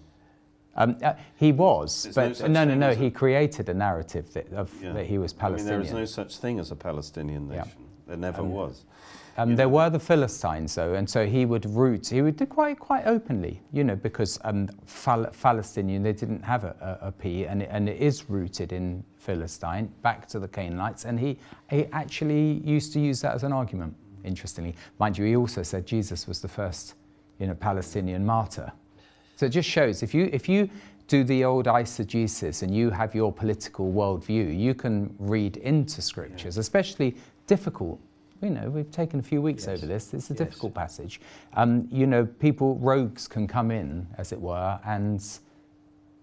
Um, 0.74 0.96
uh, 1.02 1.14
he 1.36 1.52
was, 1.52 2.04
There's 2.04 2.16
no 2.16 2.28
but 2.28 2.36
such 2.36 2.50
no, 2.50 2.64
no, 2.64 2.74
no. 2.74 2.94
He 2.94 3.10
created 3.10 3.68
a 3.68 3.74
narrative 3.74 4.32
that, 4.32 4.50
of, 4.54 4.72
Yeah. 4.82 4.92
that 4.92 5.06
he 5.06 5.18
was 5.18 5.34
I 5.40 5.50
mean, 5.50 5.64
there 5.64 5.78
Palestinian. 5.78 5.82
is 5.82 5.92
no 5.92 6.04
such 6.06 6.38
thing 6.38 6.58
as 6.58 6.70
a 6.70 6.76
Palestinian 6.76 7.48
Yeah. 7.50 7.64
nation. 7.64 7.72
There 8.06 8.16
never 8.16 8.42
was. 8.42 8.84
Um, 9.38 9.56
there 9.56 9.68
were 9.68 9.88
the 9.88 9.98
Philistines, 9.98 10.74
though, 10.74 10.92
and 10.92 11.08
so 11.08 11.24
he 11.26 11.46
would 11.46 11.64
root. 11.64 12.08
He 12.08 12.20
would 12.20 12.36
do 12.36 12.44
quite 12.44 12.78
quite 12.78 13.06
openly, 13.06 13.62
you 13.72 13.82
know, 13.82 13.96
because 13.96 14.38
um, 14.44 14.68
Phal- 14.86 15.32
Palestinian 15.40 16.02
they 16.02 16.12
didn't 16.12 16.42
have 16.42 16.64
a, 16.64 16.98
a, 17.02 17.08
a 17.08 17.12
P, 17.12 17.46
and 17.46 17.62
it, 17.62 17.68
and 17.72 17.88
it 17.88 17.98
is 17.98 18.28
rooted 18.28 18.72
in 18.72 19.02
Philistine, 19.16 19.90
back 20.02 20.26
to 20.28 20.38
the 20.38 20.48
Canaanites, 20.48 21.06
and 21.06 21.18
he 21.18 21.38
he 21.70 21.86
actually 21.92 22.60
used 22.64 22.92
to 22.92 23.00
use 23.00 23.22
that 23.22 23.34
as 23.34 23.42
an 23.42 23.52
argument. 23.52 23.94
Interestingly, 24.24 24.74
mind 24.98 25.16
you, 25.16 25.24
he 25.24 25.34
also 25.36 25.62
said 25.62 25.86
Jesus 25.86 26.28
was 26.28 26.40
the 26.42 26.48
first, 26.48 26.94
you 27.38 27.46
know, 27.46 27.54
Palestinian 27.54 28.26
martyr. 28.26 28.70
So 29.36 29.46
it 29.46 29.50
just 29.50 29.68
shows 29.68 30.02
if 30.02 30.14
you 30.14 30.28
if 30.32 30.48
you 30.48 30.68
do 31.08 31.24
the 31.24 31.44
old 31.44 31.66
eisegesis 31.66 32.62
and 32.62 32.74
you 32.74 32.90
have 32.90 33.14
your 33.14 33.32
political 33.32 33.92
worldview, 33.92 34.56
you 34.56 34.72
can 34.74 35.14
read 35.18 35.56
into 35.58 36.00
scriptures, 36.00 36.58
especially 36.58 37.16
difficult. 37.46 37.98
You 38.40 38.50
know, 38.50 38.70
we've 38.70 38.90
taken 38.90 39.20
a 39.20 39.22
few 39.22 39.42
weeks 39.42 39.66
Yes. 39.66 39.76
over 39.78 39.86
this. 39.86 40.14
It's 40.14 40.30
a 40.30 40.32
Yes. 40.34 40.38
difficult 40.38 40.74
passage. 40.74 41.20
Um, 41.54 41.86
you 41.90 42.06
know, 42.06 42.24
people, 42.24 42.76
rogues 42.76 43.28
can 43.28 43.46
come 43.46 43.70
in, 43.70 44.06
as 44.16 44.32
it 44.32 44.40
were, 44.40 44.80
and 44.84 45.22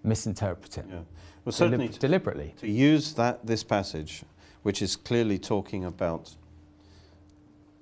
misinterpret 0.03 0.77
it 0.77 0.85
Yeah. 0.89 0.95
Well, 0.95 1.05
delib- 1.47 1.53
certainly 1.53 1.89
to, 1.89 1.99
deliberately. 1.99 2.53
to 2.59 2.67
use 2.69 3.13
that 3.13 3.45
this 3.45 3.63
passage, 3.63 4.23
which 4.63 4.81
is 4.81 4.95
clearly 4.95 5.37
talking 5.39 5.85
about 5.85 6.35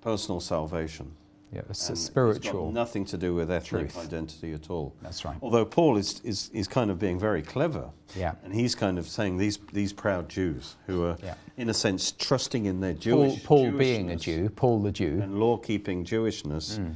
personal 0.01 0.39
salvation. 0.39 1.11
Yeah, 1.53 1.61
it's 1.69 1.87
and 1.87 1.95
it's 1.97 2.09
got 2.09 2.11
spiritual. 2.11 2.71
nothing 2.73 3.05
to 3.05 3.17
do 3.17 3.33
with 3.33 3.49
ethnic 3.49 3.91
truth. 3.93 3.97
identity 4.05 4.51
at 4.53 4.69
all. 4.69 4.93
That's 5.01 5.23
right. 5.23 5.37
Although 5.41 5.63
Paul 5.65 5.95
is, 5.97 6.19
is, 6.25 6.49
is 6.53 6.67
kind 6.67 6.91
of 6.91 6.99
being 6.99 7.17
very 7.17 7.41
clever. 7.41 7.89
Yeah. 8.17 8.33
And 8.43 8.53
he's 8.53 8.75
kind 8.75 8.99
of 8.99 9.07
saying 9.07 9.37
these, 9.37 9.57
these 9.71 9.93
proud 9.93 10.27
Jews 10.27 10.75
who 10.87 11.05
are, 11.05 11.15
Yeah. 11.23 11.35
in 11.55 11.69
a 11.69 11.73
sense, 11.73 12.11
trusting 12.11 12.65
in 12.65 12.81
their 12.81 12.93
Paul, 12.93 12.99
Jewish 13.29 13.43
Paul 13.45 13.71
being 13.71 14.11
a 14.11 14.17
Jew, 14.17 14.49
Paul 14.49 14.81
the 14.81 14.91
Jew. 14.91 15.19
and 15.21 15.39
law 15.39 15.55
keeping 15.57 16.03
Jewishness 16.03 16.79
Mm. 16.79 16.95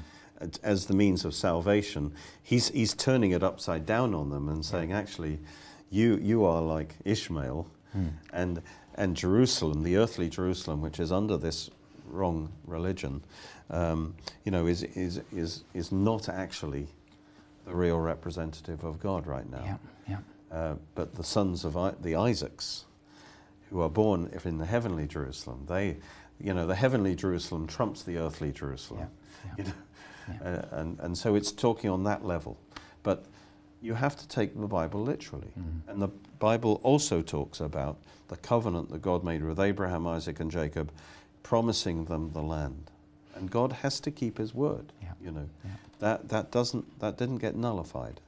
as- 0.64 0.86
the 0.88 0.95
means 0.95 1.24
of 1.24 1.34
salvation, 1.34 2.12
he's, 2.43 2.70
he's 2.70 2.93
turning 2.93 3.32
it 3.32 3.43
upside 3.43 3.86
down 3.86 4.14
on 4.14 4.32
them 4.32 4.49
and 4.49 4.66
saying, 4.66 4.91
actually, 4.91 5.39
you, 5.89 6.18
you 6.18 6.43
are 6.43 6.62
like 6.62 6.95
Ishmael 7.06 7.68
Hmm. 7.93 8.08
and, 8.34 8.62
and 8.95 9.16
Jerusalem, 9.16 9.84
the 9.84 9.95
earthly 9.97 10.30
Jerusalem, 10.30 10.82
which 10.82 10.99
is 10.99 11.12
under 11.12 11.38
this 11.38 11.70
wrong 12.12 12.51
religion, 12.66 13.24
um, 13.70 14.16
you 14.43 14.51
know, 14.51 14.68
is, 14.68 14.84
is, 14.84 15.22
is, 15.32 15.64
is 15.74 15.91
not 15.91 16.30
actually 16.30 16.88
the 17.66 17.74
real 17.76 17.99
representative 17.99 18.84
of 18.84 18.99
God 18.99 19.26
right 19.28 19.49
now. 19.49 19.80
Yeah, 20.07 20.18
yeah. 20.51 20.57
Uh, 20.57 20.76
but 20.95 21.16
the 21.16 21.24
sons 21.24 21.64
of 21.64 21.78
I- 21.78 21.93
the 22.01 22.16
Isaacs, 22.16 22.86
who 23.70 23.80
are 23.82 23.89
born 23.89 24.30
if 24.34 24.45
in 24.45 24.57
the 24.57 24.66
heavenly 24.66 25.07
Jerusalem, 25.07 25.66
they, 25.68 25.97
you 26.39 26.53
know, 26.53 26.68
the 26.68 26.76
heavenly 26.76 27.16
Jerusalem 27.16 27.68
trumps 27.68 28.03
the 28.03 28.18
earthly 28.18 28.51
Jerusalem. 28.51 29.07
Yeah, 29.45 29.51
You 29.57 29.64
know? 29.64 29.72
Uh, 30.45 30.66
and, 30.72 30.99
and 30.99 31.18
so 31.18 31.36
it's 31.36 31.51
talking 31.51 31.89
on 31.89 32.03
that 32.03 32.24
level. 32.26 32.57
But 33.03 33.26
you 33.82 33.95
have 33.95 34.16
to 34.18 34.28
take 34.28 34.59
the 34.59 34.68
Bible 34.68 35.01
literally. 35.01 35.51
And 35.88 36.01
the 36.01 36.09
Bible 36.39 36.80
also 36.84 37.22
talks 37.22 37.59
about 37.59 37.97
the 38.28 38.38
covenant 38.38 38.91
that 38.91 39.01
God 39.01 39.24
made 39.24 39.43
with 39.43 39.59
Abraham, 39.59 40.05
Isaac, 40.05 40.39
and 40.39 40.51
Jacob, 40.51 40.91
promising 41.44 42.06
them 42.06 42.32
the 42.34 42.42
land. 42.42 42.92
And 43.36 43.50
God 43.50 43.72
has 43.72 44.00
to 44.02 44.12
keep 44.12 44.38
his 44.38 44.54
word. 44.54 44.92
Yeah. 45.02 45.10
You 45.24 45.32
know, 45.32 45.50
Yeah. 45.64 45.72
that, 46.00 46.30
that, 46.30 46.52
doesn't, 46.52 47.00
that 47.00 47.18
didn't 47.18 47.38
get 47.38 47.56
nullified. 47.56 48.20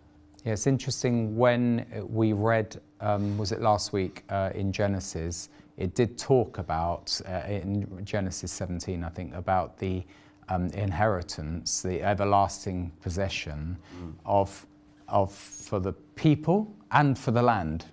Yeah, 0.45 0.53
it's 0.53 0.68
interesting 0.68 1.38
when 1.38 1.86
we 2.09 2.34
read, 2.34 2.80
um, 2.99 3.38
was 3.38 3.51
it 3.51 3.61
last 3.61 3.93
week 3.93 4.24
uh, 4.30 4.49
in 4.53 4.72
Genesis, 4.74 5.49
it 5.78 5.95
did 5.95 6.18
talk 6.18 6.57
about, 6.57 7.20
uh, 7.28 7.41
in 7.47 7.88
Genesis 8.05 8.51
17, 8.51 9.03
I 9.03 9.09
think, 9.09 9.34
about 9.34 9.78
the 9.80 10.03
um, 10.49 10.68
inheritance, 10.72 11.82
the 11.82 12.01
everlasting 12.03 12.91
possession 13.01 13.78
of, 14.26 14.66
of 15.07 15.32
for 15.34 15.80
the 15.80 15.93
people 16.16 16.72
and 16.91 17.18
for 17.18 17.32
the 17.32 17.41
land. 17.41 17.86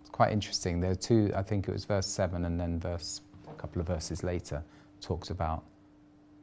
It's 0.00 0.10
quite 0.10 0.32
interesting. 0.32 0.80
There 0.80 0.90
are 0.90 0.94
two, 0.96 1.30
I 1.34 1.42
think 1.42 1.68
it 1.68 1.72
was 1.72 1.84
verse 1.84 2.06
7 2.08 2.44
and 2.44 2.58
then 2.60 2.80
verse, 2.80 3.20
a 3.56 3.60
couple 3.60 3.80
of 3.80 3.86
verses 3.86 4.22
later, 4.22 4.62
talks 5.00 5.30
about 5.30 5.62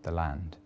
the 0.04 0.12
land. 0.12 0.58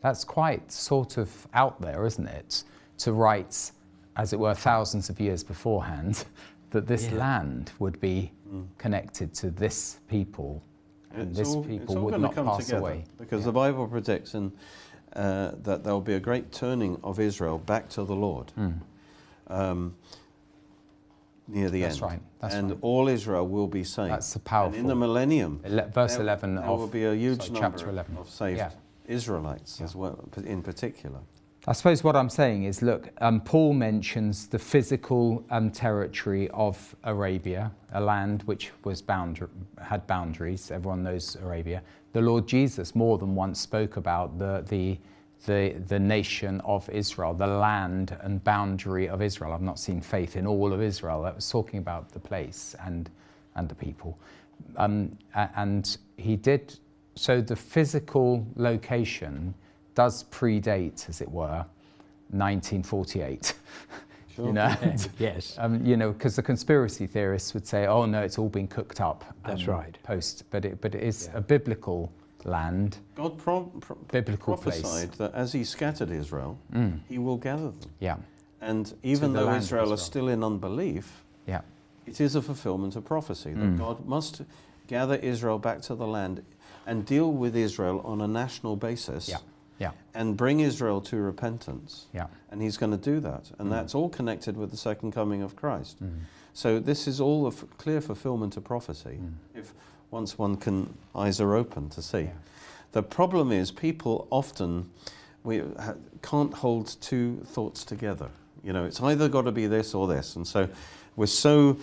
That's 0.00 0.24
quite 0.24 0.70
sort 0.72 1.16
of 1.16 1.46
out 1.54 1.80
there, 1.80 2.06
isn't 2.06 2.26
it? 2.26 2.64
to 2.96 3.12
write, 3.12 3.72
as 4.16 4.32
it 4.32 4.38
were, 4.38 4.54
thousands 4.54 5.10
of 5.10 5.18
years 5.18 5.42
beforehand, 5.42 6.24
that 6.70 6.86
this 6.86 7.06
Yeah. 7.10 7.16
land 7.18 7.72
would 7.80 7.98
be 8.00 8.30
connected 8.78 9.34
to 9.34 9.50
this 9.50 9.98
people, 10.06 10.62
and 11.10 11.30
It's 11.30 11.38
this 11.40 11.48
all- 11.48 11.64
people 11.64 11.96
would 11.96 12.12
gonna 12.12 12.22
not 12.22 12.34
come 12.36 12.46
pass 12.46 12.66
together, 12.66 12.78
away. 12.78 13.04
Because 13.18 13.40
Yeah. 13.40 13.46
the 13.46 13.52
Bible 13.52 13.88
predicts 13.88 14.36
in, 14.36 14.52
uh, 15.16 15.52
that 15.64 15.82
there 15.82 15.92
will 15.92 16.00
be 16.00 16.14
a 16.14 16.20
great 16.20 16.52
turning 16.52 17.00
of 17.02 17.18
Israel 17.18 17.58
back 17.58 17.88
to 17.90 18.04
the 18.04 18.14
Lord 18.14 18.52
um, 19.48 19.96
near 21.48 21.70
the. 21.70 21.82
That's 21.82 21.94
end. 21.96 22.02
right, 22.02 22.20
that's 22.40 22.54
and 22.54 22.70
right. 22.70 22.78
all 22.82 23.08
Israel 23.08 23.46
will 23.48 23.66
be 23.68 23.84
saved. 23.84 24.12
That's 24.12 24.36
a 24.36 24.40
And 24.54 24.74
in 24.74 24.86
the 24.86 24.94
millennium, 24.94 25.60
Ele- 25.64 25.88
verse 25.88 26.14
there, 26.14 26.22
11 26.22 26.56
there 26.56 26.64
of 26.64 26.78
will 26.80 26.86
be 26.86 27.04
a 27.04 27.14
huge 27.14 27.38
sorry, 27.42 27.52
number 27.60 27.78
chapter 27.78 27.90
11. 27.90 28.16
of 28.16 28.28
saved 28.30 28.58
Yeah. 28.58 28.70
Israelites 29.06 29.80
as 29.80 29.94
well, 29.94 30.18
in 30.44 30.62
particular. 30.62 31.20
I 31.66 31.72
suppose 31.72 32.04
what 32.04 32.14
I'm 32.14 32.28
saying 32.28 32.64
is, 32.64 32.82
look, 32.82 33.08
um, 33.22 33.40
Paul 33.40 33.72
mentions 33.72 34.48
the 34.48 34.58
physical 34.58 35.42
um, 35.50 35.70
territory 35.70 36.50
of 36.50 36.94
Arabia, 37.04 37.72
a 37.92 38.00
land 38.02 38.42
which 38.42 38.70
was 38.84 39.00
bound, 39.00 39.46
had 39.80 40.06
boundaries. 40.06 40.70
Everyone 40.70 41.02
knows 41.02 41.36
Arabia. 41.36 41.82
The 42.12 42.20
Lord 42.20 42.46
Jesus 42.46 42.94
more 42.94 43.16
than 43.16 43.34
once 43.34 43.60
spoke 43.60 43.96
about 43.96 44.38
the, 44.38 44.62
the, 44.68 44.98
the, 45.46 45.74
the 45.88 45.98
nation 45.98 46.60
of 46.62 46.88
Israel, 46.90 47.34
the 47.34 47.46
land 47.46 48.16
and 48.22 48.42
boundary 48.44 49.08
of 49.08 49.20
Israel. 49.22 49.52
I've 49.52 49.62
not 49.62 49.78
seen 49.78 50.00
faith 50.00 50.36
in 50.36 50.46
all 50.46 50.72
of 50.72 50.80
Israel. 50.82 51.22
That 51.22 51.34
was 51.36 51.48
talking 51.50 51.78
about 51.78 52.10
the 52.10 52.20
place 52.20 52.74
and, 52.84 53.10
and 53.56 53.68
the 53.68 53.74
people. 53.74 54.18
Um, 54.76 55.16
and 55.34 55.96
he 56.16 56.36
did, 56.36 56.78
so 57.14 57.40
the 57.40 57.56
physical 57.56 58.46
location 58.56 59.54
does 59.94 60.24
predate, 60.24 61.08
as 61.08 61.20
it 61.20 61.30
were, 61.30 61.64
1948. 62.30 63.54
Sure. 64.34 64.46
you 64.48 64.52
know, 64.52 64.74
yes. 65.20 65.54
um, 65.60 65.86
you 65.86 65.96
know, 65.96 66.10
because 66.10 66.34
the 66.34 66.42
conspiracy 66.42 67.06
theorists 67.06 67.54
would 67.54 67.64
say, 67.64 67.86
"Oh 67.86 68.04
no, 68.04 68.20
it's 68.20 68.36
all 68.36 68.48
been 68.48 68.66
cooked 68.66 69.00
up." 69.00 69.24
That's 69.46 69.62
um, 69.68 69.74
right. 69.74 69.96
Post, 70.02 70.42
but 70.50 70.64
it, 70.64 70.80
but 70.80 70.96
it 70.96 71.04
is 71.04 71.28
Yeah. 71.32 71.38
a 71.38 71.40
biblical 71.40 72.10
land. 72.44 72.98
God 73.14 73.38
pro- 73.38 73.64
pro- 73.80 73.96
Biblical 74.10 74.56
place. 74.56 74.80
prophesied 74.82 75.12
that 75.18 75.34
as 75.34 75.52
he 75.52 75.64
scattered 75.64 76.10
Israel, 76.10 76.58
Mm. 76.72 77.00
he 77.08 77.18
will 77.18 77.36
gather 77.38 77.70
them. 77.70 77.90
Yeah, 78.00 78.16
And 78.60 78.94
even 79.02 79.32
though 79.32 79.50
Israel 79.54 79.84
Israel. 79.84 79.92
is 79.92 80.02
still 80.02 80.28
in 80.28 80.42
unbelief, 80.44 81.24
yeah, 81.46 81.62
it 82.06 82.20
is 82.20 82.34
a 82.34 82.42
fulfillment 82.42 82.96
of 82.96 83.04
prophecy 83.04 83.52
that 83.52 83.60
Mm. 83.74 83.78
God 83.78 84.06
must 84.06 84.42
gather 84.86 85.16
Israel 85.16 85.58
back 85.58 85.80
to 85.82 85.94
the 85.94 86.06
land 86.06 86.42
and 86.86 87.04
deal 87.06 87.32
with 87.32 87.56
Israel 87.56 88.00
on 88.04 88.20
a 88.20 88.28
national 88.28 88.76
basis 88.76 89.28
yeah, 89.28 89.38
yeah, 89.78 89.92
and 90.14 90.36
bring 90.36 90.60
Israel 90.60 91.00
to 91.00 91.16
repentance. 91.16 92.06
yeah. 92.12 92.26
And 92.50 92.60
he's 92.62 92.76
going 92.76 92.92
to 92.92 92.98
do 93.12 93.20
that. 93.20 93.50
And 93.58 93.68
Mm. 93.68 93.72
that's 93.72 93.94
all 93.94 94.08
connected 94.08 94.56
with 94.56 94.70
the 94.70 94.76
second 94.76 95.12
coming 95.12 95.42
of 95.42 95.56
Christ. 95.56 96.02
Mm. 96.04 96.20
So 96.52 96.78
this 96.78 97.08
is 97.08 97.20
all 97.20 97.46
a 97.46 97.48
f- 97.48 97.64
clear 97.78 98.00
fulfillment 98.00 98.56
of 98.56 98.62
prophecy. 98.64 99.18
Mm. 99.20 99.32
If 99.54 99.74
once 100.14 100.38
one 100.38 100.56
can 100.56 100.96
eyes 101.12 101.40
are 101.40 101.56
open 101.56 101.90
to 101.90 102.00
see. 102.00 102.20
Yeah. 102.20 102.30
The 102.92 103.02
problem 103.02 103.50
is 103.50 103.72
people 103.72 104.28
often 104.30 104.88
we 105.42 105.58
ha- 105.58 105.96
can't 106.22 106.54
hold 106.54 106.96
two 107.00 107.42
thoughts 107.46 107.84
together. 107.84 108.30
You 108.62 108.72
know, 108.72 108.84
it's 108.84 109.02
either 109.02 109.28
got 109.28 109.42
to 109.42 109.52
be 109.52 109.66
this 109.66 109.92
or 109.92 110.06
this. 110.06 110.36
And 110.36 110.46
so 110.46 110.68
we're 111.16 111.26
so 111.26 111.76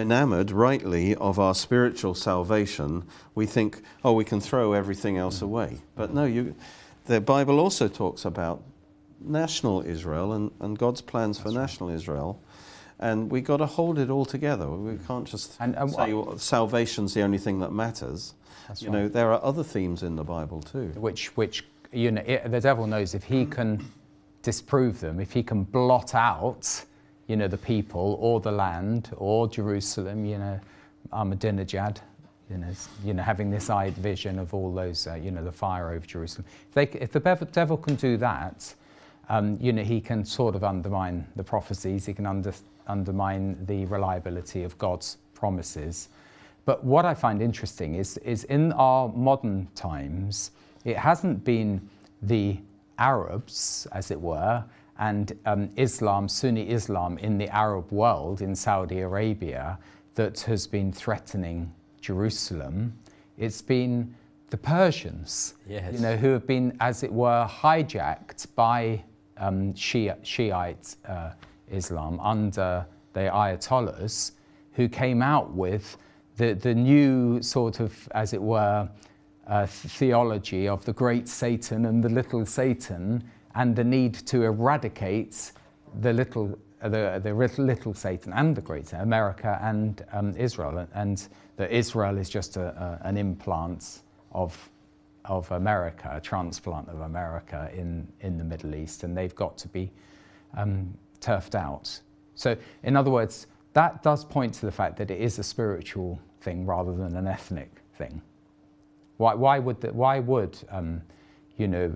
enamored 0.00 0.50
rightly 0.50 1.14
of 1.14 1.38
our 1.38 1.54
spiritual 1.54 2.14
salvation, 2.14 3.04
we 3.36 3.46
think, 3.46 3.80
oh, 4.04 4.12
we 4.12 4.24
can 4.24 4.40
throw 4.40 4.72
everything 4.72 5.16
else 5.16 5.38
mm. 5.38 5.42
away. 5.42 5.78
But 5.94 6.10
mm. 6.10 6.14
no, 6.14 6.24
you 6.24 6.56
the 7.04 7.20
Bible 7.20 7.60
also 7.60 7.86
talks 7.86 8.24
about 8.24 8.64
national 9.20 9.82
Israel 9.82 10.32
and, 10.32 10.50
and 10.58 10.76
God's 10.76 11.02
plans 11.02 11.38
for 11.38 11.50
right. 11.50 11.58
national 11.58 11.90
Israel. 11.90 12.42
And 12.98 13.30
we've 13.30 13.44
got 13.44 13.58
to 13.58 13.66
hold 13.66 13.98
it 13.98 14.08
all 14.08 14.24
together. 14.24 14.68
We 14.70 14.96
can't 15.06 15.26
just 15.26 15.56
And- 15.60 15.76
and 15.76 15.90
say 15.92 16.12
well, 16.14 16.38
salvation's 16.38 17.12
the 17.14 17.22
only 17.22 17.38
thing 17.38 17.58
that 17.60 17.72
matters. 17.72 18.34
You 18.78 18.88
right. 18.88 18.92
know, 18.92 19.08
there 19.08 19.32
are 19.32 19.42
other 19.44 19.62
themes 19.62 20.02
in 20.02 20.16
the 20.16 20.24
Bible 20.24 20.60
too. 20.62 20.92
which 20.96 21.36
which 21.36 21.64
you 21.92 22.10
know 22.10 22.22
it, 22.26 22.50
the 22.50 22.60
devil 22.60 22.86
knows 22.86 23.14
if 23.14 23.22
he 23.24 23.46
can 23.46 23.84
disprove 24.42 24.98
them 25.00 25.20
if 25.20 25.32
he 25.32 25.42
can 25.42 25.62
blot 25.64 26.14
out 26.14 26.84
you 27.28 27.36
know 27.36 27.48
the 27.48 27.56
people 27.58 28.16
or 28.20 28.40
the 28.40 28.50
land 28.50 29.10
or 29.16 29.48
jerusalem 29.48 30.24
you 30.24 30.38
know 30.38 30.58
ahmadinejad 31.12 31.98
you 32.50 32.58
know 32.58 32.68
you 33.04 33.14
know 33.14 33.22
having 33.22 33.50
this 33.50 33.70
eye 33.70 33.90
vision 33.90 34.38
of 34.38 34.52
all 34.54 34.72
those 34.72 35.06
uh, 35.06 35.14
you 35.14 35.30
know 35.30 35.42
the 35.44 35.50
fire 35.52 35.90
over 35.90 36.06
jerusalem 36.06 36.44
if, 36.68 36.74
they, 36.74 36.98
if 37.00 37.10
the 37.12 37.20
bev- 37.20 37.50
devil 37.52 37.76
can 37.76 37.94
do 37.96 38.16
that 38.16 38.74
um, 39.28 39.56
you 39.60 39.72
know 39.72 39.82
he 39.82 40.00
can 40.00 40.24
sort 40.24 40.54
of 40.54 40.62
undermine 40.64 41.26
the 41.36 41.42
prophecies 41.44 42.06
he 42.06 42.14
can 42.14 42.26
under, 42.26 42.52
undermine 42.86 43.56
the 43.66 43.84
reliability 43.86 44.62
of 44.62 44.76
god's 44.78 45.18
promises 45.34 46.08
but 46.66 46.82
what 46.82 47.06
I 47.06 47.14
find 47.14 47.40
interesting 47.40 47.94
is, 47.94 48.18
is 48.18 48.42
in 48.44 48.72
our 48.72 49.08
modern 49.08 49.68
times, 49.76 50.50
it 50.84 50.96
hasn't 50.96 51.44
been 51.44 51.88
the 52.22 52.58
Arabs, 52.98 53.86
as 53.92 54.10
it 54.10 54.20
were, 54.20 54.64
and 54.98 55.38
um, 55.46 55.70
Islam, 55.76 56.28
Sunni 56.28 56.68
Islam 56.68 57.18
in 57.18 57.38
the 57.38 57.48
Arab 57.54 57.92
world, 57.92 58.42
in 58.42 58.54
Saudi 58.54 59.00
Arabia, 59.00 59.78
that 60.16 60.40
has 60.40 60.66
been 60.66 60.90
threatening 60.92 61.72
Jerusalem. 62.00 62.98
It's 63.38 63.62
been 63.62 64.12
the 64.50 64.56
Persians, 64.56 65.54
Yes. 65.68 65.92
you 65.94 66.00
know, 66.00 66.16
who 66.16 66.30
have 66.30 66.48
been, 66.48 66.76
as 66.80 67.04
it 67.04 67.12
were, 67.12 67.46
hijacked 67.48 68.48
by 68.56 69.04
um, 69.36 69.72
Shia, 69.74 70.16
Shiite 70.24 70.96
uh, 71.06 71.30
Islam 71.70 72.20
under 72.20 72.86
the 73.12 73.20
Ayatollahs, 73.20 74.32
who 74.72 74.88
came 74.88 75.22
out 75.22 75.52
with 75.52 75.96
the, 76.36 76.52
the 76.52 76.74
new 76.74 77.40
sort 77.42 77.80
of, 77.80 78.08
as 78.14 78.32
it 78.32 78.42
were, 78.42 78.88
uh, 79.46 79.66
theology 79.66 80.68
of 80.68 80.84
the 80.84 80.92
great 80.92 81.28
Satan 81.28 81.86
and 81.86 82.02
the 82.02 82.08
little 82.08 82.44
Satan, 82.44 83.24
and 83.54 83.74
the 83.74 83.84
need 83.84 84.14
to 84.26 84.42
eradicate 84.42 85.52
the 86.00 86.12
little, 86.12 86.58
uh, 86.82 86.88
the, 86.88 87.20
the 87.22 87.32
little, 87.62 87.94
Satan 87.94 88.32
and 88.32 88.54
the 88.54 88.60
great 88.60 88.92
America 88.92 89.58
and 89.62 90.04
um, 90.12 90.36
Israel, 90.36 90.86
and 90.94 91.28
that 91.56 91.70
Israel 91.70 92.18
is 92.18 92.28
just 92.28 92.56
a, 92.56 93.00
a, 93.02 93.08
an 93.08 93.16
implant 93.16 94.00
of 94.32 94.70
of 95.28 95.50
America, 95.50 96.10
a 96.14 96.20
transplant 96.20 96.88
of 96.88 97.00
America 97.00 97.68
in, 97.74 98.06
in 98.20 98.38
the 98.38 98.44
Middle 98.44 98.74
East, 98.74 99.02
and 99.02 99.16
they've 99.16 99.34
got 99.34 99.58
to 99.58 99.68
be 99.68 99.90
um, 100.56 100.96
turfed 101.26 101.54
out. 101.54 102.00
So, 102.34 102.56
in 102.82 102.96
other 102.96 103.10
words, 103.10 103.46
that 103.72 104.02
does 104.02 104.24
point 104.24 104.54
to 104.54 104.66
the 104.66 104.72
fact 104.72 104.96
that 104.98 105.10
it 105.10 105.20
is 105.20 105.38
a 105.38 105.42
spiritual 105.42 106.20
thing 106.40 106.66
rather 106.66 106.94
than 106.94 107.16
an 107.16 107.26
ethnic 107.26 107.70
thing. 107.98 108.22
Why, 109.16 109.34
why 109.34 109.58
would, 109.58 109.80
the, 109.80 109.92
why 109.92 110.20
would 110.20 110.56
um, 110.70 111.02
you 111.56 111.68
know, 111.68 111.88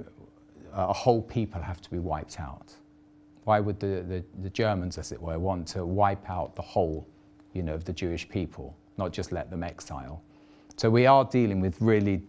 a 0.72 0.92
whole 0.92 1.22
people 1.22 1.60
have 1.60 1.80
to 1.82 1.90
be 1.90 1.98
wiped 1.98 2.40
out? 2.40 2.74
Why 3.44 3.60
would 3.60 3.78
the, 3.80 4.04
the, 4.12 4.24
the 4.42 4.50
Germans, 4.50 4.98
as 4.98 5.12
it 5.12 5.20
were, 5.20 5.38
want 5.38 5.66
to 5.68 5.84
wipe 5.84 6.28
out 6.30 6.56
the 6.56 6.62
whole 6.62 7.06
you 7.52 7.62
know, 7.62 7.74
of 7.74 7.84
the 7.84 7.92
Jewish 7.92 8.28
people, 8.28 8.74
not 8.96 9.12
just 9.12 9.32
let 9.32 9.50
them 9.50 9.62
exile? 9.62 10.22
So 10.76 10.88
we 10.90 11.06
are 11.06 11.24
dealing 11.24 11.60
with 11.60 11.76
really 11.80 12.22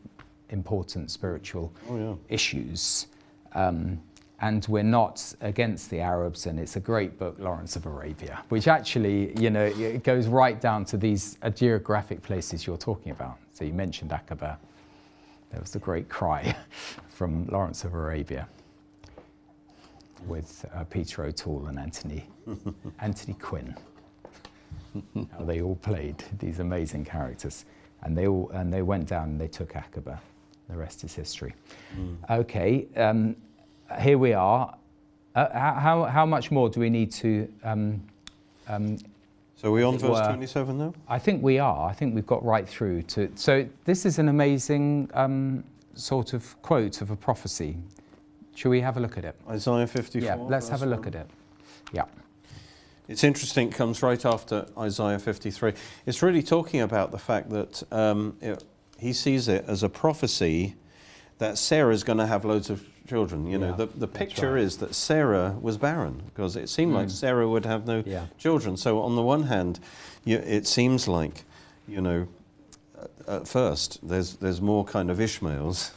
important 0.50 1.12
spiritual 1.12 1.74
Oh, 1.90 1.98
yeah. 1.98 2.16
issues. 2.28 3.08
Um, 3.54 4.02
and 4.42 4.66
we're 4.68 4.82
not 4.84 5.34
against 5.42 5.92
the 5.92 6.00
Arabs, 6.00 6.48
and 6.48 6.60
it's 6.60 6.76
a 6.76 6.80
great 6.80 7.20
book, 7.20 7.36
Lawrence 7.38 7.76
of 7.76 7.86
Arabia, 7.86 8.44
which 8.50 8.68
actually, 8.68 9.40
you 9.40 9.52
know, 9.52 9.66
it 9.66 10.04
goes 10.04 10.28
right 10.28 10.60
down 10.60 10.84
to 10.86 10.98
these 10.98 11.38
uh, 11.44 11.50
geographic 11.52 12.24
places 12.24 12.66
you're 12.66 12.76
talking 12.76 13.12
about. 13.12 13.38
So 13.54 13.64
you 13.64 13.74
mentioned 13.74 14.10
Aqaba. 14.10 14.58
There 15.52 15.62
was 15.62 15.72
the 15.72 15.80
great 15.80 16.10
cry 16.10 16.56
from 17.10 17.46
Lawrence 17.48 17.84
of 17.84 17.94
Arabia 17.94 18.48
with 20.26 20.66
uh, 20.74 20.86
Peter 20.86 21.24
O'Toole 21.26 21.68
and 21.68 21.78
Anthony, 21.78 22.28
Anthony 23.00 23.36
Quinn. 23.36 23.76
How 25.38 25.46
they 25.46 25.62
all 25.62 25.76
played 25.76 26.24
these 26.40 26.60
amazing 26.60 27.06
characters, 27.06 27.66
and 28.02 28.18
they 28.18 28.28
all 28.28 28.50
and 28.56 28.74
they 28.74 28.82
went 28.82 29.08
down 29.08 29.30
and 29.30 29.40
they 29.40 29.48
took 29.48 29.74
Aqaba. 29.74 30.20
The 30.68 30.78
rest 30.78 31.04
is 31.04 31.14
history. 31.14 31.54
Okay, 32.30 32.88
um, 32.96 33.36
here 34.00 34.18
we 34.18 34.34
are. 34.34 34.76
Uh, 35.36 35.48
how- 35.58 35.74
how 35.74 36.04
how 36.06 36.26
much 36.26 36.52
more 36.52 36.70
do 36.70 36.80
we 36.80 36.90
need 36.90 37.12
to? 37.12 37.48
Um, 37.64 38.02
um, 38.68 38.98
So 39.56 39.72
we're 39.72 39.86
on 39.86 39.98
verse 39.98 40.20
27 40.28 40.78
now? 40.78 40.94
I 41.08 41.20
think 41.20 41.44
we 41.44 41.60
are. 41.60 41.88
I 41.90 41.94
think 41.94 42.16
we've 42.16 42.26
got 42.28 42.44
right 42.44 42.68
through 42.68 43.04
to. 43.04 43.32
So 43.36 43.68
this 43.86 44.06
is 44.06 44.18
an 44.20 44.28
amazing 44.28 45.10
um, 45.14 45.64
sort 45.94 46.34
of 46.34 46.60
quote 46.64 47.02
of 47.02 47.12
a 47.12 47.16
prophecy. 47.16 47.78
Shall 48.56 48.72
we 48.72 48.82
have 48.82 48.98
a 48.98 49.00
look 49.00 49.18
at 49.18 49.26
it? 49.26 49.36
Isaiah 49.50 49.88
54. 49.88 50.22
yeah, 50.22 50.36
let's 50.36 50.68
have 50.70 50.84
a 50.84 50.86
look 50.86 51.06
1. 51.06 51.08
at 51.10 51.16
it. 51.16 51.28
Yeah. 51.94 52.06
It's 53.08 53.24
interesting, 53.24 53.68
it 53.70 53.76
comes 53.76 54.02
right 54.04 54.26
after 54.26 54.66
Isaiah 54.78 55.20
53. 55.20 55.74
It's 56.06 56.22
really 56.22 56.44
talking 56.44 56.82
about 56.82 57.12
the 57.12 57.18
fact 57.18 57.50
that 57.52 57.84
um, 57.92 58.38
it, 58.42 58.64
he 59.00 59.14
sees 59.14 59.48
it 59.48 59.66
as 59.68 59.84
a 59.84 59.90
prophecy 59.90 60.76
that 61.38 61.58
Sarah's 61.58 62.04
going 62.04 62.20
to 62.20 62.28
have 62.28 62.46
loads 62.46 62.70
of 62.70 62.86
children. 63.12 63.46
You 63.46 63.58
know, 63.60 63.70
Yeah, 63.72 63.86
the, 63.86 63.88
the 64.06 64.08
picture 64.08 64.54
right. 64.54 64.64
is 64.64 64.78
that 64.78 64.96
Sarah 64.96 65.56
was 65.62 65.78
barren 65.78 66.22
because 66.28 66.56
it 66.56 66.70
seemed 66.70 66.94
like 66.94 67.08
Mm. 67.08 67.12
Sarah 67.24 67.48
would 67.54 67.66
have 67.66 67.86
no 67.86 68.04
Yeah. 68.06 68.26
children. 68.38 68.78
So 68.78 69.02
on 69.02 69.16
the 69.16 69.22
one 69.22 69.44
hand, 69.44 69.80
you, 70.24 70.38
it 70.38 70.66
seems 70.68 71.08
like, 71.08 71.44
you 71.88 72.02
know, 72.02 72.28
at- 73.28 73.48
first 73.48 74.00
there's 74.08 74.36
there's 74.44 74.62
more 74.62 74.86
kind 74.86 75.10
of 75.12 75.20
Ishmaels, 75.20 75.92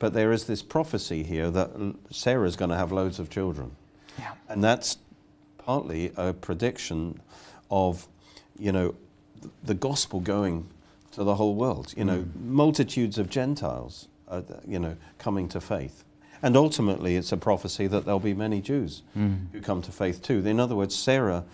but 0.00 0.12
there 0.12 0.32
is 0.32 0.44
this 0.44 0.62
prophecy 0.62 1.22
here 1.22 1.50
that 1.52 1.70
Sarah's 2.10 2.56
going 2.56 2.70
to 2.70 2.76
have 2.76 2.90
loads 2.92 3.18
of 3.20 3.28
children, 3.30 3.70
Yeah. 4.18 4.32
and 4.48 4.64
that's 4.64 4.98
partly 5.58 6.10
a 6.16 6.32
prediction 6.32 7.20
of, 7.70 8.08
you 8.58 8.72
know, 8.72 8.94
the 9.62 9.74
gospel 9.74 10.18
going 10.20 10.64
to 11.12 11.22
the 11.24 11.34
whole 11.36 11.54
world. 11.54 11.86
You 11.96 12.04
know, 12.04 12.24
multitudes 12.34 13.18
of 13.18 13.26
Gentiles, 13.30 14.08
uh, 14.28 14.42
you 14.66 14.78
know, 14.80 14.96
coming 15.18 15.48
to 15.50 15.60
faith. 15.60 16.02
And 16.42 16.56
ultimately, 16.56 17.16
it's 17.16 17.32
a 17.32 17.36
prophecy 17.36 17.86
that 17.86 18.04
there'll 18.04 18.20
be 18.20 18.34
many 18.34 18.60
Jews 18.60 19.02
hmm. 19.14 19.34
who 19.52 19.60
come 19.60 19.82
to 19.82 19.92
faith 19.92 20.22
too. 20.22 20.46
In 20.46 20.58
other 20.58 20.74
words, 20.74 20.94
Sarah, 20.94 21.44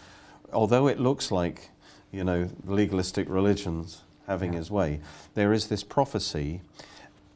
although 0.53 0.87
it 0.87 1.01
looks 1.01 1.30
like, 1.30 1.70
you 2.12 2.24
know, 2.24 2.49
legalistic 2.64 3.28
religions 3.28 4.03
having 4.26 4.53
his 4.53 4.70
way, 4.70 5.01
there 5.34 5.53
is 5.53 5.68
this 5.68 5.82
prophecy, 5.82 6.61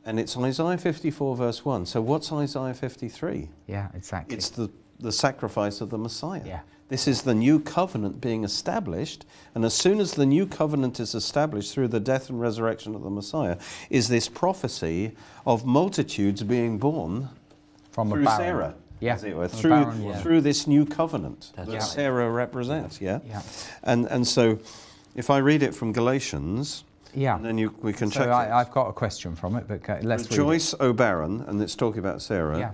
and 0.04 0.18
it's 0.18 0.36
Isaiah 0.36 0.78
54, 0.78 1.36
verse 1.36 1.64
1. 1.64 1.86
So, 1.86 2.00
what's 2.00 2.32
Isaiah 2.32 2.74
53? 2.74 3.48
Yeah, 3.66 3.88
exactly. 3.94 4.36
It's 4.36 4.50
the, 4.50 4.70
the 4.98 5.12
sacrifice 5.12 5.80
of 5.80 5.90
the 5.90 5.98
Messiah. 5.98 6.42
Yeah. 6.44 6.60
This 6.90 7.06
is 7.06 7.22
the 7.22 7.34
new 7.34 7.60
covenant 7.60 8.20
being 8.20 8.42
established. 8.42 9.24
And 9.54 9.64
as 9.64 9.74
soon 9.74 10.00
as 10.00 10.14
the 10.14 10.26
new 10.26 10.44
covenant 10.44 10.98
is 10.98 11.14
established 11.14 11.72
through 11.72 11.88
the 11.88 12.00
death 12.00 12.28
and 12.28 12.40
resurrection 12.40 12.96
of 12.96 13.02
the 13.02 13.10
Messiah, 13.10 13.58
is 13.90 14.08
this 14.08 14.28
prophecy 14.28 15.12
of 15.46 15.64
multitudes 15.64 16.42
being 16.42 16.78
born 16.78 17.28
from 17.90 18.10
through. 18.10 18.24
Sarah, 18.26 18.74
Yeah, 19.00 19.14
as 19.14 19.24
it 19.24 19.36
were, 19.36 19.48
through, 19.48 19.70
barren 19.70 20.04
woman. 20.04 20.22
through 20.22 20.40
this 20.42 20.66
new 20.66 20.84
covenant 20.86 21.52
That's 21.56 21.68
that 21.68 21.74
right. 21.74 21.82
Sarah 21.82 22.30
represents. 22.30 23.00
Yeah? 23.00 23.20
Yeah. 23.26 23.42
And, 23.82 24.06
and 24.06 24.26
so 24.26 24.58
if 25.14 25.30
I 25.30 25.38
read 25.38 25.62
it 25.62 25.74
from 25.74 25.92
Galatians, 25.92 26.84
Yeah. 27.14 27.36
and 27.36 27.44
then 27.44 27.58
you, 27.58 27.74
we 27.82 27.92
can 27.92 28.10
So 28.10 28.20
check 28.20 28.28
it. 28.28 28.32
I, 28.32 28.60
I've 28.60 28.70
got 28.70 28.88
a 28.88 28.92
question 28.92 29.34
from 29.36 29.56
it, 29.56 29.64
but 29.66 30.04
let's. 30.04 30.30
Rejoice, 30.30 30.74
O 30.80 30.92
barren, 30.92 31.42
and 31.46 31.60
it's 31.62 31.74
talking 31.74 31.98
about 31.98 32.22
Sarah. 32.22 32.58
Yeah. 32.58 32.72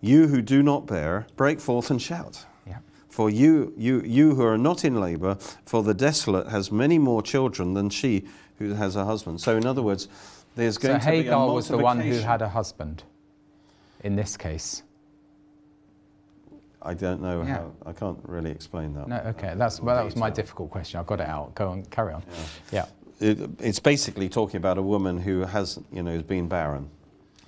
You 0.00 0.28
who 0.28 0.42
do 0.42 0.62
not 0.62 0.86
bear, 0.86 1.26
break 1.36 1.60
forth 1.60 1.90
and 1.90 2.00
shout. 2.02 2.44
Yeah. 2.66 2.78
For 3.08 3.30
you, 3.30 3.72
you, 3.76 4.02
you 4.04 4.34
who 4.34 4.44
are 4.44 4.58
not 4.58 4.84
in 4.84 5.00
labour, 5.00 5.36
for 5.64 5.82
the 5.82 5.94
desolate 5.94 6.48
has 6.48 6.72
many 6.72 6.98
more 6.98 7.22
children 7.22 7.74
than 7.74 7.88
she 7.90 8.24
who 8.58 8.74
has 8.74 8.96
a 8.96 9.04
husband. 9.04 9.40
So, 9.40 9.56
in 9.56 9.64
other 9.66 9.82
words, 9.82 10.08
there's 10.56 10.74
So 10.74 10.88
going 10.88 11.00
to 11.00 11.06
be 11.06 11.12
a 11.12 11.22
Hagar 11.22 11.52
was 11.52 11.68
the 11.68 11.78
one 11.78 12.00
who 12.00 12.14
had 12.18 12.42
a 12.42 12.48
husband. 12.48 13.04
In 14.02 14.16
this 14.16 14.36
case. 14.36 14.82
I 16.84 16.94
don't 16.94 17.22
know 17.22 17.42
Yeah. 17.42 17.54
how. 17.58 17.72
I 17.86 17.92
can't 17.92 18.18
really 18.24 18.50
explain 18.50 18.94
that. 18.94 19.06
No. 19.08 19.16
Okay. 19.18 19.54
That's 19.56 19.80
well. 19.80 19.94
That 19.96 20.04
was 20.04 20.16
my 20.16 20.30
difficult 20.30 20.70
question. 20.70 20.98
I've 20.98 21.06
got 21.06 21.20
it 21.20 21.28
out. 21.28 21.54
Go 21.54 21.68
on. 21.68 21.84
Carry 21.84 22.12
on. 22.12 22.22
Yeah. 22.72 22.86
It, 23.20 23.38
it's 23.60 23.78
basically 23.78 24.28
talking 24.28 24.56
about 24.56 24.78
a 24.78 24.82
woman 24.82 25.18
who 25.18 25.42
has, 25.42 25.78
you 25.92 26.02
know, 26.02 26.10
has 26.12 26.22
been 26.24 26.48
barren. 26.48 26.90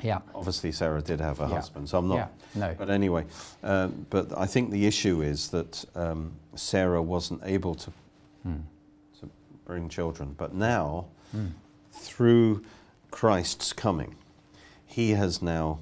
Yeah. 0.00 0.20
Obviously, 0.34 0.70
Sarah 0.70 1.02
did 1.02 1.20
have 1.20 1.40
a 1.40 1.44
Yeah. 1.48 1.48
husband, 1.56 1.88
so 1.88 1.98
I'm 1.98 2.06
not. 2.08 2.14
Yeah. 2.16 2.28
No. 2.54 2.74
But 2.78 2.90
anyway, 2.90 3.24
um, 3.64 4.06
but 4.10 4.36
I 4.38 4.46
think 4.46 4.70
the 4.70 4.86
issue 4.86 5.20
is 5.22 5.48
that 5.48 5.84
um, 5.96 6.32
Sarah 6.54 7.02
wasn't 7.02 7.40
able 7.44 7.74
to, 7.74 7.90
Hmm. 8.44 8.56
to 9.20 9.28
bring 9.64 9.88
children. 9.88 10.34
But 10.38 10.54
now, 10.54 11.06
Hmm. 11.32 11.46
through 11.90 12.62
Christ's 13.10 13.72
coming, 13.72 14.14
he 14.86 15.10
has 15.12 15.42
now 15.42 15.78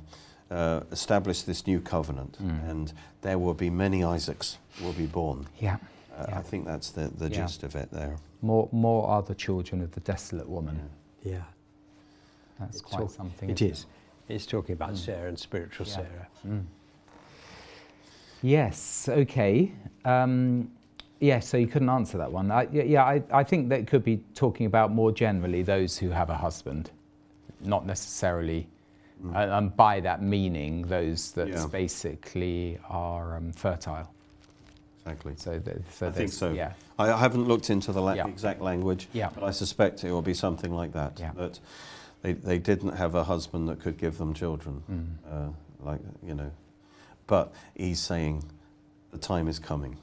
uh, 0.53 0.81
established 0.93 1.47
this 1.47 1.67
new 1.67 1.81
covenant, 1.81 2.37
Hmm. 2.37 2.51
and 2.71 2.93
there 3.23 3.39
will 3.39 3.55
be 3.55 3.71
many 3.71 4.05
Isaacs 4.05 4.59
will 4.83 4.93
be 4.93 5.07
born. 5.07 5.47
Yeah. 5.61 5.77
Uh, 6.17 6.27
Yeah. 6.29 6.39
I 6.39 6.43
think 6.43 6.67
that's 6.67 6.91
the, 6.91 7.09
the 7.09 7.29
Yeah. 7.31 7.43
gist 7.47 7.63
of 7.63 7.75
it 7.75 7.91
there. 7.91 8.17
More. 8.43 8.69
More 8.73 9.09
are 9.09 9.23
the 9.23 9.35
children 9.35 9.81
of 9.83 9.91
the 9.93 10.01
desolate 10.01 10.49
woman. 10.49 10.79
Yeah. 11.23 11.43
That's 12.59 12.77
It's 12.77 12.83
quite 12.83 13.03
all- 13.03 13.09
something. 13.09 13.49
It 13.51 13.61
isn't 13.63 13.73
is. 13.73 13.87
It's 14.29 14.47
talking 14.47 14.75
about 14.75 14.97
Sarah 14.97 15.29
and 15.29 15.39
spiritual 15.39 15.87
Yeah. 15.87 15.95
Sarah. 15.95 16.29
Mm. 16.47 16.65
Yes. 18.43 19.09
Okay. 19.09 19.73
Um, 20.05 20.71
yeah. 21.21 21.41
So 21.41 21.57
you 21.57 21.67
couldn't 21.67 21.89
answer 21.89 22.19
that 22.19 22.31
one. 22.33 22.51
I, 22.51 22.69
yeah. 22.73 22.83
yeah 22.83 23.05
I, 23.05 23.23
I 23.33 23.45
think 23.45 23.69
that 23.71 23.87
could 23.87 24.05
be 24.05 24.19
talking 24.35 24.67
about 24.67 24.91
more 24.93 25.13
generally 25.13 25.63
those 25.63 25.97
who 25.99 26.11
have 26.11 26.31
a 26.31 26.37
husband, 26.37 26.91
not 27.65 27.87
necessarily, 27.87 28.67
Mm. 29.25 29.59
and 29.59 29.77
by 29.77 30.01
that 30.01 30.23
meaning 30.23 30.83
those 30.89 31.31
that 31.33 31.49
Yeah. 31.49 31.67
basically 31.71 32.79
are 32.89 33.37
um, 33.37 33.53
fertile. 33.53 34.13
Exactly. 35.05 35.35
So, 35.37 35.59
th- 35.59 35.77
so 35.93 36.09
I 36.09 36.11
think 36.13 36.31
so. 36.33 36.53
Yeah. 36.53 36.73
I 36.99 37.17
haven't 37.17 37.47
looked 37.49 37.71
into 37.71 37.93
the 37.93 38.01
la- 38.03 38.13
Yeah. 38.15 38.27
exact 38.29 38.61
language, 38.61 39.09
Yeah. 39.13 39.31
but 39.35 39.43
I 39.45 39.51
suspect 39.51 40.05
it 40.05 40.13
will 40.13 40.23
be 40.23 40.35
something 40.35 40.73
like 40.73 40.93
that. 40.93 41.19
Yeah. 41.19 41.33
That 41.37 41.59
they, 42.23 42.33
they 42.35 42.59
didn't 42.59 42.97
have 42.97 43.15
a 43.17 43.25
husband 43.25 43.69
that 43.69 43.81
could 43.81 43.97
give 43.99 44.19
them 44.19 44.33
children, 44.35 44.83
Mm. 44.91 45.07
uh, 45.33 45.49
like 45.85 46.01
you 46.27 46.35
know. 46.35 46.51
But 47.27 47.53
he's 47.75 47.99
saying 48.01 48.45
the 49.11 49.19
time 49.19 49.49
is 49.49 49.59
coming. 49.59 49.97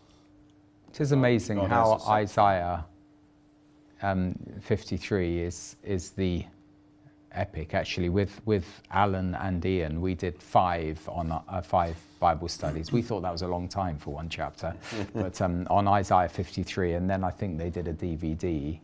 It 0.90 1.00
is 1.02 1.12
amazing 1.12 1.58
God 1.60 1.70
how 1.70 1.94
has 1.94 2.02
a 2.02 2.06
set- 2.06 2.12
Isaiah 2.14 2.86
um, 4.02 4.36
53 4.62 5.40
is 5.42 5.76
is 5.84 6.12
the 6.12 6.46
epic. 7.34 7.74
Actually, 7.74 8.10
with 8.10 8.42
with 8.46 8.66
Alan 8.92 9.36
and 9.36 9.66
Ian, 9.66 10.02
we 10.02 10.16
did 10.16 10.42
five 10.42 11.00
on 11.08 11.32
uh, 11.32 11.62
five 11.62 11.96
Bible 12.20 12.48
studies. 12.48 12.92
We 12.92 13.02
thought 13.02 13.22
that 13.22 13.32
was 13.32 13.42
a 13.42 13.48
long 13.48 13.68
time 13.68 13.98
for 13.98 14.14
one 14.14 14.30
chapter, 14.30 14.74
but 15.14 15.42
um, 15.42 15.66
on 15.70 15.88
Isaiah 15.88 16.30
53, 16.30 16.94
and 16.94 17.10
then 17.10 17.24
I 17.24 17.32
think 17.32 17.58
they 17.58 17.70
did 17.70 17.88
a 17.88 17.94
DVD. 17.94 18.80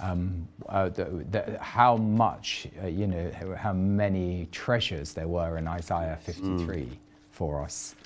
Um, 0.00 0.46
uh, 0.68 0.90
the, 0.90 1.24
the, 1.32 1.58
how 1.60 1.96
much, 1.96 2.68
uh, 2.80 2.86
you 2.86 3.08
know, 3.08 3.32
how 3.56 3.72
many 3.72 4.46
treasures 4.52 5.12
there 5.12 5.26
were 5.26 5.58
in 5.58 5.66
Isaiah 5.66 6.16
53 6.22 6.88
for 7.32 7.60
us. 7.60 7.96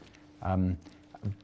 Um, 0.41 0.78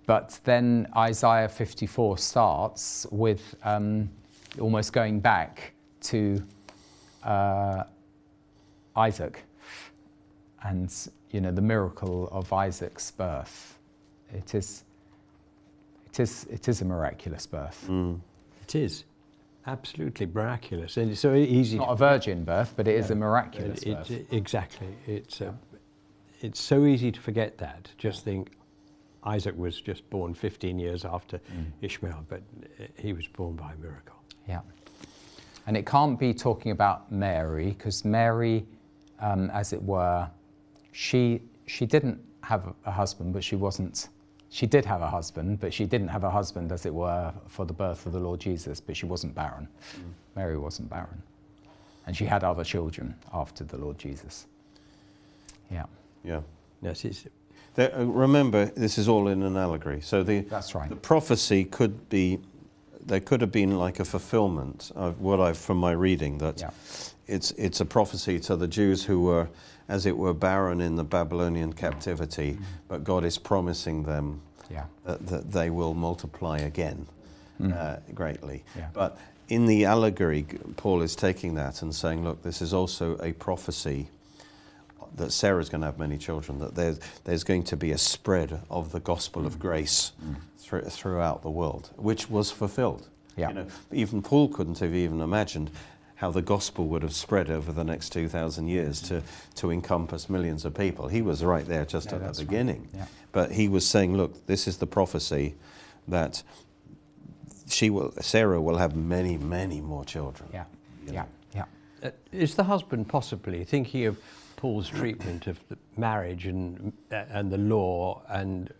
but 0.07 0.41
then 0.45 0.89
Isaiah 0.97 1.51
54 1.51 2.17
starts 2.17 3.07
with 3.11 3.55
um, 3.63 4.09
almost 4.59 4.95
going 4.95 5.21
back 5.21 5.75
to 6.03 6.43
uh, 7.23 7.85
Isaac 8.99 9.45
and 10.65 10.93
you 11.31 11.41
know 11.41 11.53
the 11.53 11.63
miracle 11.63 12.29
of 12.33 12.53
Isaac's 12.53 13.11
birth. 13.11 13.79
It 14.33 14.55
is, 14.55 14.85
it 16.07 16.21
is, 16.21 16.45
it 16.51 16.69
is 16.69 16.83
a 16.83 16.85
miraculous 16.85 17.47
birth. 17.47 17.87
Mm. 17.89 18.21
It 18.63 18.75
is 18.75 19.05
absolutely 19.67 20.27
miraculous, 20.27 20.97
and 20.97 21.11
it's 21.11 21.21
so 21.21 21.35
easy. 21.35 21.79
Not 21.79 21.91
a 21.91 21.97
virgin 21.97 22.45
birth, 22.45 22.75
but 22.77 22.89
it 22.89 22.97
is 22.97 23.11
a 23.11 23.15
Yeah. 23.15 23.21
miraculous 23.21 23.83
It- 23.83 23.95
birth. 23.95 24.11
it- 24.11 24.27
exactly. 24.33 24.89
It's 25.07 25.41
uh, 25.41 25.53
it's 26.41 26.61
so 26.61 26.85
easy 26.85 27.11
to 27.13 27.21
forget 27.21 27.59
that. 27.59 27.91
Just 27.99 28.25
think, 28.25 28.51
Isaac 29.25 29.57
was 29.59 29.81
just 29.81 30.09
born 30.11 30.35
15 30.35 30.79
years 30.79 31.05
after 31.05 31.39
Mm. 31.39 31.73
Ishmael, 31.83 32.25
but 32.29 32.43
uh, 32.81 32.85
he 32.97 33.13
was 33.13 33.27
born 33.27 33.57
by 33.57 33.73
a 33.73 33.77
miracle. 33.77 34.17
Yeah. 34.49 34.61
And 35.67 35.77
it 35.77 35.85
can't 35.87 36.19
be 36.19 36.33
talking 36.33 36.73
about 36.73 37.11
Mary, 37.13 37.69
because 37.73 38.05
Mary, 38.05 38.67
um, 39.21 39.51
as 39.51 39.73
it 39.73 39.83
were, 39.83 40.29
she, 40.93 41.41
she 41.67 41.87
didn't 41.87 42.21
have 42.43 42.75
a 42.87 42.91
husband, 42.91 43.33
but 43.33 43.45
she 43.45 43.57
wasn't. 43.57 44.09
She 44.51 44.67
did 44.67 44.85
have 44.87 45.03
a 45.03 45.11
husband, 45.11 45.61
but 45.61 45.75
she 45.75 45.85
didn't 45.85 46.09
have 46.09 46.25
a 46.25 46.31
husband, 46.31 46.73
as 46.73 46.87
it 46.87 46.95
were, 46.95 47.33
for 47.47 47.67
the 47.67 47.75
birth 47.75 48.07
of 48.07 48.13
the 48.13 48.19
Lord 48.19 48.41
Jesus, 48.41 48.81
but 48.81 48.97
she 48.97 49.05
wasn't 49.05 49.35
barren. 49.35 49.69
Mary 50.35 50.57
wasn't 50.57 50.89
barren. 50.89 51.23
And 52.07 52.17
she 52.17 52.25
had 52.25 52.43
other 52.45 52.65
children 52.65 53.15
after 53.35 53.65
the 53.65 53.77
Lord 53.77 53.99
Jesus. 53.99 54.47
Yeah, 55.71 55.85
Yeah. 56.25 56.41
Yes, 56.81 57.05
it's, 57.05 57.27
There, 57.75 57.95
uh, 57.95 58.05
remember, 58.05 58.67
this 58.67 58.97
is 58.97 59.09
all 59.09 59.29
in 59.29 59.43
an 59.43 59.57
allegory. 59.57 60.01
So 60.01 60.23
the 60.23 60.41
that's 60.41 60.75
right. 60.75 60.89
the 60.89 60.97
prophecy 60.97 61.65
could 61.65 62.09
be, 62.09 62.39
there 63.05 63.21
could 63.21 63.41
have 63.41 63.53
been 63.53 63.79
like 63.79 64.01
a 64.01 64.05
fulfillment 64.05 64.91
of 64.95 65.21
what 65.21 65.41
I've 65.41 65.59
from 65.59 65.77
my 65.77 65.91
reading 65.93 66.39
that 66.39 66.61
Yeah. 66.61 66.71
It's 67.29 67.51
it's 67.53 67.81
a 67.81 67.85
prophecy 67.85 68.41
to 68.41 68.57
the 68.57 68.67
Jews 68.67 69.05
who 69.05 69.21
were, 69.23 69.49
as 69.89 70.07
it 70.07 70.17
were, 70.17 70.35
barren 70.35 70.81
in 70.81 70.97
the 70.97 71.05
Babylonian 71.05 71.73
captivity, 71.75 72.53
Mm-hmm. 72.55 72.65
but 72.89 73.05
God 73.05 73.25
is 73.25 73.39
promising 73.39 74.05
them 74.05 74.41
Yeah. 74.71 74.85
that, 75.05 75.27
that 75.27 75.53
they 75.53 75.71
will 75.71 75.95
multiply 75.95 76.59
again 76.59 77.07
uh, 77.63 77.97
greatly. 78.15 78.65
Mm. 78.75 78.79
Yeah. 78.79 78.89
But 78.93 79.19
in 79.49 79.67
the 79.67 79.85
allegory, 79.87 80.45
Paul 80.77 81.03
is 81.03 81.17
taking 81.17 81.55
that 81.55 81.83
and 81.83 81.95
saying, 81.95 82.23
look, 82.25 82.43
this 82.43 82.61
is 82.63 82.73
also 82.75 83.17
a 83.19 83.33
prophecy 83.33 84.09
that 85.17 85.33
Sarah's 85.33 85.69
going 85.69 85.81
to 85.81 85.87
have 85.87 85.99
many 85.99 86.19
children, 86.19 86.59
that 86.61 86.75
there's, 86.75 87.01
there's 87.25 87.43
going 87.45 87.65
to 87.65 87.77
be 87.77 87.91
a 87.93 87.99
spread 87.99 88.61
of 88.71 88.93
the 88.93 89.01
gospel 89.01 89.43
Mm. 89.43 89.47
of 89.47 89.59
grace 89.59 90.13
thro- 90.59 90.83
throughout 90.83 91.43
the 91.43 91.51
world, 91.51 91.91
which 91.97 92.31
was 92.31 92.51
fulfilled. 92.51 93.09
Yeah. 93.37 93.49
You 93.49 93.55
know, 93.55 93.67
even 93.93 94.23
Paul 94.23 94.49
couldn't 94.49 94.79
have 94.81 94.95
even 94.95 95.21
imagined 95.21 95.71
how 96.19 96.33
the 96.33 96.43
gospel 96.43 96.89
would 96.89 97.03
have 97.03 97.15
spread 97.15 97.49
over 97.49 97.71
the 97.71 97.85
next 97.85 98.11
2,000 98.11 98.67
years 98.67 99.01
to, 99.01 99.23
to 99.55 99.71
encompass 99.71 100.29
millions 100.29 100.65
of 100.65 100.75
people. 100.75 101.07
He 101.07 101.23
was 101.23 101.45
right 101.45 101.65
there 101.65 101.85
just 101.85 102.09
Yeah, 102.09 102.17
at 102.17 102.21
that's 102.23 102.39
the 102.39 102.45
right. 102.45 102.51
beginning. 102.51 102.89
Yeah. 102.93 103.07
But 103.31 103.53
he 103.53 103.69
was 103.69 103.87
saying, 103.89 104.17
look, 104.17 104.47
this 104.47 104.67
is 104.67 104.79
the 104.79 104.87
prophecy 104.87 105.55
that 106.09 106.43
she 107.69 107.89
will, 107.89 108.13
Sarah 108.21 108.61
will 108.61 108.79
have 108.79 108.97
many, 108.97 109.37
many 109.39 109.81
more 109.81 110.05
children. 110.05 110.49
Yeah, 110.53 110.65
yeah, 111.07 111.27
yeah. 111.55 111.65
Uh, 112.03 112.11
is 112.33 112.57
the 112.57 112.65
husband 112.65 113.09
possibly 113.09 113.63
thinking 113.65 114.07
of 114.07 114.19
Paul's 114.57 114.89
treatment 114.89 115.47
of 115.47 115.61
the 115.69 115.77
marriage 115.97 116.47
and 116.47 116.93
uh, 117.13 117.25
and 117.31 117.53
the 117.53 117.59
law 117.59 118.23
and 118.29 118.73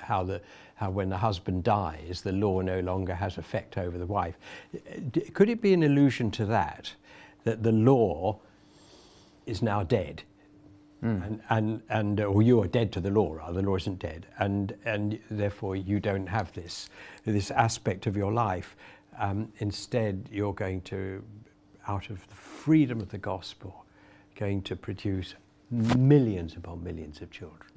how 0.00 0.22
the 0.24 0.40
how 0.76 0.90
when 0.90 1.08
the 1.08 1.18
husband 1.18 1.64
dies 1.64 2.22
the 2.22 2.32
law 2.32 2.60
no 2.60 2.80
longer 2.80 3.14
has 3.14 3.38
effect 3.38 3.76
over 3.76 3.98
the 3.98 4.06
wife? 4.06 4.36
Uh, 4.74 5.20
Could 5.34 5.48
it 5.50 5.60
be 5.60 5.72
an 5.74 5.82
allusion 5.82 6.30
to 6.32 6.46
that 6.46 6.94
that 7.44 7.62
the 7.62 7.72
law 7.72 8.38
is 9.46 9.62
now 9.62 9.82
dead? 9.82 10.22
And, 11.22 11.40
and, 11.50 11.82
and 11.88 12.20
or 12.20 12.42
you 12.42 12.60
are 12.62 12.66
dead 12.66 12.90
to 12.92 13.00
the 13.00 13.10
law, 13.10 13.34
rather, 13.34 13.60
the 13.60 13.68
law 13.68 13.76
isn't 13.76 13.98
dead, 13.98 14.26
and, 14.38 14.74
and 14.84 15.18
therefore 15.30 15.76
you 15.76 16.00
don't 16.00 16.26
have 16.26 16.52
this, 16.54 16.88
this 17.24 17.50
aspect 17.50 18.06
of 18.06 18.16
your 18.16 18.32
life. 18.32 18.76
Um, 19.18 19.52
instead, 19.58 20.28
you're 20.32 20.54
going 20.54 20.80
to, 20.82 21.22
out 21.86 22.10
of 22.10 22.26
the 22.28 22.34
freedom 22.34 23.00
of 23.00 23.10
the 23.10 23.18
gospel, 23.18 23.84
going 24.36 24.62
to 24.62 24.74
produce 24.74 25.34
millions 25.70 26.56
upon 26.56 26.82
millions 26.82 27.20
of 27.20 27.30
children. 27.30 27.70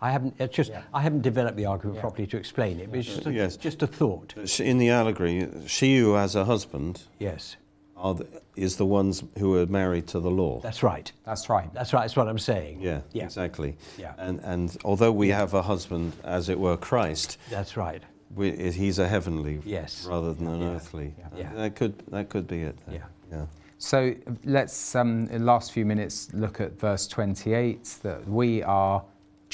I 0.00 0.10
haven't, 0.10 0.34
it's 0.38 0.54
just, 0.54 0.70
Yeah. 0.70 0.82
I 0.92 1.00
haven't 1.00 1.22
developed 1.22 1.56
the 1.56 1.66
argument 1.66 1.96
Yeah. 1.96 2.00
properly 2.02 2.26
to 2.28 2.36
explain 2.36 2.80
it, 2.80 2.90
but 2.90 2.98
it's 3.00 3.08
just 3.08 3.26
a, 3.26 3.32
Yes. 3.32 3.56
just 3.56 3.82
a 3.82 3.86
thought. 3.86 4.34
In 4.60 4.78
the 4.78 4.90
allegory, 4.90 5.48
she 5.66 5.98
who 5.98 6.14
has 6.14 6.34
a 6.34 6.44
husband 6.44 7.02
Yes, 7.18 7.56
are 7.96 8.14
the, 8.14 8.26
is 8.56 8.76
the 8.76 8.84
ones 8.86 9.22
who 9.38 9.56
are 9.56 9.66
married 9.66 10.06
to 10.08 10.20
the 10.20 10.30
law. 10.30 10.60
that's 10.60 10.82
right. 10.82 11.10
That's 11.24 11.48
right. 11.48 11.72
That's 11.72 11.92
right, 11.92 12.02
that's 12.02 12.16
what 12.16 12.28
I'm 12.28 12.38
saying. 12.38 12.80
yeah, 12.82 13.00
yeah. 13.12 13.24
exactly. 13.24 13.76
Yeah. 13.98 14.12
And, 14.18 14.40
and 14.40 14.76
although 14.84 15.12
we 15.12 15.28
have 15.28 15.54
a 15.54 15.62
husband, 15.62 16.12
as 16.24 16.48
it 16.48 16.58
were, 16.58 16.76
Christ, 16.76 17.38
That's 17.50 17.76
right. 17.76 18.02
we, 18.34 18.50
he's 18.72 18.98
a 18.98 19.08
heavenly 19.08 19.60
Yes. 19.64 20.06
rather 20.08 20.34
than 20.34 20.48
an 20.48 20.60
Yeah. 20.60 20.68
earthly. 20.74 21.14
Yeah. 21.18 21.26
Yeah. 21.38 21.52
That 21.54 21.76
could 21.76 22.02
that 22.08 22.28
could 22.28 22.46
be 22.46 22.62
it. 22.62 22.76
then. 22.86 22.96
Yeah. 22.96 23.04
yeah. 23.38 23.46
So 23.78 24.14
let's, 24.44 24.94
um, 24.94 25.28
in 25.30 25.40
the 25.40 25.44
last 25.44 25.72
few 25.72 25.84
minutes, 25.84 26.32
look 26.32 26.60
at 26.60 26.78
verse 26.78 27.06
28 27.06 27.84
that 28.02 28.26
we 28.28 28.62
are 28.62 29.02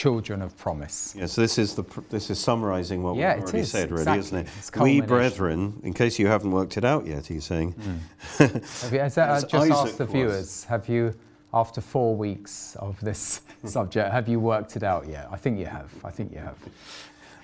children 0.01 0.41
of 0.41 0.57
promise. 0.57 1.15
Yes, 1.15 1.35
this 1.37 1.59
is 1.59 1.75
the 1.75 1.85
this 2.09 2.31
is 2.31 2.39
summarising 2.39 3.03
what 3.03 3.17
Yeah, 3.17 3.35
we've 3.35 3.43
already 3.45 3.59
is, 3.59 3.71
said, 3.71 3.91
really, 3.91 4.03
exactly. 4.03 4.41
isn't 4.41 4.77
it? 4.79 4.81
We 4.83 5.01
brethren, 5.03 5.79
in 5.83 5.93
case 5.93 6.19
you 6.19 6.27
haven't 6.27 6.53
worked 6.53 6.79
it 6.79 6.85
out 6.87 7.07
yet, 7.07 7.27
he's 7.27 7.45
saying. 7.45 7.75
Have 8.39 8.93
you, 8.93 9.01
has 9.01 9.15
that, 9.17 9.29
As 9.29 9.45
uh, 9.45 9.49
just 9.49 9.55
Isaac 9.55 9.77
ask 9.77 9.97
the 9.99 10.05
was. 10.07 10.13
viewers, 10.13 10.65
have 10.65 10.89
you, 10.89 11.15
after 11.53 11.83
four 11.83 12.17
weeks 12.17 12.77
of 12.77 12.99
this 13.01 13.43
subject, 13.65 14.11
have 14.11 14.27
you 14.27 14.41
worked 14.41 14.75
it 14.77 14.83
out 14.83 15.07
yet? 15.07 15.29
I 15.31 15.37
think 15.37 15.59
you 15.59 15.67
have. 15.67 15.91
I 16.03 16.11
think 16.11 16.33
you 16.33 16.39
have. 16.39 16.57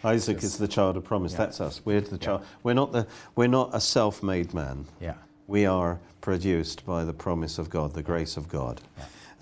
Isaac 0.03 0.43
is 0.43 0.57
the 0.57 0.69
child 0.69 0.97
of 0.97 1.05
promise. 1.05 1.33
Yeah. 1.33 1.39
That's 1.39 1.61
us. 1.61 1.83
We're 1.85 2.01
the 2.01 2.17
child. 2.17 2.43
We're 2.63 2.75
not 2.83 2.93
the. 2.93 3.07
We're 3.35 3.55
not 3.61 3.69
a 3.75 3.81
self-made 3.81 4.55
man. 4.55 4.87
Yeah. 4.99 5.15
We 5.47 5.67
are 5.67 6.01
produced 6.23 6.87
by 6.87 7.05
the 7.05 7.13
promise 7.13 7.59
of 7.59 7.69
God, 7.69 7.93
the 7.93 8.03
grace 8.03 8.39
of 8.39 8.49
God. 8.49 8.81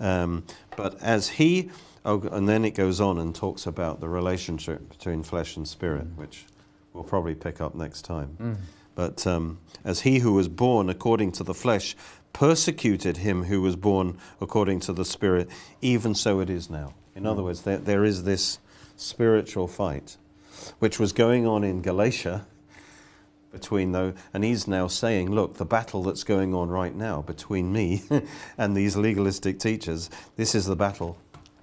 Um, 0.01 0.43
but 0.75 1.01
as 1.01 1.29
he, 1.29 1.69
oh, 2.05 2.21
and 2.31 2.47
then 2.47 2.63
it 2.63 2.71
goes 2.71 3.01
on 3.01 3.17
and 3.17 3.35
talks 3.35 3.65
about 3.65 3.99
the 3.99 4.07
relationship 4.07 4.89
between 4.89 5.23
flesh 5.23 5.57
and 5.57 5.67
spirit, 5.67 6.15
mm. 6.15 6.17
which 6.17 6.45
we'll 6.93 7.03
probably 7.03 7.35
pick 7.35 7.59
up 7.59 7.75
next 7.75 8.03
time. 8.03 8.37
Mm. 8.39 8.55
But 8.95 9.27
um, 9.27 9.59
as 9.83 10.01
he 10.01 10.19
who 10.19 10.33
was 10.33 10.47
born 10.47 10.89
according 10.89 11.33
to 11.33 11.43
the 11.43 11.53
flesh 11.53 11.95
persecuted 12.31 13.17
him 13.17 13.45
who 13.45 13.61
was 13.61 13.75
born 13.75 14.17
according 14.39 14.79
to 14.81 14.93
the 14.93 15.05
spirit, 15.05 15.49
even 15.81 16.15
so 16.15 16.39
it 16.39 16.49
is 16.49 16.69
now. 16.69 16.93
In 17.15 17.25
other 17.25 17.41
mm. 17.41 17.45
words, 17.45 17.61
there, 17.63 17.77
there 17.77 18.05
is 18.05 18.23
this 18.23 18.59
spiritual 18.95 19.67
fight, 19.67 20.17
which 20.79 20.99
was 20.99 21.11
going 21.11 21.45
on 21.45 21.63
in 21.63 21.81
Galatia 21.81 22.45
between 23.51 23.93
those, 23.93 24.13
and 24.33 24.43
he's 24.43 24.67
now 24.67 24.85
saying, 24.85 25.31
look, 25.31 25.55
the 25.55 25.65
battle 25.65 26.03
that's 26.03 26.25
going 26.25 26.53
on 26.53 26.69
right 26.69 26.93
now 26.93 27.21
between 27.21 27.71
me 27.71 28.03
and 28.57 28.75
these 28.75 28.97
legalistic 28.97 29.59
teachers, 29.59 30.09
this 30.35 30.53
is 30.53 30.65
the 30.65 30.75
battle 30.75 31.17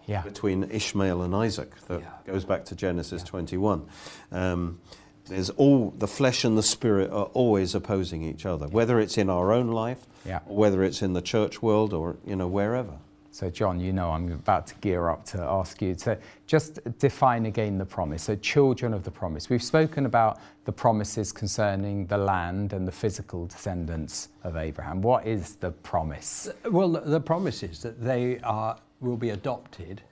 Yeah. 0.07 0.23
between 0.23 0.65
Ishmael 0.65 1.23
and 1.23 1.35
Isaac 1.35 1.71
that 1.89 2.01
Yeah. 2.01 2.07
goes 2.33 2.45
back 2.45 2.65
to 2.67 2.75
Genesis 2.75 3.23
21. 3.23 3.83
Um, 4.31 4.81
there's 5.27 5.51
all 5.51 5.95
the 5.97 6.09
flesh 6.09 6.45
and 6.45 6.59
the 6.59 6.63
spirit 6.63 7.11
are 7.13 7.27
always 7.27 7.75
opposing 7.75 8.23
each 8.23 8.45
other, 8.45 8.67
whether 8.67 8.99
it's 8.99 9.17
in 9.17 9.31
our 9.31 9.53
own 9.53 9.69
life, 9.69 10.07
Yeah. 10.27 10.41
or 10.47 10.57
whether 10.57 10.83
it's 10.83 11.01
in 11.03 11.13
the 11.13 11.23
church 11.23 11.63
world, 11.63 11.93
or 11.93 12.17
you 12.27 12.35
know 12.37 12.49
wherever. 12.49 12.95
So, 13.35 13.49
John, 13.49 13.81
you 13.81 13.95
know 13.95 14.11
I'm 14.11 14.31
about 14.31 14.67
to 14.67 14.75
gear 14.83 15.09
up 15.09 15.25
to 15.27 15.41
ask 15.41 15.81
you 15.81 15.95
to 15.95 16.19
just 16.47 16.81
define 16.99 17.47
again 17.47 17.79
the 17.79 17.87
promise. 17.87 18.25
So, 18.25 18.37
children 18.37 18.93
of 18.93 19.05
the 19.05 19.11
promise. 19.11 19.49
We've 19.49 19.63
spoken 19.63 20.05
about 20.05 20.39
the 20.67 20.73
promises 20.73 21.33
concerning 21.33 22.07
the 22.09 22.19
land 22.19 22.75
and 22.75 22.87
the 22.87 22.93
physical 22.93 23.47
descendants 23.47 24.29
of 24.45 24.57
Abraham. 24.57 25.01
What 25.01 25.27
is 25.27 25.55
the 25.57 25.71
promise? 25.71 26.51
Well, 26.71 26.91
the, 26.91 27.01
the 27.01 27.21
promise 27.21 27.63
is 27.63 27.81
that 27.83 28.03
they 28.05 28.39
are, 28.41 28.77
will 29.03 29.17
be 29.17 29.31
adopted 29.31 30.03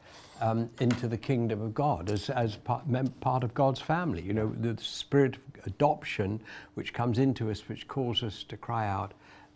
um, 0.41 0.69
into 0.81 1.07
the 1.07 1.17
kingdom 1.19 1.61
of 1.63 1.75
God 1.75 2.11
as, 2.11 2.31
as 2.31 2.57
part, 2.57 2.87
mem- 2.89 3.09
part 3.21 3.45
of 3.45 3.55
God's 3.55 3.81
family. 3.81 4.23
You 4.23 4.33
know, 4.33 4.55
the 4.61 4.77
spirit 4.83 5.37
of 5.37 5.67
adoption 5.67 6.41
which 6.75 6.93
comes 6.93 7.19
into 7.19 7.51
us, 7.51 7.69
which 7.69 7.87
calls 7.89 8.23
us 8.23 8.43
to 8.45 8.57
cry 8.57 8.89
out, 8.89 9.13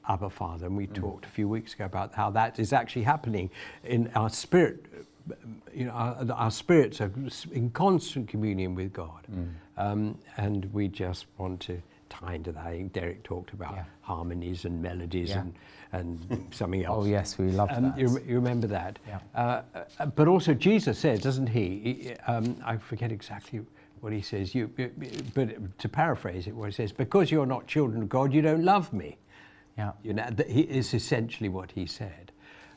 Abba 0.08 0.28
Father. 0.30 0.66
And 0.66 0.76
we 0.76 0.86
talked 0.86 1.24
a 1.24 1.28
few 1.30 1.48
weeks 1.48 1.72
ago 1.74 1.86
about 1.86 2.12
how 2.14 2.30
that 2.30 2.58
is 2.58 2.72
actually 2.74 3.02
happening 3.04 3.50
in 3.84 4.10
our 4.14 4.28
spirit. 4.28 4.84
You 5.74 5.86
know, 5.86 5.92
our, 5.92 6.26
our 6.32 6.50
spirits 6.50 7.00
are 7.00 7.10
in 7.52 7.70
constant 7.70 8.28
communion 8.28 8.74
with 8.74 8.92
God. 8.92 9.26
Um, 9.78 10.18
and 10.36 10.66
we 10.74 10.88
just 10.88 11.24
want 11.38 11.60
to 11.60 11.80
tie 12.10 12.34
into 12.34 12.52
that. 12.52 12.64
I 12.66 12.70
think 12.76 12.92
Derek 12.92 13.22
talked 13.24 13.54
about 13.54 13.72
Yeah. 13.74 13.84
harmonies 14.02 14.66
and 14.66 14.82
melodies 14.82 15.30
Yeah. 15.30 15.40
and, 15.40 15.54
and 15.94 16.48
something 16.50 16.84
else. 16.84 17.04
Oh, 17.04 17.06
yes, 17.06 17.38
we 17.38 17.50
love 17.52 17.70
Um, 17.72 17.84
that. 17.84 17.98
you, 17.98 18.08
you 18.26 18.34
remember 18.36 18.66
that? 18.68 18.98
Yeah. 19.06 19.20
Uh, 19.34 19.62
but 20.14 20.28
also 20.28 20.54
Jesus 20.54 20.98
says, 20.98 21.20
doesn't 21.20 21.48
he? 21.48 21.68
he 21.84 22.14
um, 22.26 22.56
I 22.64 22.76
forget 22.76 23.12
exactly 23.12 23.60
what 24.00 24.12
he 24.12 24.20
says. 24.20 24.54
You, 24.54 24.70
but 25.34 25.78
to 25.78 25.88
paraphrase 25.88 26.46
it, 26.46 26.54
what 26.54 26.66
he 26.66 26.72
says, 26.72 26.92
because 26.92 27.30
you're 27.30 27.46
not 27.46 27.66
children 27.66 28.02
of 28.02 28.08
God, 28.08 28.32
you 28.32 28.42
don't 28.42 28.64
love 28.64 28.92
me. 28.92 29.16
Yeah. 29.78 29.92
You 30.02 30.14
know, 30.14 30.28
that 30.30 30.48
is 30.48 30.94
essentially 30.94 31.48
what 31.48 31.70
he 31.72 31.86
said. 31.86 32.32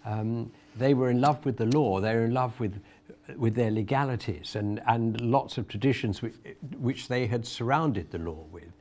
Um, 0.05 0.51
they 0.77 0.93
were 0.93 1.09
in 1.09 1.19
love 1.21 1.45
with 1.45 1.57
the 1.57 1.65
law. 1.65 1.99
They 1.99 2.13
were 2.15 2.25
in 2.25 2.33
love 2.33 2.59
with 2.59 2.79
with 3.37 3.55
their 3.55 3.71
legalities 3.71 4.55
and, 4.55 4.81
and 4.87 5.19
lots 5.19 5.57
of 5.57 5.67
traditions 5.67 6.21
which, 6.21 6.35
which 6.79 7.07
they 7.09 7.27
had 7.27 7.45
surrounded 7.45 8.09
the 8.11 8.17
law 8.17 8.45
with. 8.51 8.71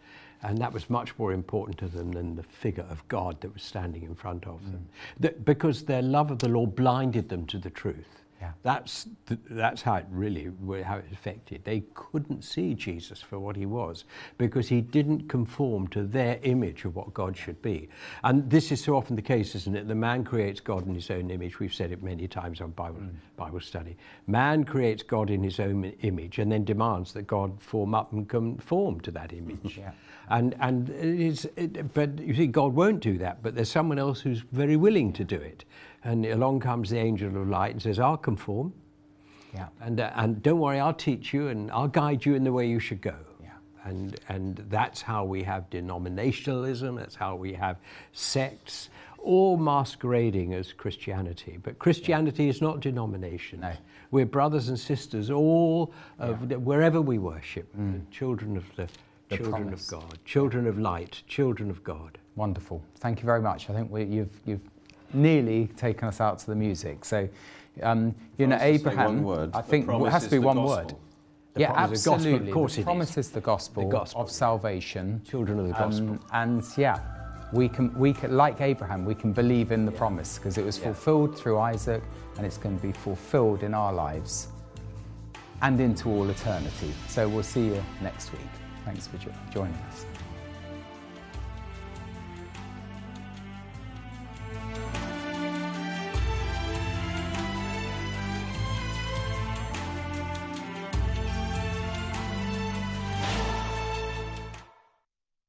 And 0.42 0.58
that 0.58 0.72
was 0.72 0.88
much 0.90 1.18
more 1.18 1.32
important 1.32 1.78
to 1.78 1.88
them 1.88 2.12
than 2.12 2.36
the 2.36 2.42
figure 2.42 2.86
of 2.90 3.06
God 3.08 3.40
that 3.40 3.52
was 3.52 3.62
standing 3.62 4.02
in 4.02 4.14
front 4.14 4.46
of 4.46 4.60
mm. 4.60 4.72
them. 4.72 4.88
That, 5.20 5.44
because 5.44 5.84
their 5.84 6.02
love 6.02 6.30
of 6.30 6.38
the 6.38 6.48
law 6.48 6.66
blinded 6.66 7.28
them 7.28 7.46
to 7.46 7.58
the 7.58 7.70
truth. 7.70 8.25
Yeah. 8.40 8.52
That's, 8.62 9.06
th- 9.26 9.40
that's 9.50 9.82
how 9.82 9.94
it 9.96 10.06
really, 10.10 10.50
how 10.82 10.96
it 10.96 11.06
affected. 11.12 11.64
They 11.64 11.84
couldn't 11.94 12.42
see 12.44 12.74
Jesus 12.74 13.22
for 13.22 13.38
what 13.38 13.56
he 13.56 13.64
was 13.64 14.04
because 14.36 14.68
he 14.68 14.80
didn't 14.80 15.28
conform 15.28 15.88
to 15.88 16.04
their 16.04 16.38
image 16.42 16.84
of 16.84 16.96
what 16.96 17.14
God 17.14 17.36
should 17.36 17.60
be. 17.62 17.88
And 18.24 18.48
this 18.50 18.70
is 18.72 18.82
so 18.82 18.96
often 18.96 19.16
the 19.16 19.22
case, 19.22 19.54
isn't 19.54 19.74
it? 19.74 19.88
The 19.88 19.94
man 19.94 20.22
creates 20.24 20.60
God 20.60 20.86
in 20.86 20.94
his 20.94 21.10
own 21.10 21.30
image. 21.30 21.58
We've 21.58 21.72
said 21.72 21.92
it 21.92 22.02
many 22.02 22.28
times 22.28 22.60
on 22.60 22.72
Bible, 22.72 23.00
mm. 23.00 23.14
Bible 23.36 23.60
study. 23.60 23.96
Man 24.26 24.64
creates 24.64 25.02
God 25.02 25.30
in 25.30 25.42
his 25.42 25.58
own 25.58 25.84
image 26.02 26.38
and 26.38 26.52
then 26.52 26.64
demands 26.64 27.12
that 27.14 27.26
God 27.26 27.60
form 27.60 27.94
up 27.94 28.12
and 28.12 28.28
conform 28.28 29.00
to 29.00 29.10
that 29.12 29.32
image. 29.32 29.78
Yeah. 29.86 29.92
And, 30.28 30.56
and 30.58 30.88
it 30.90 31.20
is, 31.20 31.48
it, 31.56 31.92
but 31.94 32.18
you 32.18 32.34
see, 32.34 32.46
God 32.48 32.74
won't 32.74 33.00
do 33.00 33.18
that, 33.18 33.42
but 33.42 33.54
there's 33.54 33.70
someone 33.70 33.98
else 33.98 34.20
who's 34.20 34.40
very 34.50 34.74
willing 34.76 35.12
to 35.12 35.24
do 35.24 35.36
it. 35.36 35.64
And 36.06 36.24
along 36.24 36.60
comes 36.60 36.90
the 36.90 36.98
angel 36.98 37.28
of 37.36 37.48
light 37.48 37.72
and 37.72 37.82
says, 37.82 37.98
I'll 37.98 38.16
conform. 38.16 38.72
Yeah. 39.52 39.66
And, 39.80 39.98
uh, 39.98 40.12
and 40.14 40.40
don't 40.40 40.60
worry, 40.60 40.78
I'll 40.78 40.94
teach 40.94 41.34
you 41.34 41.48
and 41.48 41.68
I'll 41.72 41.88
guide 41.88 42.24
you 42.24 42.34
in 42.36 42.44
the 42.44 42.52
way 42.52 42.68
you 42.68 42.78
should 42.78 43.00
go. 43.00 43.16
Yeah. 43.42 43.48
And, 43.84 44.20
and 44.28 44.64
that's 44.68 45.02
how 45.02 45.24
we 45.24 45.42
have 45.42 45.68
denominationalism, 45.68 46.96
that's 46.96 47.16
how 47.16 47.34
we 47.34 47.54
have 47.54 47.78
sects, 48.12 48.88
all 49.18 49.56
masquerading 49.56 50.54
as 50.54 50.72
Christianity. 50.72 51.58
But 51.60 51.80
Christianity 51.80 52.48
is 52.48 52.62
not 52.62 52.78
denomination. 52.80 53.60
No. 53.60 53.72
We're 54.12 54.26
brothers 54.26 54.68
and 54.68 54.78
sisters, 54.78 55.28
all 55.30 55.92
of 56.20 56.48
the, 56.48 56.58
wherever 56.60 57.00
we 57.00 57.18
worship, 57.18 57.66
the 57.74 58.00
children 58.12 58.56
of 58.56 58.64
the, 58.76 58.86
Mm. 59.26 59.28
The 59.28 59.36
children 59.38 59.62
promise. 59.64 59.92
of 59.92 60.00
God, 60.00 60.18
children 60.24 60.66
of 60.68 60.78
light, 60.78 61.22
children 61.26 61.68
of 61.68 61.82
God. 61.82 62.18
Wonderful. 62.36 62.80
Thank 63.00 63.18
you 63.18 63.26
very 63.26 63.40
much. 63.40 63.68
I 63.68 63.72
think 63.72 63.90
we, 63.90 64.04
you've, 64.04 64.30
you've 64.44 64.60
nearly 65.16 65.68
taken 65.76 66.08
us 66.08 66.20
out 66.20 66.38
to 66.40 66.46
the 66.46 66.54
music. 66.54 67.04
So, 67.04 67.28
um, 67.82 68.14
you 68.38 68.46
know, 68.46 68.58
Abraham, 68.60 69.22
word, 69.22 69.50
I 69.54 69.62
think 69.62 69.88
it 69.88 70.10
has 70.10 70.24
to 70.24 70.30
be 70.30 70.38
one 70.38 70.56
gospel. 70.56 70.76
word. 70.76 70.96
The 71.54 71.60
yeah, 71.62 71.72
absolutely. 71.74 72.48
Of 72.48 72.54
course 72.54 72.76
the 72.76 72.82
promise 72.82 73.12
is. 73.12 73.26
is 73.26 73.30
the 73.32 73.40
gospel, 73.40 73.84
the 73.84 73.90
gospel 73.90 74.20
of 74.20 74.30
salvation. 74.30 75.22
Children 75.28 75.60
of 75.60 75.68
the 75.68 75.82
um, 75.82 75.90
gospel. 75.90 76.08
Um, 76.08 76.20
and 76.32 76.64
yeah, 76.76 77.00
we 77.52 77.68
can, 77.68 77.98
we 77.98 78.12
can, 78.12 78.36
like 78.36 78.60
Abraham, 78.60 79.04
we 79.04 79.14
can 79.14 79.32
believe 79.32 79.72
in 79.72 79.86
the 79.86 79.92
yeah. 79.92 79.98
promise 79.98 80.36
because 80.36 80.58
it 80.58 80.64
was 80.64 80.78
yeah. 80.78 80.84
fulfilled 80.84 81.38
through 81.38 81.58
Isaac 81.58 82.02
and 82.36 82.44
it's 82.44 82.58
going 82.58 82.76
to 82.76 82.82
be 82.82 82.92
fulfilled 82.92 83.62
in 83.62 83.72
our 83.72 83.92
lives 83.92 84.48
and 85.62 85.80
into 85.80 86.10
all 86.10 86.28
eternity. 86.28 86.92
So 87.08 87.28
we'll 87.28 87.42
see 87.42 87.66
you 87.66 87.82
next 88.02 88.32
week. 88.32 88.40
Thanks 88.84 89.06
for 89.06 89.16
jo- 89.16 89.32
joining 89.50 89.74
us. 89.90 90.04